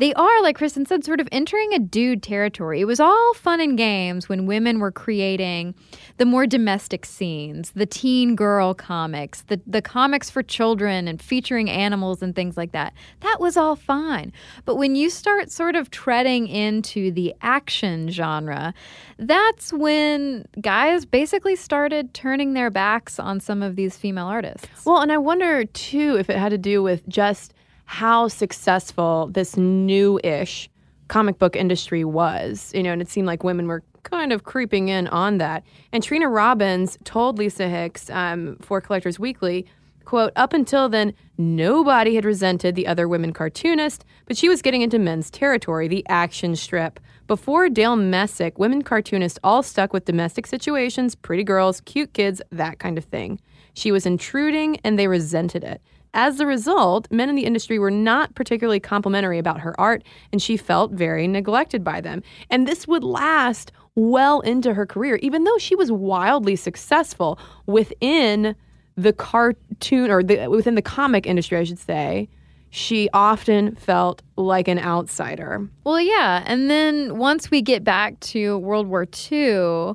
they 0.00 0.14
are, 0.14 0.42
like 0.42 0.56
Kristen 0.56 0.86
said, 0.86 1.04
sort 1.04 1.20
of 1.20 1.28
entering 1.30 1.74
a 1.74 1.78
dude 1.78 2.22
territory. 2.22 2.80
It 2.80 2.86
was 2.86 3.00
all 3.00 3.34
fun 3.34 3.60
and 3.60 3.76
games 3.76 4.30
when 4.30 4.46
women 4.46 4.80
were 4.80 4.90
creating 4.90 5.74
the 6.16 6.24
more 6.24 6.46
domestic 6.46 7.04
scenes, 7.04 7.72
the 7.72 7.84
teen 7.84 8.34
girl 8.34 8.72
comics, 8.72 9.42
the, 9.42 9.60
the 9.66 9.82
comics 9.82 10.30
for 10.30 10.42
children 10.42 11.06
and 11.06 11.20
featuring 11.20 11.68
animals 11.68 12.22
and 12.22 12.34
things 12.34 12.56
like 12.56 12.72
that. 12.72 12.94
That 13.20 13.40
was 13.40 13.58
all 13.58 13.76
fine. 13.76 14.32
But 14.64 14.76
when 14.76 14.96
you 14.96 15.10
start 15.10 15.50
sort 15.50 15.76
of 15.76 15.90
treading 15.90 16.48
into 16.48 17.10
the 17.10 17.34
action 17.42 18.08
genre, 18.08 18.72
that's 19.18 19.70
when 19.70 20.46
guys 20.62 21.04
basically 21.04 21.56
started 21.56 22.14
turning 22.14 22.54
their 22.54 22.70
backs 22.70 23.18
on 23.18 23.38
some 23.38 23.62
of 23.62 23.76
these 23.76 23.98
female 23.98 24.26
artists. 24.26 24.66
Well, 24.86 25.02
and 25.02 25.12
I 25.12 25.18
wonder 25.18 25.66
too 25.66 26.16
if 26.18 26.30
it 26.30 26.38
had 26.38 26.48
to 26.50 26.58
do 26.58 26.82
with 26.82 27.06
just 27.06 27.52
how 27.90 28.28
successful 28.28 29.28
this 29.32 29.56
new-ish 29.56 30.70
comic 31.08 31.40
book 31.40 31.56
industry 31.56 32.04
was. 32.04 32.70
You 32.72 32.84
know, 32.84 32.92
and 32.92 33.02
it 33.02 33.08
seemed 33.08 33.26
like 33.26 33.42
women 33.42 33.66
were 33.66 33.82
kind 34.04 34.32
of 34.32 34.44
creeping 34.44 34.86
in 34.88 35.08
on 35.08 35.38
that. 35.38 35.64
And 35.92 36.00
Trina 36.00 36.28
Robbins 36.28 36.96
told 37.02 37.36
Lisa 37.36 37.68
Hix 37.68 38.08
um, 38.10 38.58
for 38.60 38.80
Collectors 38.80 39.18
Weekly, 39.18 39.66
quote, 40.04 40.32
up 40.36 40.52
until 40.52 40.88
then, 40.88 41.12
nobody 41.36 42.14
had 42.14 42.24
resented 42.24 42.76
the 42.76 42.86
other 42.86 43.08
women 43.08 43.32
cartoonist, 43.32 44.04
but 44.26 44.36
she 44.36 44.48
was 44.48 44.62
getting 44.62 44.82
into 44.82 45.00
men's 45.00 45.28
territory, 45.28 45.88
the 45.88 46.06
action 46.08 46.54
strip. 46.54 47.00
Before 47.26 47.68
Dale 47.68 47.96
Messick, 47.96 48.56
women 48.56 48.82
cartoonists 48.82 49.40
all 49.42 49.64
stuck 49.64 49.92
with 49.92 50.04
domestic 50.04 50.46
situations, 50.46 51.16
pretty 51.16 51.42
girls, 51.42 51.80
cute 51.80 52.12
kids, 52.12 52.40
that 52.52 52.78
kind 52.78 52.96
of 52.96 53.04
thing. 53.04 53.40
She 53.74 53.90
was 53.90 54.06
intruding 54.06 54.76
and 54.84 54.96
they 54.96 55.08
resented 55.08 55.64
it. 55.64 55.82
As 56.12 56.40
a 56.40 56.46
result, 56.46 57.06
men 57.10 57.28
in 57.28 57.36
the 57.36 57.44
industry 57.44 57.78
were 57.78 57.90
not 57.90 58.34
particularly 58.34 58.80
complimentary 58.80 59.38
about 59.38 59.60
her 59.60 59.78
art, 59.80 60.02
and 60.32 60.42
she 60.42 60.56
felt 60.56 60.92
very 60.92 61.28
neglected 61.28 61.84
by 61.84 62.00
them. 62.00 62.22
And 62.50 62.66
this 62.66 62.88
would 62.88 63.04
last 63.04 63.72
well 63.94 64.40
into 64.40 64.74
her 64.74 64.86
career, 64.86 65.16
even 65.16 65.44
though 65.44 65.58
she 65.58 65.74
was 65.74 65.92
wildly 65.92 66.56
successful 66.56 67.38
within 67.66 68.56
the 68.96 69.12
cartoon 69.12 70.10
or 70.10 70.22
the, 70.22 70.48
within 70.48 70.74
the 70.74 70.82
comic 70.82 71.26
industry, 71.26 71.58
I 71.58 71.64
should 71.64 71.78
say. 71.78 72.28
She 72.72 73.08
often 73.12 73.74
felt 73.74 74.22
like 74.36 74.68
an 74.68 74.78
outsider. 74.78 75.68
Well, 75.82 76.00
yeah. 76.00 76.44
And 76.46 76.70
then 76.70 77.18
once 77.18 77.50
we 77.50 77.62
get 77.62 77.82
back 77.82 78.18
to 78.20 78.58
World 78.58 78.86
War 78.86 79.06
II, 79.30 79.94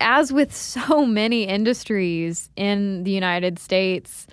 as 0.00 0.32
with 0.32 0.54
so 0.54 1.04
many 1.04 1.44
industries 1.44 2.48
in 2.54 3.02
the 3.02 3.10
United 3.10 3.58
States, 3.58 4.26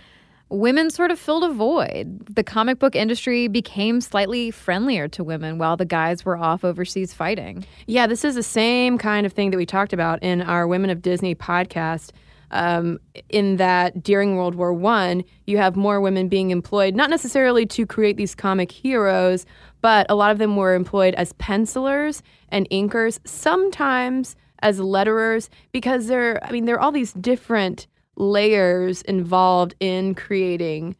women 0.56 0.90
sort 0.90 1.12
of 1.12 1.20
filled 1.20 1.44
a 1.44 1.50
void. 1.50 2.26
The 2.34 2.44
comic 2.44 2.80
book 2.80 2.96
industry 2.96 3.48
became 3.48 4.02
slightly 4.02 4.52
friendlier 4.52 5.08
to 5.10 5.24
women 5.24 5.58
while 5.58 5.78
the 5.78 5.86
guys 5.86 6.26
were 6.26 6.38
off 6.38 6.64
overseas 6.64 7.14
fighting. 7.14 7.66
Yeah, 7.88 8.08
this 8.08 8.24
is 8.24 8.36
the 8.36 8.44
same 8.44 8.98
kind 8.98 9.26
of 9.26 9.34
thing 9.34 9.52
that 9.52 9.58
we 9.58 9.66
talked 9.66 9.94
about 9.94 10.24
in 10.24 10.42
our 10.42 10.68
Women 10.68 10.90
of 10.90 11.02
Disney 11.02 11.36
podcast. 11.36 12.12
Um, 12.52 13.00
in 13.28 13.58
that 13.58 14.04
during 14.04 14.36
World 14.36 14.54
War 14.56 14.72
One, 14.72 15.24
you 15.46 15.58
have 15.58 15.76
more 15.76 16.00
women 16.00 16.30
being 16.30 16.52
employed, 16.52 16.96
not 16.96 17.10
necessarily 17.10 17.66
to 17.66 17.88
create 17.88 18.18
these 18.18 18.36
comic 18.36 18.72
heroes, 18.72 19.48
but 19.82 20.06
a 20.10 20.16
lot 20.16 20.32
of 20.32 20.38
them 20.38 20.56
were 20.56 20.76
employed 20.76 21.16
as 21.16 21.34
pencilers 21.34 22.22
and 22.50 22.70
inkers, 22.70 23.20
sometimes 23.26 24.36
as 24.60 24.80
letterers, 24.80 25.50
because 25.72 26.06
there, 26.08 26.40
I 26.46 26.52
mean, 26.52 26.66
there 26.66 26.76
are 26.76 26.80
all 26.80 26.92
these 26.92 27.14
different 27.14 27.88
layers 28.16 29.02
involved 29.04 29.76
in 29.80 30.16
creating 30.16 30.96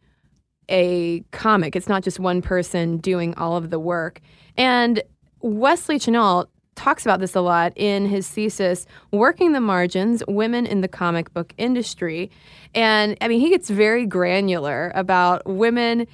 a 0.68 1.20
comic. 1.30 1.76
It's 1.76 1.88
not 1.88 2.02
just 2.02 2.18
one 2.18 2.42
person 2.42 2.98
doing 2.98 3.34
all 3.34 3.56
of 3.56 3.70
the 3.70 3.78
work. 3.78 4.20
And 4.56 5.02
Wesley 5.40 5.98
Chenault 5.98 6.48
talks 6.74 7.04
about 7.04 7.20
this 7.20 7.34
a 7.34 7.40
lot 7.40 7.72
in 7.76 8.06
his 8.06 8.28
thesis, 8.28 8.86
Working 9.10 9.52
the 9.52 9.60
Margins 9.60 10.22
Women 10.28 10.66
in 10.66 10.82
the 10.82 10.88
Comic 10.88 11.32
Book 11.32 11.54
Industry. 11.56 12.30
And 12.74 13.16
I 13.20 13.28
mean, 13.28 13.40
he 13.40 13.48
gets 13.48 13.70
very 13.70 14.06
granular 14.06 14.92
about 14.94 15.46
women 15.46 16.06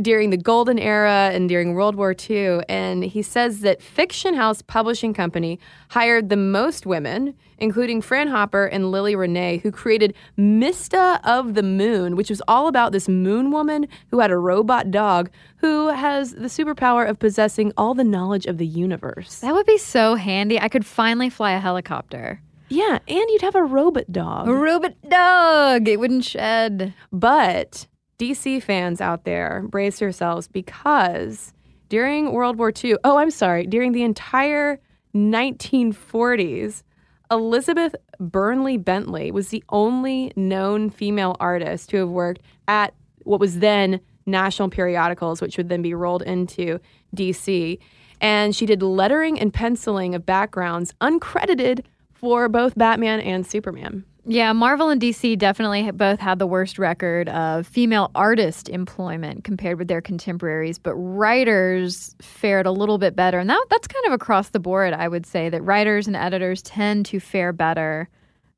during 0.00 0.30
the 0.30 0.36
golden 0.36 0.78
era 0.78 1.30
and 1.32 1.48
during 1.48 1.74
World 1.74 1.96
War 1.96 2.14
II. 2.18 2.60
And 2.68 3.04
he 3.04 3.22
says 3.22 3.60
that 3.60 3.82
Fiction 3.82 4.34
House 4.34 4.62
Publishing 4.62 5.12
Company 5.12 5.58
hired 5.88 6.28
the 6.28 6.36
most 6.36 6.86
women, 6.86 7.34
including 7.58 8.00
Fran 8.00 8.28
Hopper 8.28 8.66
and 8.66 8.90
Lily 8.90 9.14
Renee, 9.14 9.58
who 9.58 9.70
created 9.70 10.14
Mysta 10.36 11.20
of 11.24 11.54
the 11.54 11.62
Moon, 11.62 12.16
which 12.16 12.30
was 12.30 12.42
all 12.48 12.68
about 12.68 12.92
this 12.92 13.08
moon 13.08 13.50
woman 13.50 13.88
who 14.10 14.20
had 14.20 14.30
a 14.30 14.38
robot 14.38 14.90
dog 14.90 15.30
who 15.56 15.88
has 15.88 16.32
the 16.32 16.48
superpower 16.48 17.08
of 17.08 17.18
possessing 17.18 17.72
all 17.76 17.94
the 17.94 18.04
knowledge 18.04 18.46
of 18.46 18.58
the 18.58 18.66
universe. 18.66 19.40
That 19.40 19.54
would 19.54 19.66
be 19.66 19.78
so 19.78 20.14
handy. 20.14 20.60
I 20.60 20.68
could 20.68 20.86
finally 20.86 21.30
fly 21.30 21.52
a 21.52 21.60
helicopter. 21.60 22.40
Yeah, 22.68 23.00
and 23.06 23.30
you'd 23.30 23.42
have 23.42 23.54
a 23.54 23.62
robot 23.62 24.10
dog. 24.10 24.48
A 24.48 24.54
robot 24.54 24.94
dog. 25.06 25.88
It 25.88 26.00
wouldn't 26.00 26.24
shed. 26.24 26.94
But 27.12 27.86
DC 28.18 28.62
fans 28.62 29.00
out 29.00 29.24
there, 29.24 29.64
brace 29.68 30.00
yourselves 30.00 30.48
because 30.48 31.52
during 31.88 32.32
World 32.32 32.56
War 32.56 32.72
II, 32.72 32.96
oh, 33.04 33.18
I'm 33.18 33.30
sorry, 33.30 33.66
during 33.66 33.92
the 33.92 34.02
entire 34.02 34.80
1940s, 35.14 36.82
Elizabeth 37.30 37.94
Burnley 38.20 38.76
Bentley 38.76 39.30
was 39.30 39.48
the 39.48 39.64
only 39.70 40.32
known 40.36 40.90
female 40.90 41.36
artist 41.40 41.90
to 41.90 41.98
have 41.98 42.08
worked 42.08 42.42
at 42.68 42.94
what 43.24 43.40
was 43.40 43.58
then 43.58 44.00
National 44.26 44.68
Periodicals, 44.68 45.40
which 45.40 45.56
would 45.56 45.68
then 45.68 45.82
be 45.82 45.94
rolled 45.94 46.22
into 46.22 46.78
DC. 47.16 47.78
And 48.20 48.54
she 48.54 48.66
did 48.66 48.82
lettering 48.82 49.40
and 49.40 49.52
penciling 49.52 50.14
of 50.14 50.24
backgrounds 50.24 50.94
uncredited 51.00 51.84
for 52.12 52.48
both 52.48 52.76
Batman 52.76 53.20
and 53.20 53.46
Superman. 53.46 54.04
Yeah, 54.24 54.52
Marvel 54.52 54.88
and 54.88 55.00
DC 55.00 55.36
definitely 55.36 55.90
both 55.90 56.20
had 56.20 56.38
the 56.38 56.46
worst 56.46 56.78
record 56.78 57.28
of 57.30 57.66
female 57.66 58.12
artist 58.14 58.68
employment 58.68 59.42
compared 59.42 59.78
with 59.78 59.88
their 59.88 60.00
contemporaries, 60.00 60.78
but 60.78 60.94
writers 60.94 62.14
fared 62.22 62.64
a 62.64 62.70
little 62.70 62.98
bit 62.98 63.16
better. 63.16 63.40
And 63.40 63.50
that, 63.50 63.66
that's 63.68 63.88
kind 63.88 64.06
of 64.06 64.12
across 64.12 64.50
the 64.50 64.60
board, 64.60 64.92
I 64.92 65.08
would 65.08 65.26
say, 65.26 65.48
that 65.48 65.60
writers 65.62 66.06
and 66.06 66.14
editors 66.14 66.62
tend 66.62 67.06
to 67.06 67.18
fare 67.18 67.52
better 67.52 68.08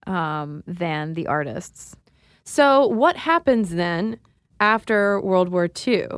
um, 0.06 0.62
than 0.66 1.14
the 1.14 1.26
artists. 1.28 1.96
So, 2.44 2.86
what 2.86 3.16
happens 3.16 3.70
then 3.70 4.18
after 4.60 5.18
World 5.22 5.48
War 5.48 5.70
II? 5.86 6.08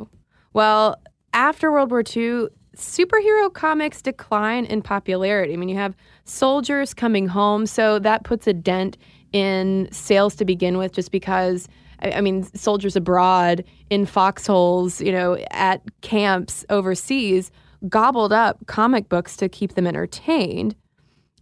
Well, 0.55 1.01
after 1.33 1.71
World 1.71 1.93
War 1.93 2.03
II, 2.03 2.49
superhero 2.77 3.53
comics 3.53 4.03
decline 4.03 4.65
in 4.65 4.83
popularity. 4.83 5.53
I 5.53 5.57
mean, 5.57 5.69
you 5.69 5.77
have 5.77 5.95
soldiers 6.25 6.95
coming 6.95 7.29
home, 7.29 7.67
so 7.67 8.01
that 8.01 8.25
puts 8.25 8.49
a 8.49 8.53
dent 8.53 8.97
in 9.37 9.89
sales 9.93 10.34
to 10.37 10.45
begin 10.45 10.78
with, 10.78 10.93
just 10.93 11.11
because. 11.11 11.68
I 11.99 12.20
mean, 12.20 12.43
soldiers 12.55 12.95
abroad 12.95 13.64
in 13.89 14.05
foxholes, 14.05 15.01
you 15.01 15.11
know, 15.11 15.39
at 15.51 15.80
camps 16.03 16.62
overseas, 16.68 17.51
gobbled 17.89 18.34
up 18.34 18.59
comic 18.66 19.09
books 19.09 19.34
to 19.39 19.49
keep 19.49 19.72
them 19.76 19.87
entertained. 19.87 20.76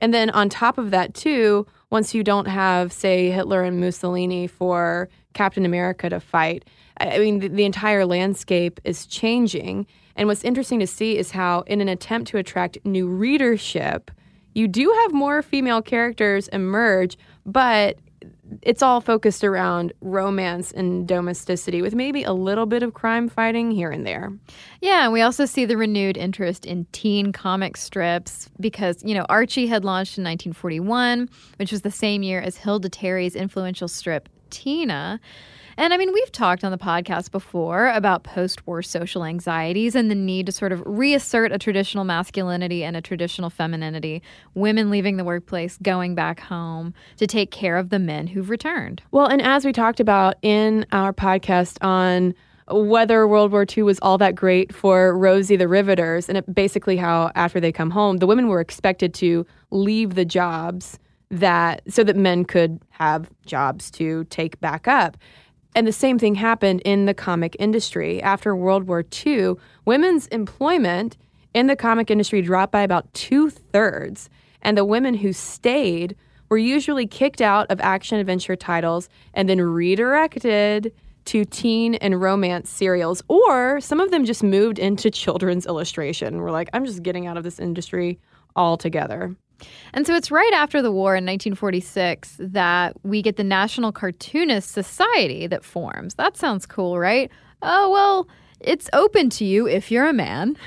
And 0.00 0.14
then 0.14 0.30
on 0.30 0.48
top 0.48 0.78
of 0.78 0.92
that, 0.92 1.12
too, 1.12 1.66
once 1.90 2.14
you 2.14 2.22
don't 2.22 2.46
have, 2.46 2.92
say, 2.92 3.30
Hitler 3.30 3.64
and 3.64 3.80
Mussolini 3.80 4.46
for 4.46 5.08
Captain 5.32 5.64
America 5.64 6.08
to 6.08 6.20
fight, 6.20 6.64
I 6.98 7.18
mean, 7.18 7.40
the, 7.40 7.48
the 7.48 7.64
entire 7.64 8.06
landscape 8.06 8.80
is 8.84 9.06
changing. 9.06 9.88
And 10.14 10.28
what's 10.28 10.44
interesting 10.44 10.78
to 10.78 10.86
see 10.86 11.18
is 11.18 11.32
how, 11.32 11.62
in 11.62 11.80
an 11.80 11.88
attempt 11.88 12.30
to 12.30 12.38
attract 12.38 12.78
new 12.84 13.08
readership, 13.08 14.12
you 14.54 14.68
do 14.68 14.92
have 15.02 15.12
more 15.12 15.42
female 15.42 15.82
characters 15.82 16.46
emerge, 16.48 17.18
but 17.44 17.98
it's 18.62 18.82
all 18.82 19.00
focused 19.00 19.44
around 19.44 19.92
romance 20.00 20.72
and 20.72 21.06
domesticity 21.06 21.82
with 21.82 21.94
maybe 21.94 22.22
a 22.22 22.32
little 22.32 22.66
bit 22.66 22.82
of 22.82 22.94
crime 22.94 23.28
fighting 23.28 23.70
here 23.70 23.90
and 23.90 24.06
there. 24.06 24.32
Yeah, 24.80 25.04
and 25.04 25.12
we 25.12 25.20
also 25.20 25.44
see 25.44 25.64
the 25.64 25.76
renewed 25.76 26.16
interest 26.16 26.64
in 26.64 26.86
teen 26.92 27.32
comic 27.32 27.76
strips 27.76 28.48
because, 28.60 29.02
you 29.04 29.14
know, 29.14 29.26
Archie 29.28 29.66
had 29.66 29.84
launched 29.84 30.18
in 30.18 30.24
1941, 30.24 31.28
which 31.56 31.72
was 31.72 31.82
the 31.82 31.90
same 31.90 32.22
year 32.22 32.40
as 32.40 32.56
Hilda 32.56 32.88
Terry's 32.88 33.34
influential 33.34 33.88
strip 33.88 34.28
Teena. 34.50 35.18
And 35.76 35.92
I 35.92 35.96
mean, 35.96 36.12
we've 36.12 36.30
talked 36.32 36.64
on 36.64 36.70
the 36.70 36.78
podcast 36.78 37.30
before 37.30 37.88
about 37.88 38.22
post 38.24 38.66
war 38.66 38.82
social 38.82 39.24
anxieties 39.24 39.94
and 39.94 40.10
the 40.10 40.14
need 40.14 40.46
to 40.46 40.52
sort 40.52 40.72
of 40.72 40.82
reassert 40.86 41.52
a 41.52 41.58
traditional 41.58 42.04
masculinity 42.04 42.84
and 42.84 42.96
a 42.96 43.00
traditional 43.00 43.50
femininity, 43.50 44.22
women 44.54 44.90
leaving 44.90 45.16
the 45.16 45.24
workplace, 45.24 45.78
going 45.82 46.14
back 46.14 46.40
home 46.40 46.94
to 47.16 47.26
take 47.26 47.50
care 47.50 47.76
of 47.76 47.90
the 47.90 47.98
men 47.98 48.26
who've 48.28 48.50
returned. 48.50 49.02
Well, 49.10 49.26
and 49.26 49.42
as 49.42 49.64
we 49.64 49.72
talked 49.72 50.00
about 50.00 50.36
in 50.42 50.86
our 50.92 51.12
podcast 51.12 51.82
on 51.84 52.34
whether 52.68 53.28
World 53.28 53.52
War 53.52 53.66
II 53.76 53.82
was 53.82 53.98
all 54.00 54.16
that 54.18 54.34
great 54.34 54.74
for 54.74 55.16
Rosie 55.16 55.56
the 55.56 55.68
Riveters, 55.68 56.28
and 56.28 56.38
it 56.38 56.54
basically 56.54 56.96
how 56.96 57.30
after 57.34 57.60
they 57.60 57.72
come 57.72 57.90
home, 57.90 58.18
the 58.18 58.26
women 58.26 58.48
were 58.48 58.60
expected 58.60 59.12
to 59.14 59.44
leave 59.70 60.14
the 60.14 60.24
jobs 60.24 60.98
that 61.30 61.82
so 61.88 62.04
that 62.04 62.16
men 62.16 62.44
could 62.44 62.80
have 62.90 63.28
jobs 63.44 63.90
to 63.90 64.24
take 64.24 64.60
back 64.60 64.86
up. 64.86 65.16
And 65.74 65.86
the 65.86 65.92
same 65.92 66.18
thing 66.18 66.36
happened 66.36 66.82
in 66.84 67.06
the 67.06 67.14
comic 67.14 67.56
industry. 67.58 68.22
After 68.22 68.54
World 68.54 68.84
War 68.84 69.04
II, 69.26 69.54
women's 69.84 70.26
employment 70.28 71.16
in 71.52 71.66
the 71.66 71.76
comic 71.76 72.10
industry 72.10 72.42
dropped 72.42 72.72
by 72.72 72.82
about 72.82 73.12
two 73.14 73.50
thirds. 73.50 74.30
And 74.62 74.78
the 74.78 74.84
women 74.84 75.14
who 75.14 75.32
stayed 75.32 76.16
were 76.48 76.58
usually 76.58 77.06
kicked 77.06 77.40
out 77.40 77.70
of 77.70 77.80
action 77.80 78.18
adventure 78.18 78.56
titles 78.56 79.08
and 79.32 79.48
then 79.48 79.60
redirected 79.60 80.92
to 81.26 81.44
teen 81.44 81.94
and 81.96 82.20
romance 82.20 82.70
serials, 82.70 83.22
or 83.28 83.80
some 83.80 83.98
of 83.98 84.10
them 84.10 84.24
just 84.24 84.42
moved 84.42 84.78
into 84.78 85.10
children's 85.10 85.66
illustration. 85.66 86.38
We're 86.38 86.50
like, 86.50 86.68
I'm 86.72 86.84
just 86.84 87.02
getting 87.02 87.26
out 87.26 87.36
of 87.36 87.44
this 87.44 87.58
industry 87.58 88.18
altogether. 88.56 89.34
And 89.92 90.06
so 90.06 90.14
it's 90.14 90.30
right 90.30 90.52
after 90.52 90.82
the 90.82 90.92
war 90.92 91.14
in 91.16 91.24
1946 91.24 92.36
that 92.40 92.96
we 93.02 93.22
get 93.22 93.36
the 93.36 93.44
National 93.44 93.92
Cartoonist 93.92 94.70
Society 94.70 95.46
that 95.46 95.64
forms. 95.64 96.14
That 96.14 96.36
sounds 96.36 96.66
cool, 96.66 96.98
right? 96.98 97.30
Oh, 97.62 97.90
well, 97.90 98.28
it's 98.60 98.88
open 98.92 99.30
to 99.30 99.44
you 99.44 99.66
if 99.66 99.90
you're 99.90 100.08
a 100.08 100.12
man. 100.12 100.56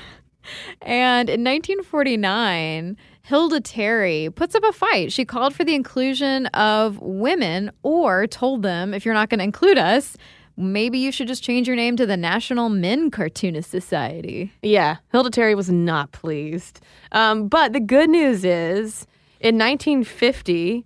And 0.80 1.28
in 1.28 1.44
1949, 1.44 2.96
Hilda 3.20 3.60
Terry 3.60 4.30
puts 4.34 4.54
up 4.54 4.64
a 4.64 4.72
fight. 4.72 5.12
She 5.12 5.26
called 5.26 5.54
for 5.54 5.62
the 5.62 5.74
inclusion 5.74 6.46
of 6.46 6.98
women 7.00 7.70
or 7.82 8.26
told 8.26 8.62
them, 8.62 8.94
if 8.94 9.04
you're 9.04 9.12
not 9.12 9.28
going 9.28 9.40
to 9.40 9.44
include 9.44 9.76
us, 9.76 10.16
maybe 10.58 10.98
you 10.98 11.12
should 11.12 11.28
just 11.28 11.42
change 11.42 11.66
your 11.66 11.76
name 11.76 11.96
to 11.96 12.04
the 12.04 12.16
National 12.16 12.68
Men 12.68 13.10
Cartoonist 13.10 13.70
Society. 13.70 14.52
Yeah, 14.62 14.96
Hilda 15.12 15.30
Terry 15.30 15.54
was 15.54 15.70
not 15.70 16.12
pleased. 16.12 16.80
Um, 17.12 17.48
but 17.48 17.72
the 17.72 17.80
good 17.80 18.10
news 18.10 18.44
is, 18.44 19.06
in 19.40 19.56
1950, 19.56 20.84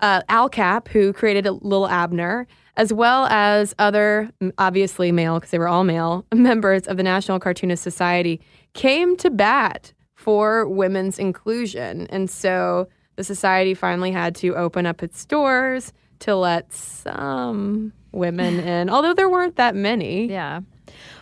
uh, 0.00 0.22
Al 0.28 0.48
Capp, 0.48 0.88
who 0.88 1.12
created 1.12 1.46
Little 1.46 1.88
Abner, 1.88 2.46
as 2.76 2.92
well 2.92 3.26
as 3.26 3.72
other, 3.78 4.30
obviously 4.58 5.12
male, 5.12 5.36
because 5.36 5.50
they 5.50 5.58
were 5.58 5.68
all 5.68 5.84
male, 5.84 6.26
members 6.34 6.86
of 6.86 6.96
the 6.96 7.04
National 7.04 7.38
Cartoonist 7.38 7.82
Society, 7.82 8.40
came 8.72 9.16
to 9.18 9.30
bat 9.30 9.92
for 10.14 10.66
women's 10.66 11.18
inclusion. 11.18 12.08
And 12.08 12.28
so 12.28 12.88
the 13.16 13.22
society 13.22 13.74
finally 13.74 14.10
had 14.10 14.34
to 14.36 14.56
open 14.56 14.86
up 14.86 15.02
its 15.02 15.24
doors 15.24 15.92
to 16.24 16.34
let 16.34 16.72
some 16.72 17.92
women 18.12 18.58
in, 18.60 18.88
although 18.88 19.12
there 19.12 19.28
weren't 19.28 19.56
that 19.56 19.74
many. 19.74 20.26
Yeah. 20.26 20.60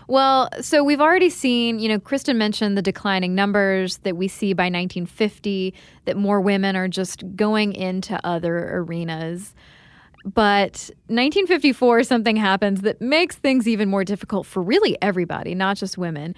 Well, 0.07 0.49
so 0.61 0.85
we've 0.85 1.01
already 1.01 1.29
seen, 1.29 1.81
you 1.81 1.89
know, 1.89 1.99
Kristen 1.99 2.39
mentioned 2.39 2.79
the 2.79 2.83
declining 2.83 3.35
numbers 3.35 3.99
that 3.99 4.17
we 4.17 4.29
see 4.29 4.53
by 4.53 4.65
1950, 4.65 5.75
that 6.05 6.17
more 6.17 6.41
women 6.41 6.77
are 6.77 6.87
just 6.87 7.25
going 7.35 7.73
into 7.73 8.25
other 8.25 8.77
arenas. 8.77 9.55
But 10.25 10.91
1954, 11.09 12.05
something 12.05 12.37
happens 12.37 12.83
that 12.83 13.01
makes 13.01 13.35
things 13.35 13.67
even 13.67 13.89
more 13.89 14.05
difficult 14.05 14.47
for 14.47 14.63
really 14.63 14.97
everybody, 15.03 15.57
not 15.57 15.77
just 15.77 15.99
women. 15.99 16.37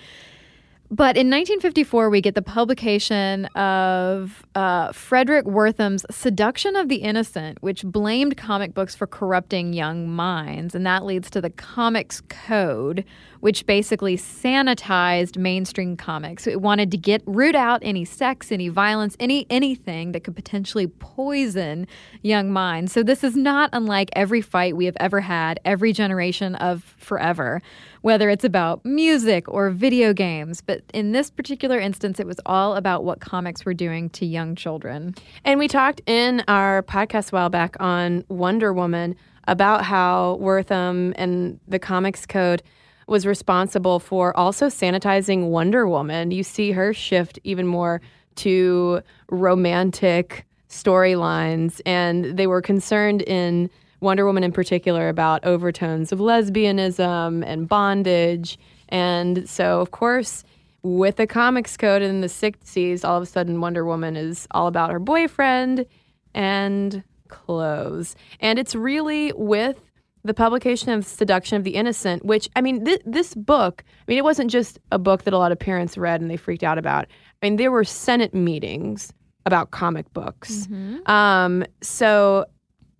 But 0.94 1.16
in 1.16 1.26
1954, 1.26 2.08
we 2.08 2.20
get 2.20 2.36
the 2.36 2.42
publication 2.42 3.46
of 3.56 4.46
uh, 4.54 4.90
Fredric 4.90 5.42
Wertham's 5.42 6.06
Seduction 6.08 6.76
of 6.76 6.88
the 6.88 6.98
Innocent, 6.98 7.60
which 7.62 7.82
blamed 7.82 8.36
comic 8.36 8.74
books 8.74 8.94
for 8.94 9.08
corrupting 9.08 9.72
young 9.72 10.08
minds. 10.08 10.72
And 10.72 10.86
that 10.86 11.04
leads 11.04 11.30
to 11.30 11.40
the 11.40 11.50
Comics 11.50 12.20
Code, 12.28 13.04
which 13.40 13.66
basically 13.66 14.16
sanitized 14.16 15.36
mainstream 15.36 15.96
comics. 15.96 16.46
It 16.46 16.60
wanted 16.60 16.92
to 16.92 16.96
get 16.96 17.22
root 17.26 17.56
out 17.56 17.80
any 17.82 18.04
sex, 18.04 18.52
any 18.52 18.68
violence, 18.68 19.16
any 19.18 19.48
anything 19.50 20.12
that 20.12 20.22
could 20.22 20.36
potentially 20.36 20.86
poison 20.86 21.88
young 22.22 22.52
minds. 22.52 22.92
So 22.92 23.02
this 23.02 23.24
is 23.24 23.34
not 23.34 23.68
unlike 23.72 24.10
every 24.12 24.42
fight 24.42 24.76
we 24.76 24.84
have 24.84 24.96
ever 25.00 25.20
had, 25.20 25.58
every 25.64 25.92
generation 25.92 26.54
of 26.54 26.84
forever 26.98 27.60
whether 28.04 28.28
it's 28.28 28.44
about 28.44 28.84
music 28.84 29.48
or 29.48 29.70
video 29.70 30.12
games. 30.12 30.60
But 30.60 30.82
in 30.92 31.12
this 31.12 31.30
particular 31.30 31.78
instance, 31.78 32.20
it 32.20 32.26
was 32.26 32.38
all 32.44 32.76
about 32.76 33.02
what 33.02 33.20
comics 33.20 33.64
were 33.64 33.72
doing 33.72 34.10
to 34.10 34.26
young 34.26 34.56
children. 34.56 35.14
And 35.42 35.58
we 35.58 35.68
talked 35.68 36.02
in 36.04 36.44
our 36.46 36.82
podcast 36.82 37.32
a 37.32 37.36
while 37.36 37.48
back 37.48 37.76
on 37.80 38.22
Wonder 38.28 38.74
Woman 38.74 39.16
about 39.48 39.86
how 39.86 40.38
Wertham 40.38 41.14
and 41.16 41.58
the 41.66 41.78
Comics 41.78 42.26
Code 42.26 42.62
was 43.06 43.24
responsible 43.24 43.98
for 44.00 44.36
also 44.36 44.66
sanitizing 44.66 45.48
Wonder 45.48 45.88
Woman. 45.88 46.30
You 46.30 46.42
see 46.42 46.72
her 46.72 46.92
shift 46.92 47.38
even 47.42 47.66
more 47.66 48.02
to 48.36 49.00
romantic 49.30 50.44
storylines, 50.68 51.80
and 51.86 52.36
they 52.36 52.46
were 52.46 52.60
concerned 52.60 53.22
in 53.22 53.70
Wonder 54.00 54.24
Woman 54.26 54.44
in 54.44 54.52
particular 54.52 55.08
about 55.08 55.44
overtones 55.44 56.12
of 56.12 56.18
lesbianism 56.18 57.44
and 57.44 57.68
bondage. 57.68 58.58
And 58.88 59.48
so, 59.48 59.80
of 59.80 59.90
course, 59.90 60.44
with 60.82 61.16
the 61.16 61.26
comics 61.26 61.76
code 61.76 62.02
in 62.02 62.20
the 62.20 62.26
60s, 62.26 63.04
all 63.04 63.16
of 63.16 63.22
a 63.22 63.26
sudden 63.26 63.60
Wonder 63.60 63.84
Woman 63.84 64.16
is 64.16 64.46
all 64.50 64.66
about 64.66 64.90
her 64.90 64.98
boyfriend 64.98 65.86
and 66.34 67.02
clothes. 67.28 68.14
And 68.40 68.58
it's 68.58 68.74
really 68.74 69.32
with 69.32 69.80
the 70.24 70.34
publication 70.34 70.90
of 70.90 71.06
Seduction 71.06 71.56
of 71.56 71.64
the 71.64 71.74
Innocent, 71.74 72.24
which, 72.24 72.48
I 72.56 72.60
mean, 72.62 72.84
th- 72.84 73.02
this 73.04 73.34
book, 73.34 73.84
I 73.86 74.04
mean, 74.08 74.18
it 74.18 74.24
wasn't 74.24 74.50
just 74.50 74.78
a 74.90 74.98
book 74.98 75.24
that 75.24 75.34
a 75.34 75.38
lot 75.38 75.52
of 75.52 75.58
parents 75.58 75.98
read 75.98 76.20
and 76.20 76.30
they 76.30 76.36
freaked 76.36 76.62
out 76.62 76.78
about. 76.78 77.06
I 77.42 77.46
mean, 77.46 77.56
there 77.56 77.70
were 77.70 77.84
Senate 77.84 78.34
meetings 78.34 79.12
about 79.46 79.70
comic 79.70 80.10
books. 80.14 80.66
Um, 81.06 81.64
so 81.82 82.46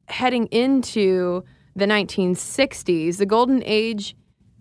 heading 0.09 0.47
into 0.47 1.45
the 1.77 1.87
1960s, 1.87 3.17
the 3.17 3.27
golden 3.27 3.63
age 3.65 4.17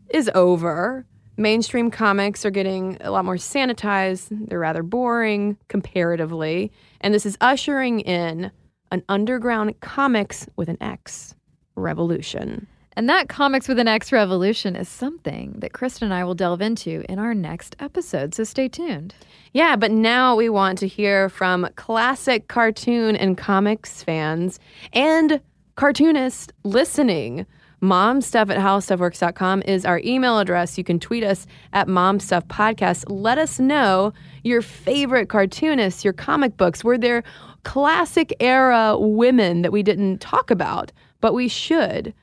is 0.10 0.30
over. 0.36 1.06
Mainstream 1.38 1.90
comics 1.90 2.46
are 2.46 2.52
getting 2.52 2.98
a 3.02 3.10
lot 3.10 3.26
more 3.26 3.36
sanitized. 3.36 4.28
They're 4.48 4.60
rather 4.60 4.84
boring 4.84 5.58
comparatively. 5.68 6.72
And 7.02 7.14
this 7.14 7.26
is 7.26 7.38
ushering 7.42 8.02
in 8.02 8.52
an 8.92 9.04
underground 9.10 9.80
comics 9.80 10.48
with 10.56 10.70
an 10.70 10.78
X 10.82 11.34
revolution. 11.76 12.68
And 12.96 13.10
that 13.10 13.28
Comics 13.28 13.68
with 13.68 13.80
an 13.80 13.88
X 13.88 14.12
revolution 14.12 14.76
is 14.76 14.88
something 14.88 15.56
that 15.60 15.74
Kristen 15.74 16.06
and 16.06 16.14
I 16.14 16.24
will 16.24 16.36
delve 16.36 16.62
into 16.62 17.04
in 17.10 17.18
our 17.18 17.34
next 17.34 17.76
episode. 17.80 18.36
So 18.36 18.44
stay 18.44 18.68
tuned. 18.68 19.16
Yeah, 19.52 19.76
but 19.76 19.92
now 19.92 20.36
we 20.36 20.50
want 20.50 20.78
to 20.80 20.88
hear 20.88 21.30
from 21.30 21.68
classic 21.76 22.48
cartoon 22.48 23.16
and 23.16 23.38
comics 23.38 24.04
fans 24.04 24.60
and 24.94 25.42
cartoonists 25.76 26.54
listening. 26.64 27.46
Momstuff 27.82 28.50
at 28.50 28.60
howstuffworks.com 28.60 29.64
is 29.64 29.86
our 29.86 30.00
email 30.06 30.40
address. 30.40 30.78
You 30.78 30.86
can 30.86 31.00
tweet 31.00 31.24
us 31.24 31.46
at 31.74 31.88
momstuffpodcast. 31.88 33.06
Let 33.10 33.38
us 33.38 33.60
know 33.60 34.14
your 34.44 34.62
favorite 34.62 35.28
cartoonists, 35.28 36.06
your 36.06 36.14
comic 36.14 36.56
books. 36.56 36.84
Were 36.84 36.98
there 36.98 37.24
classic 37.64 38.34
era 38.40 38.98
women 38.98 39.64
that 39.64 39.74
we 39.74 39.84
didn't 39.84 40.20
talk 40.20 40.50
about, 40.50 40.94
but 41.20 41.34
we 41.34 41.50
should? 41.50 42.14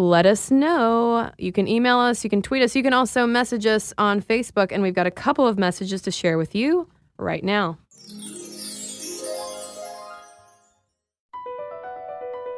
Let 0.00 0.24
us 0.24 0.50
know. 0.50 1.30
You 1.36 1.52
can 1.52 1.68
email 1.68 1.98
us, 1.98 2.24
you 2.24 2.30
can 2.30 2.40
tweet 2.40 2.62
us, 2.62 2.74
you 2.74 2.82
can 2.82 2.94
also 2.94 3.26
message 3.26 3.66
us 3.66 3.92
on 3.98 4.22
Facebook, 4.22 4.72
and 4.72 4.82
we've 4.82 4.94
got 4.94 5.06
a 5.06 5.10
couple 5.10 5.46
of 5.46 5.58
messages 5.58 6.00
to 6.02 6.10
share 6.10 6.38
with 6.38 6.54
you 6.54 6.88
right 7.18 7.44
now. 7.44 7.76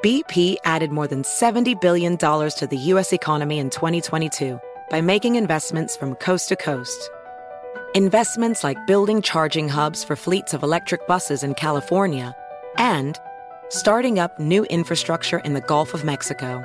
BP 0.05 0.57
added 0.65 0.93
more 0.93 1.09
than 1.09 1.23
$70 1.23 1.81
billion 1.81 2.17
to 2.17 2.69
the 2.71 2.77
U.S. 2.77 3.13
economy 3.13 3.59
in 3.59 3.71
2022 3.71 4.61
by 4.89 5.01
making 5.01 5.35
investments 5.35 5.97
from 5.97 6.15
coast 6.17 6.49
to 6.51 6.57
coast. 6.57 7.11
Investments 7.97 8.63
like 8.63 8.87
building 8.87 9.21
charging 9.21 9.69
hubs 9.69 10.05
for 10.05 10.15
fleets 10.15 10.55
of 10.55 10.63
electric 10.63 11.09
buses 11.09 11.43
in 11.43 11.55
California 11.55 12.37
and 12.79 13.19
starting 13.69 14.21
up 14.21 14.39
new 14.39 14.63
infrastructure 14.67 15.39
in 15.39 15.55
the 15.55 15.61
Gulf 15.61 15.93
of 15.93 16.05
Mexico. 16.05 16.65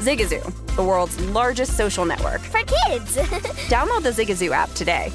Zigazoo, 0.00 0.42
the 0.76 0.82
world's 0.82 1.20
largest 1.26 1.76
social 1.76 2.04
network. 2.06 2.40
For 2.40 2.60
kids. 2.60 3.16
Download 3.68 4.02
the 4.02 4.10
Zigazoo 4.10 4.50
app 4.50 4.72
today. 4.72 5.12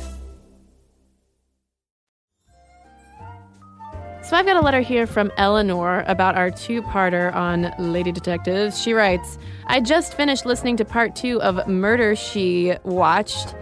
So 4.21 4.35
I've 4.35 4.45
got 4.45 4.57
a 4.57 4.61
letter 4.61 4.81
here 4.81 5.05
from 5.05 5.31
Eleanor 5.37 6.03
about 6.07 6.35
our 6.35 6.49
two 6.49 6.81
parter 6.81 7.33
on 7.35 7.71
Lady 7.77 8.11
Detectives. 8.11 8.81
She 8.81 8.93
writes 8.93 9.37
I 9.67 9.79
just 9.79 10.15
finished 10.15 10.45
listening 10.45 10.77
to 10.77 10.85
part 10.85 11.15
two 11.15 11.41
of 11.41 11.67
Murder 11.67 12.15
She 12.15 12.73
Watched. 12.83 13.55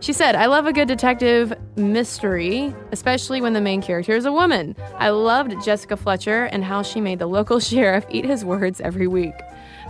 She 0.00 0.14
said, 0.14 0.34
I 0.34 0.46
love 0.46 0.64
a 0.66 0.72
good 0.72 0.88
detective 0.88 1.52
mystery, 1.76 2.74
especially 2.90 3.42
when 3.42 3.52
the 3.52 3.60
main 3.60 3.82
character 3.82 4.14
is 4.14 4.24
a 4.24 4.32
woman. 4.32 4.74
I 4.96 5.10
loved 5.10 5.54
Jessica 5.62 5.96
Fletcher 5.96 6.44
and 6.44 6.64
how 6.64 6.82
she 6.82 7.02
made 7.02 7.18
the 7.18 7.26
local 7.26 7.60
sheriff 7.60 8.06
eat 8.10 8.24
his 8.24 8.44
words 8.44 8.80
every 8.80 9.06
week. 9.06 9.34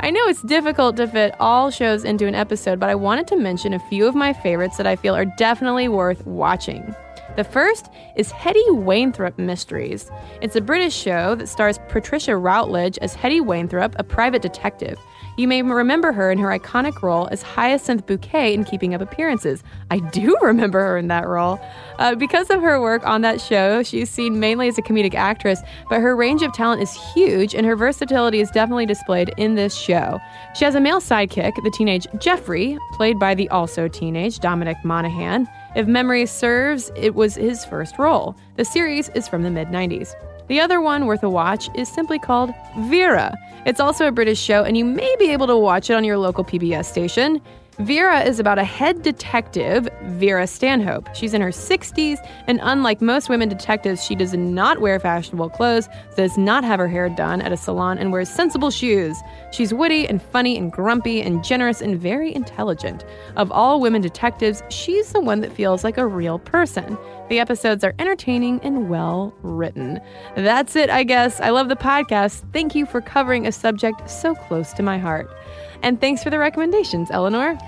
I 0.02 0.08
know 0.10 0.26
it's 0.28 0.40
difficult 0.40 0.96
to 0.96 1.06
fit 1.06 1.34
all 1.38 1.70
shows 1.70 2.04
into 2.04 2.26
an 2.26 2.34
episode, 2.34 2.80
but 2.80 2.88
I 2.88 2.94
wanted 2.94 3.26
to 3.28 3.36
mention 3.36 3.74
a 3.74 3.78
few 3.78 4.06
of 4.06 4.14
my 4.14 4.32
favorites 4.32 4.78
that 4.78 4.86
I 4.86 4.96
feel 4.96 5.14
are 5.14 5.26
definitely 5.26 5.88
worth 5.88 6.26
watching. 6.26 6.94
The 7.36 7.44
first 7.44 7.90
is 8.16 8.30
Hetty 8.30 8.64
Wainthropp 8.70 9.36
Mysteries. 9.36 10.10
It's 10.40 10.56
a 10.56 10.62
British 10.62 10.96
show 10.96 11.34
that 11.34 11.48
stars 11.48 11.78
Patricia 11.90 12.34
Routledge 12.34 12.96
as 13.02 13.12
Hetty 13.12 13.42
Wainthropp, 13.42 13.94
a 13.98 14.02
private 14.02 14.40
detective. 14.40 14.98
You 15.36 15.48
may 15.48 15.62
remember 15.62 16.12
her 16.12 16.30
in 16.30 16.38
her 16.38 16.48
iconic 16.48 17.02
role 17.02 17.28
as 17.30 17.42
Hyacinth 17.42 18.06
Bouquet 18.06 18.52
in 18.52 18.64
Keeping 18.64 18.94
Up 18.94 19.00
Appearances. 19.00 19.62
I 19.90 19.98
do 19.98 20.36
remember 20.42 20.80
her 20.80 20.98
in 20.98 21.08
that 21.08 21.26
role. 21.26 21.60
Uh, 21.98 22.14
because 22.14 22.50
of 22.50 22.60
her 22.60 22.80
work 22.80 23.06
on 23.06 23.22
that 23.22 23.40
show, 23.40 23.82
she's 23.82 24.10
seen 24.10 24.40
mainly 24.40 24.68
as 24.68 24.78
a 24.78 24.82
comedic 24.82 25.14
actress, 25.14 25.60
but 25.88 26.00
her 26.00 26.16
range 26.16 26.42
of 26.42 26.52
talent 26.52 26.82
is 26.82 26.92
huge 27.14 27.54
and 27.54 27.66
her 27.66 27.76
versatility 27.76 28.40
is 28.40 28.50
definitely 28.50 28.86
displayed 28.86 29.32
in 29.36 29.54
this 29.54 29.74
show. 29.74 30.20
She 30.54 30.64
has 30.64 30.74
a 30.74 30.80
male 30.80 31.00
sidekick, 31.00 31.54
the 31.62 31.70
teenage 31.70 32.06
Jeffrey, 32.18 32.78
played 32.92 33.18
by 33.18 33.34
the 33.34 33.48
also 33.50 33.88
teenage 33.88 34.40
Dominic 34.40 34.76
Monaghan. 34.84 35.48
If 35.76 35.86
memory 35.86 36.26
serves, 36.26 36.90
it 36.96 37.14
was 37.14 37.36
his 37.36 37.64
first 37.64 37.98
role. 37.98 38.36
The 38.56 38.64
series 38.64 39.08
is 39.10 39.28
from 39.28 39.42
the 39.42 39.50
mid 39.50 39.68
90s. 39.68 40.14
The 40.50 40.58
other 40.58 40.80
one 40.80 41.06
worth 41.06 41.22
a 41.22 41.30
watch 41.30 41.70
is 41.74 41.88
simply 41.88 42.18
called 42.18 42.52
Vera. 42.76 43.38
It's 43.66 43.78
also 43.78 44.08
a 44.08 44.10
British 44.10 44.40
show, 44.40 44.64
and 44.64 44.76
you 44.76 44.84
may 44.84 45.14
be 45.16 45.30
able 45.30 45.46
to 45.46 45.56
watch 45.56 45.90
it 45.90 45.92
on 45.92 46.02
your 46.02 46.18
local 46.18 46.42
PBS 46.42 46.86
station. 46.86 47.40
Vera 47.80 48.20
is 48.20 48.38
about 48.38 48.58
a 48.58 48.64
head 48.64 49.00
detective, 49.00 49.88
Vera 50.02 50.46
Stanhope. 50.46 51.08
She's 51.14 51.32
in 51.32 51.40
her 51.40 51.48
60s, 51.48 52.18
and 52.46 52.60
unlike 52.62 53.00
most 53.00 53.30
women 53.30 53.48
detectives, 53.48 54.04
she 54.04 54.14
does 54.14 54.34
not 54.34 54.82
wear 54.82 55.00
fashionable 55.00 55.48
clothes, 55.48 55.88
does 56.14 56.36
not 56.36 56.62
have 56.62 56.78
her 56.78 56.88
hair 56.88 57.08
done 57.08 57.40
at 57.40 57.52
a 57.52 57.56
salon, 57.56 57.96
and 57.96 58.12
wears 58.12 58.28
sensible 58.28 58.70
shoes. 58.70 59.16
She's 59.50 59.72
witty 59.72 60.06
and 60.06 60.20
funny 60.20 60.58
and 60.58 60.70
grumpy 60.70 61.22
and 61.22 61.42
generous 61.42 61.80
and 61.80 61.98
very 61.98 62.34
intelligent. 62.34 63.02
Of 63.36 63.50
all 63.50 63.80
women 63.80 64.02
detectives, 64.02 64.62
she's 64.68 65.12
the 65.12 65.22
one 65.22 65.40
that 65.40 65.52
feels 65.52 65.82
like 65.82 65.96
a 65.96 66.06
real 66.06 66.38
person. 66.38 66.98
The 67.30 67.38
episodes 67.38 67.82
are 67.82 67.94
entertaining 67.98 68.60
and 68.62 68.90
well 68.90 69.32
written. 69.40 70.00
That's 70.36 70.76
it, 70.76 70.90
I 70.90 71.02
guess. 71.02 71.40
I 71.40 71.48
love 71.48 71.70
the 71.70 71.76
podcast. 71.76 72.42
Thank 72.52 72.74
you 72.74 72.84
for 72.84 73.00
covering 73.00 73.46
a 73.46 73.52
subject 73.52 74.10
so 74.10 74.34
close 74.34 74.74
to 74.74 74.82
my 74.82 74.98
heart. 74.98 75.34
And 75.82 76.00
thanks 76.00 76.22
for 76.22 76.30
the 76.30 76.38
recommendations, 76.38 77.10
Eleanor. 77.10 77.58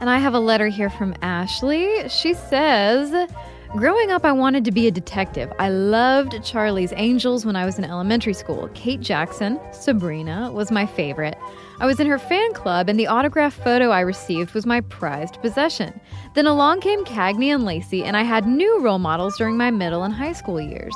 And 0.00 0.10
I 0.10 0.18
have 0.18 0.34
a 0.34 0.40
letter 0.40 0.68
here 0.68 0.90
from 0.90 1.14
Ashley. 1.22 2.08
She 2.08 2.34
says, 2.34 3.30
Growing 3.76 4.12
up, 4.12 4.24
I 4.24 4.30
wanted 4.30 4.64
to 4.66 4.70
be 4.70 4.86
a 4.86 4.92
detective. 4.92 5.52
I 5.58 5.68
loved 5.68 6.44
Charlie's 6.44 6.92
Angels 6.96 7.44
when 7.44 7.56
I 7.56 7.64
was 7.64 7.76
in 7.76 7.84
elementary 7.84 8.32
school. 8.32 8.70
Kate 8.72 9.00
Jackson, 9.00 9.58
Sabrina, 9.72 10.52
was 10.52 10.70
my 10.70 10.86
favorite. 10.86 11.36
I 11.80 11.86
was 11.86 11.98
in 11.98 12.06
her 12.06 12.18
fan 12.18 12.52
club, 12.52 12.88
and 12.88 13.00
the 13.00 13.08
autograph 13.08 13.52
photo 13.52 13.90
I 13.90 14.00
received 14.00 14.54
was 14.54 14.64
my 14.64 14.80
prized 14.82 15.40
possession. 15.40 15.98
Then 16.34 16.46
along 16.46 16.82
came 16.82 17.04
Cagney 17.04 17.52
and 17.52 17.64
Lacey, 17.64 18.04
and 18.04 18.16
I 18.16 18.22
had 18.22 18.46
new 18.46 18.78
role 18.78 19.00
models 19.00 19.36
during 19.36 19.56
my 19.56 19.72
middle 19.72 20.04
and 20.04 20.14
high 20.14 20.34
school 20.34 20.60
years. 20.60 20.94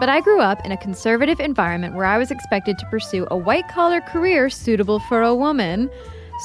But 0.00 0.08
I 0.08 0.20
grew 0.20 0.40
up 0.40 0.64
in 0.64 0.72
a 0.72 0.76
conservative 0.76 1.38
environment 1.38 1.94
where 1.94 2.04
I 2.04 2.18
was 2.18 2.30
expected 2.30 2.78
to 2.78 2.86
pursue 2.86 3.26
a 3.30 3.36
white 3.36 3.68
collar 3.68 4.00
career 4.00 4.50
suitable 4.50 4.98
for 4.98 5.22
a 5.22 5.34
woman, 5.34 5.88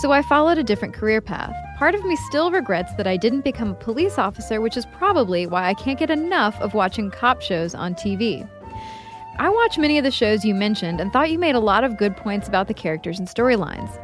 so 0.01 0.11
I 0.11 0.21
followed 0.21 0.59
a 0.59 0.63
different 0.63 0.93
career 0.93 1.19
path. 1.19 1.53
Part 1.77 1.95
of 1.95 2.05
me 2.05 2.15
still 2.15 2.51
regrets 2.51 2.93
that 2.95 3.07
I 3.07 3.17
didn't 3.17 3.43
become 3.43 3.71
a 3.71 3.75
police 3.75 4.19
officer, 4.19 4.61
which 4.61 4.77
is 4.77 4.85
probably 4.85 5.47
why 5.47 5.67
I 5.67 5.73
can't 5.73 5.97
get 5.97 6.11
enough 6.11 6.59
of 6.61 6.75
watching 6.75 7.09
cop 7.09 7.41
shows 7.41 7.73
on 7.73 7.95
TV. 7.95 8.47
I 9.39 9.49
watched 9.49 9.79
many 9.79 9.97
of 9.97 10.03
the 10.03 10.11
shows 10.11 10.45
you 10.45 10.53
mentioned 10.53 11.01
and 11.01 11.11
thought 11.11 11.31
you 11.31 11.39
made 11.39 11.55
a 11.55 11.59
lot 11.59 11.83
of 11.83 11.97
good 11.97 12.15
points 12.15 12.47
about 12.47 12.67
the 12.67 12.73
characters 12.73 13.17
and 13.17 13.27
storylines. 13.27 13.99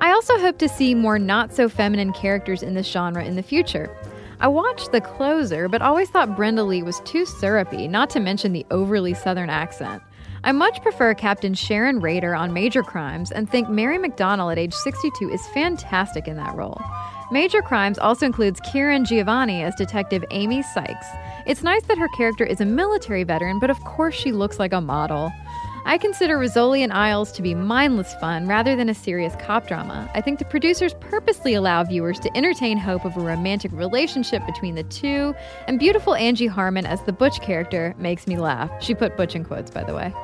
I 0.00 0.10
also 0.10 0.38
hope 0.38 0.58
to 0.58 0.68
see 0.68 0.94
more 0.94 1.18
not 1.18 1.54
so 1.54 1.68
feminine 1.68 2.12
characters 2.12 2.62
in 2.62 2.74
this 2.74 2.88
genre 2.88 3.24
in 3.24 3.36
the 3.36 3.42
future. 3.42 3.96
I 4.42 4.48
watched 4.48 4.90
The 4.90 5.00
Closer, 5.00 5.68
but 5.68 5.82
always 5.82 6.10
thought 6.10 6.34
Brenda 6.34 6.64
Leigh 6.64 6.82
was 6.82 6.98
too 7.04 7.24
syrupy, 7.24 7.86
not 7.86 8.10
to 8.10 8.18
mention 8.18 8.52
the 8.52 8.66
overly 8.72 9.14
southern 9.14 9.48
accent. 9.48 10.02
I 10.42 10.50
much 10.50 10.82
prefer 10.82 11.14
Captain 11.14 11.54
Sharon 11.54 12.00
Raydor 12.00 12.36
on 12.36 12.52
Major 12.52 12.82
Crimes 12.82 13.30
and 13.30 13.48
think 13.48 13.68
Mary 13.68 13.98
McDonnell 13.98 14.50
at 14.50 14.58
age 14.58 14.74
62 14.74 15.30
is 15.30 15.46
fantastic 15.54 16.26
in 16.26 16.36
that 16.38 16.56
role. 16.56 16.80
Major 17.30 17.62
Crimes 17.62 18.00
also 18.00 18.26
includes 18.26 18.58
Kearran 18.62 19.04
Giovanni 19.04 19.62
as 19.62 19.76
Detective 19.76 20.24
Amy 20.32 20.64
Sykes. 20.74 21.06
It's 21.46 21.62
nice 21.62 21.84
that 21.84 21.96
her 21.96 22.08
character 22.08 22.44
is 22.44 22.60
a 22.60 22.66
military 22.66 23.22
veteran, 23.22 23.60
but 23.60 23.70
of 23.70 23.78
course 23.84 24.16
she 24.16 24.32
looks 24.32 24.58
like 24.58 24.72
a 24.72 24.80
model. 24.80 25.30
I 25.84 25.98
consider 25.98 26.38
Rizzoli 26.38 26.80
and 26.80 26.92
Isles 26.92 27.32
to 27.32 27.42
be 27.42 27.54
mindless 27.54 28.14
fun 28.14 28.46
rather 28.46 28.76
than 28.76 28.88
a 28.88 28.94
serious 28.94 29.34
cop 29.40 29.66
drama. 29.66 30.08
I 30.14 30.20
think 30.20 30.38
the 30.38 30.44
producers 30.44 30.94
purposely 31.00 31.54
allow 31.54 31.82
viewers 31.82 32.20
to 32.20 32.36
entertain 32.36 32.78
hope 32.78 33.04
of 33.04 33.16
a 33.16 33.20
romantic 33.20 33.72
relationship 33.72 34.46
between 34.46 34.76
the 34.76 34.84
two, 34.84 35.34
and 35.66 35.80
beautiful 35.80 36.14
Angie 36.14 36.46
Harmon 36.46 36.86
as 36.86 37.02
the 37.02 37.12
Butch 37.12 37.40
character 37.40 37.94
makes 37.98 38.28
me 38.28 38.38
laugh. 38.38 38.70
She 38.80 38.94
put 38.94 39.16
Butch 39.16 39.34
in 39.34 39.44
quotes, 39.44 39.70
by 39.70 39.82
the 39.82 39.94
way. 39.94 40.14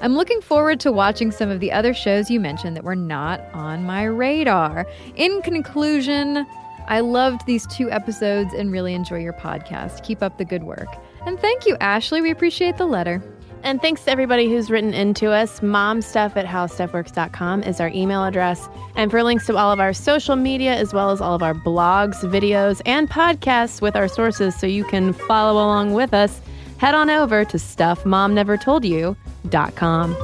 I'm 0.00 0.16
looking 0.16 0.40
forward 0.40 0.80
to 0.80 0.92
watching 0.92 1.30
some 1.30 1.48
of 1.48 1.60
the 1.60 1.70
other 1.70 1.94
shows 1.94 2.28
you 2.28 2.40
mentioned 2.40 2.76
that 2.76 2.84
were 2.84 2.96
not 2.96 3.40
on 3.54 3.84
my 3.84 4.02
radar. 4.02 4.86
In 5.14 5.40
conclusion, 5.42 6.44
I 6.86 7.00
loved 7.00 7.46
these 7.46 7.66
two 7.68 7.90
episodes 7.90 8.52
and 8.52 8.70
really 8.72 8.92
enjoy 8.92 9.20
your 9.20 9.32
podcast. 9.32 10.02
Keep 10.02 10.22
up 10.22 10.38
the 10.38 10.44
good 10.44 10.64
work. 10.64 10.88
And 11.24 11.38
thank 11.40 11.66
you, 11.66 11.76
Ashley. 11.80 12.20
We 12.20 12.30
appreciate 12.30 12.76
the 12.76 12.84
letter. 12.84 13.22
And 13.64 13.80
thanks 13.80 14.04
to 14.04 14.10
everybody 14.10 14.50
who's 14.50 14.70
written 14.70 14.92
into 14.92 15.30
us. 15.30 15.60
Momstuff 15.60 16.36
at 16.36 16.44
howstuffworks.com 16.44 17.62
is 17.62 17.80
our 17.80 17.88
email 17.88 18.22
address. 18.22 18.68
And 18.94 19.10
for 19.10 19.22
links 19.22 19.46
to 19.46 19.56
all 19.56 19.72
of 19.72 19.80
our 19.80 19.94
social 19.94 20.36
media, 20.36 20.74
as 20.74 20.92
well 20.92 21.10
as 21.10 21.22
all 21.22 21.34
of 21.34 21.42
our 21.42 21.54
blogs, 21.54 22.16
videos, 22.30 22.82
and 22.84 23.08
podcasts 23.08 23.80
with 23.80 23.96
our 23.96 24.06
sources 24.06 24.54
so 24.54 24.66
you 24.66 24.84
can 24.84 25.14
follow 25.14 25.54
along 25.54 25.94
with 25.94 26.12
us, 26.12 26.42
head 26.76 26.94
on 26.94 27.08
over 27.08 27.46
to 27.46 27.56
stuffmomnevertoldyou.com. 27.56 30.14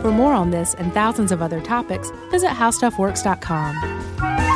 For 0.00 0.10
more 0.10 0.32
on 0.32 0.52
this 0.52 0.72
and 0.74 0.90
thousands 0.94 1.32
of 1.32 1.42
other 1.42 1.60
topics, 1.60 2.10
visit 2.30 2.48
howstuffworks.com. 2.48 4.55